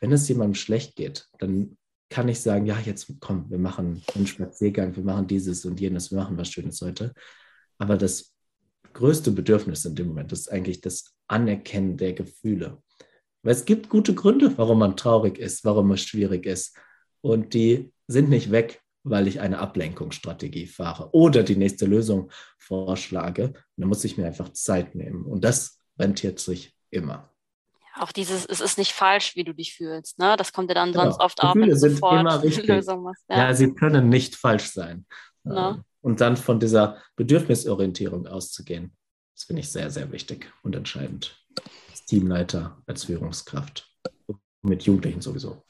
Wenn 0.00 0.12
es 0.12 0.28
jemandem 0.28 0.54
schlecht 0.54 0.96
geht, 0.96 1.28
dann 1.38 1.76
kann 2.08 2.28
ich 2.28 2.40
sagen, 2.40 2.66
ja, 2.66 2.78
jetzt 2.78 3.12
komm, 3.20 3.50
wir 3.50 3.58
machen 3.58 4.02
einen 4.14 4.26
Spaziergang, 4.26 4.94
wir 4.94 5.02
machen 5.02 5.26
dieses 5.26 5.64
und 5.64 5.80
jenes, 5.80 6.10
wir 6.10 6.18
machen 6.18 6.38
was 6.38 6.50
Schönes 6.50 6.80
heute. 6.80 7.12
Aber 7.78 7.96
das 7.96 8.32
größte 8.92 9.30
Bedürfnis 9.30 9.84
in 9.84 9.94
dem 9.94 10.08
Moment 10.08 10.32
ist 10.32 10.50
eigentlich 10.50 10.80
das 10.80 11.14
Anerkennen 11.26 11.96
der 11.96 12.12
Gefühle. 12.12 12.82
Weil 13.42 13.52
es 13.52 13.64
gibt 13.64 13.88
gute 13.88 14.14
Gründe, 14.14 14.56
warum 14.58 14.78
man 14.78 14.96
traurig 14.96 15.38
ist, 15.38 15.64
warum 15.64 15.92
es 15.92 16.02
schwierig 16.02 16.46
ist. 16.46 16.76
Und 17.20 17.54
die 17.54 17.92
sind 18.08 18.28
nicht 18.28 18.50
weg, 18.50 18.82
weil 19.04 19.28
ich 19.28 19.40
eine 19.40 19.58
Ablenkungsstrategie 19.58 20.66
fahre 20.66 21.10
oder 21.12 21.42
die 21.42 21.56
nächste 21.56 21.86
Lösung 21.86 22.30
vorschlage. 22.58 23.48
Und 23.48 23.56
da 23.76 23.86
muss 23.86 24.04
ich 24.04 24.16
mir 24.16 24.26
einfach 24.26 24.48
Zeit 24.50 24.94
nehmen. 24.94 25.24
Und 25.24 25.44
das 25.44 25.80
rentiert 25.98 26.40
sich 26.40 26.74
immer. 26.90 27.30
Auch 27.98 28.12
dieses, 28.12 28.44
es 28.44 28.60
ist 28.60 28.78
nicht 28.78 28.92
falsch, 28.92 29.36
wie 29.36 29.44
du 29.44 29.54
dich 29.54 29.74
fühlst. 29.74 30.18
Ne? 30.18 30.36
Das 30.36 30.52
kommt 30.52 30.68
ja 30.70 30.74
dann 30.74 30.92
genau. 30.92 31.04
sonst 31.04 31.20
oft 31.20 31.40
Gefühle 31.40 31.50
auf, 31.50 31.56
wenn 31.56 31.70
du 31.70 31.76
sind 31.76 31.92
sofort 31.92 32.20
immer 32.20 32.42
richtig. 32.42 32.66
Lösung 32.66 33.02
machst. 33.02 33.24
Ja. 33.28 33.38
ja. 33.38 33.54
sie 33.54 33.72
können 33.72 34.08
nicht 34.08 34.36
falsch 34.36 34.70
sein. 34.70 35.06
No. 35.44 35.82
Und 36.00 36.20
dann 36.20 36.36
von 36.36 36.60
dieser 36.60 37.02
Bedürfnisorientierung 37.16 38.26
auszugehen. 38.26 38.96
Das 39.34 39.44
finde 39.44 39.60
ich 39.60 39.70
sehr, 39.70 39.90
sehr 39.90 40.10
wichtig 40.12 40.50
und 40.62 40.74
entscheidend. 40.76 41.36
Als 41.90 42.04
Teamleiter, 42.06 42.82
als 42.86 43.04
Führungskraft. 43.04 43.90
Mit 44.62 44.82
Jugendlichen 44.84 45.20
sowieso. 45.20 45.62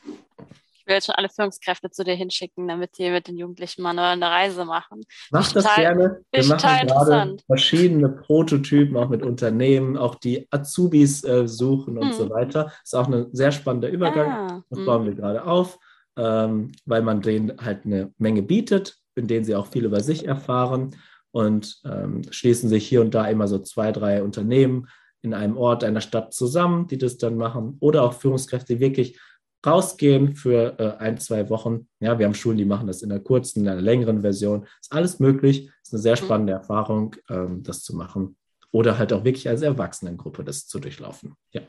Ich 0.87 0.87
will 0.87 0.95
jetzt 0.95 1.07
schon 1.07 1.17
alle 1.17 1.29
Führungskräfte 1.29 1.91
zu 1.91 2.05
dir 2.05 2.15
hinschicken, 2.15 2.69
damit 2.69 2.97
die 2.97 3.11
mit 3.11 3.27
den 3.27 3.37
Jugendlichen 3.37 3.83
mal 3.83 3.99
eine 3.99 4.25
Reise 4.25 4.65
machen. 4.65 5.03
Mach 5.33 5.51
das 5.53 5.65
total, 5.65 5.83
gerne. 5.83 6.21
Wir 6.31 6.45
machen 6.45 6.87
gerade 6.87 7.37
verschiedene 7.47 8.09
Prototypen, 8.09 8.97
auch 8.97 9.09
mit 9.09 9.25
Unternehmen, 9.25 9.97
auch 9.97 10.15
die 10.15 10.47
Azubis 10.53 11.25
äh, 11.25 11.49
suchen 11.49 11.99
und 11.99 12.11
hm. 12.11 12.13
so 12.13 12.31
weiter. 12.31 12.73
Ist 12.85 12.95
auch 12.95 13.09
ein 13.09 13.27
sehr 13.33 13.51
spannender 13.51 13.89
Übergang. 13.89 14.31
Ah, 14.31 14.63
das 14.71 14.85
bauen 14.85 15.05
hm. 15.05 15.07
wir 15.07 15.15
gerade 15.17 15.45
auf, 15.45 15.77
ähm, 16.17 16.71
weil 16.85 17.03
man 17.03 17.21
denen 17.21 17.59
halt 17.61 17.85
eine 17.85 18.15
Menge 18.19 18.43
bietet, 18.45 18.97
in 19.17 19.27
denen 19.27 19.45
sie 19.45 19.57
auch 19.57 19.67
viel 19.67 19.85
über 19.85 20.01
sich 20.01 20.27
erfahren 20.27 20.97
und 21.33 21.81
ähm, 21.85 22.23
schließen 22.31 22.69
sich 22.69 22.87
hier 22.87 23.01
und 23.01 23.15
da 23.15 23.27
immer 23.27 23.49
so 23.49 23.59
zwei, 23.59 23.93
drei 23.93 24.23
Unternehmen 24.23 24.89
in 25.23 25.35
einem 25.35 25.57
Ort, 25.57 25.83
einer 25.83 26.01
Stadt 26.01 26.33
zusammen, 26.33 26.87
die 26.87 26.99
das 26.99 27.17
dann 27.17 27.37
machen 27.37 27.77
oder 27.81 28.05
auch 28.05 28.13
Führungskräfte, 28.13 28.75
die 28.75 28.81
wirklich 28.81 29.19
rausgehen 29.67 30.37
für 30.37 30.79
äh, 30.79 31.03
ein, 31.03 31.19
zwei 31.19 31.51
Wochen. 31.51 31.89
Ja, 31.99 32.19
wir 32.19 32.27
haben 32.27 32.35
Schulen, 32.35 32.59
die 32.59 32.65
machen 32.65 32.87
das 32.87 33.03
in 33.03 33.11
einer 33.11 33.21
kurzen, 33.21 33.63
in 33.63 33.69
einer 33.69 33.81
längeren 33.81 34.23
Version. 34.23 34.67
Ist 34.81 34.93
alles 34.93 35.19
möglich. 35.19 35.71
Ist 35.83 35.93
eine 35.93 36.03
sehr 36.03 36.13
mhm. 36.13 36.25
spannende 36.25 36.53
Erfahrung, 36.53 37.17
ähm, 37.29 37.63
das 37.63 37.83
zu 37.83 37.97
machen. 37.97 38.37
Oder 38.71 38.99
halt 38.99 39.13
auch 39.13 39.25
wirklich 39.25 39.49
als 39.49 39.63
Erwachsenengruppe 39.63 40.45
das 40.45 40.67
zu 40.67 40.79
durchlaufen. 40.79 41.35
Ja. 41.51 41.63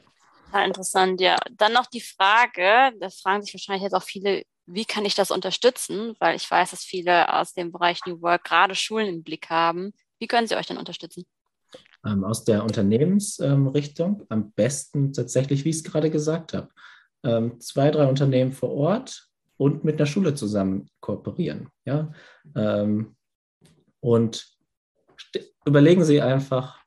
Ja, 0.54 0.64
interessant, 0.64 1.20
ja. 1.20 1.38
Dann 1.52 1.74
noch 1.74 1.88
die 1.88 2.02
Frage, 2.02 2.96
das 3.00 3.20
fragen 3.20 3.42
sich 3.42 3.54
wahrscheinlich 3.54 3.84
jetzt 3.84 3.94
auch 3.94 4.04
viele 4.04 4.44
wie 4.68 4.86
kann 4.86 5.06
ich 5.06 5.16
das 5.16 5.32
unterstützen? 5.32 6.16
Weil 6.20 6.36
ich 6.36 6.50
weiß, 6.50 6.72
dass 6.72 6.84
viele 6.84 7.34
aus 7.34 7.54
dem 7.54 7.72
Bereich 7.72 8.02
New 8.06 8.22
Work 8.22 8.44
gerade 8.44 8.76
Schulen 8.76 9.08
im 9.08 9.24
Blick 9.24 9.50
haben. 9.50 9.94
Wie 10.20 10.28
können 10.28 10.46
sie 10.46 10.56
euch 10.56 10.68
denn 10.68 10.78
unterstützen? 10.78 11.26
Ähm, 12.06 12.24
aus 12.24 12.44
der 12.44 12.64
Unternehmensrichtung 12.64 14.20
ähm, 14.22 14.26
am 14.30 14.52
besten 14.52 15.14
tatsächlich, 15.14 15.64
wie 15.64 15.70
ich 15.70 15.78
es 15.78 15.84
gerade 15.84 16.12
gesagt 16.12 16.54
habe, 16.54 16.70
ähm, 17.24 17.60
zwei, 17.60 17.90
drei 17.92 18.08
Unternehmen 18.08 18.52
vor 18.52 18.72
Ort 18.72 19.30
und 19.56 19.84
mit 19.84 19.96
einer 19.96 20.06
Schule 20.06 20.36
zusammen 20.36 20.88
kooperieren. 21.00 21.70
Ja? 21.84 22.12
Und 24.00 24.58
überlegen 25.66 26.06
Sie 26.06 26.22
einfach 26.22 26.84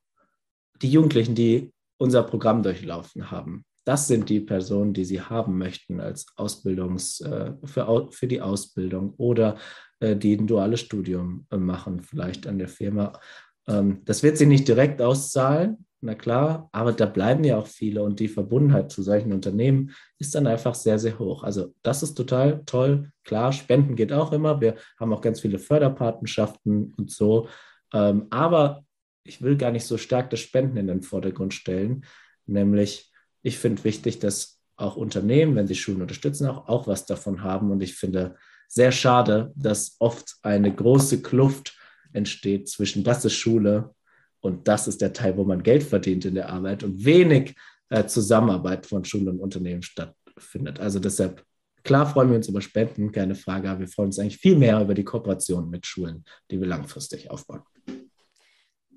die 0.80 0.90
Jugendlichen, 0.90 1.34
die 1.34 1.72
unser 1.98 2.22
Programm 2.22 2.62
durchlaufen 2.62 3.32
haben 3.32 3.64
das 3.90 4.06
sind 4.06 4.28
die 4.28 4.38
Personen, 4.38 4.94
die 4.94 5.04
Sie 5.04 5.20
haben 5.20 5.58
möchten 5.58 6.00
als 6.00 6.26
Ausbildungs, 6.36 7.22
äh, 7.22 7.54
für, 7.64 8.06
für 8.12 8.28
die 8.28 8.40
Ausbildung 8.40 9.14
oder 9.16 9.56
äh, 9.98 10.14
die 10.14 10.36
ein 10.36 10.46
duales 10.46 10.78
Studium 10.78 11.44
äh, 11.50 11.56
machen, 11.56 12.00
vielleicht 12.00 12.46
an 12.46 12.58
der 12.58 12.68
Firma. 12.68 13.18
Ähm, 13.66 14.02
das 14.04 14.22
wird 14.22 14.38
sie 14.38 14.46
nicht 14.46 14.68
direkt 14.68 15.02
auszahlen, 15.02 15.84
na 16.02 16.14
klar, 16.14 16.68
aber 16.70 16.92
da 16.92 17.04
bleiben 17.04 17.42
ja 17.42 17.58
auch 17.58 17.66
viele 17.66 18.04
und 18.04 18.20
die 18.20 18.28
Verbundenheit 18.28 18.92
zu 18.92 19.02
solchen 19.02 19.32
Unternehmen 19.32 19.90
ist 20.20 20.36
dann 20.36 20.46
einfach 20.46 20.76
sehr, 20.76 21.00
sehr 21.00 21.18
hoch. 21.18 21.42
Also 21.42 21.74
das 21.82 22.04
ist 22.04 22.14
total 22.14 22.62
toll. 22.66 23.10
Klar, 23.24 23.50
Spenden 23.50 23.96
geht 23.96 24.12
auch 24.12 24.30
immer. 24.30 24.60
Wir 24.60 24.76
haben 25.00 25.12
auch 25.12 25.20
ganz 25.20 25.40
viele 25.40 25.58
Förderpatenschaften 25.58 26.94
und 26.96 27.10
so. 27.10 27.48
Ähm, 27.92 28.28
aber 28.30 28.84
ich 29.24 29.42
will 29.42 29.56
gar 29.56 29.72
nicht 29.72 29.84
so 29.84 29.98
stark 29.98 30.30
das 30.30 30.38
Spenden 30.38 30.76
in 30.76 30.86
den 30.86 31.02
Vordergrund 31.02 31.54
stellen, 31.54 32.04
nämlich 32.46 33.09
ich 33.42 33.58
finde 33.58 33.84
wichtig, 33.84 34.18
dass 34.18 34.60
auch 34.76 34.96
Unternehmen, 34.96 35.56
wenn 35.56 35.66
sie 35.66 35.74
Schulen 35.74 36.02
unterstützen, 36.02 36.46
auch, 36.46 36.68
auch 36.68 36.86
was 36.86 37.06
davon 37.06 37.42
haben. 37.42 37.70
Und 37.70 37.82
ich 37.82 37.94
finde 37.94 38.36
sehr 38.68 38.92
schade, 38.92 39.52
dass 39.56 39.96
oft 39.98 40.36
eine 40.42 40.74
große 40.74 41.22
Kluft 41.22 41.76
entsteht 42.12 42.68
zwischen 42.68 43.04
das 43.04 43.24
ist 43.24 43.34
Schule 43.34 43.94
und 44.40 44.66
das 44.68 44.88
ist 44.88 45.00
der 45.00 45.12
Teil, 45.12 45.36
wo 45.36 45.44
man 45.44 45.62
Geld 45.62 45.82
verdient 45.82 46.24
in 46.24 46.34
der 46.34 46.48
Arbeit 46.48 46.82
und 46.82 47.04
wenig 47.04 47.54
äh, 47.90 48.06
Zusammenarbeit 48.06 48.86
von 48.86 49.04
Schulen 49.04 49.28
und 49.28 49.40
Unternehmen 49.40 49.82
stattfindet. 49.82 50.80
Also 50.80 50.98
deshalb, 50.98 51.44
klar 51.84 52.06
freuen 52.06 52.30
wir 52.30 52.36
uns 52.36 52.48
über 52.48 52.62
Spenden, 52.62 53.12
keine 53.12 53.34
Frage, 53.34 53.70
aber 53.70 53.80
wir 53.80 53.88
freuen 53.88 54.08
uns 54.08 54.18
eigentlich 54.18 54.38
viel 54.38 54.56
mehr 54.56 54.80
über 54.80 54.94
die 54.94 55.04
Kooperation 55.04 55.68
mit 55.68 55.86
Schulen, 55.86 56.24
die 56.50 56.58
wir 56.58 56.66
langfristig 56.66 57.30
aufbauen. 57.30 57.62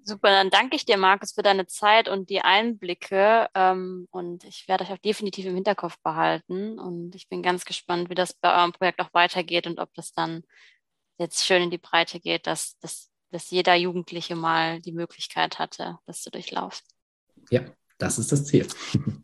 Super, 0.06 0.30
dann 0.30 0.50
danke 0.50 0.76
ich 0.76 0.86
dir, 0.86 0.98
Markus, 0.98 1.32
für 1.32 1.44
deine 1.44 1.66
Zeit 1.66 2.10
und 2.10 2.30
die 2.30 2.42
Einblicke. 2.42 3.48
Ähm, 3.56 4.08
und 4.12 4.44
ich 4.44 4.68
werde 4.68 4.84
euch 4.84 4.92
auch 4.92 4.98
definitiv 4.98 5.46
im 5.46 5.56
Hinterkopf 5.56 5.98
behalten. 6.04 6.78
Und 6.78 7.16
ich 7.16 7.30
bin 7.30 7.42
ganz 7.42 7.64
gespannt, 7.64 8.10
wie 8.10 8.16
das 8.16 8.34
bei 8.34 8.54
eurem 8.54 8.74
Projekt 8.74 9.00
auch 9.00 9.14
weitergeht 9.14 9.66
und 9.66 9.80
ob 9.80 9.94
das 9.94 10.12
dann 10.12 10.44
jetzt 11.18 11.46
schön 11.46 11.64
in 11.64 11.72
die 11.72 11.78
Breite 11.78 12.20
geht, 12.20 12.48
dass, 12.48 12.78
dass, 12.80 13.12
dass 13.32 13.50
jeder 13.50 13.76
Jugendliche 13.76 14.36
mal 14.36 14.82
die 14.82 14.92
Möglichkeit 14.92 15.58
hatte, 15.58 15.98
das 16.06 16.22
zu 16.22 16.32
durchlaufen. 16.32 16.86
Ja, 17.50 17.64
das 17.98 18.20
ist 18.20 18.32
das 18.32 18.46
Ziel. 18.46 18.68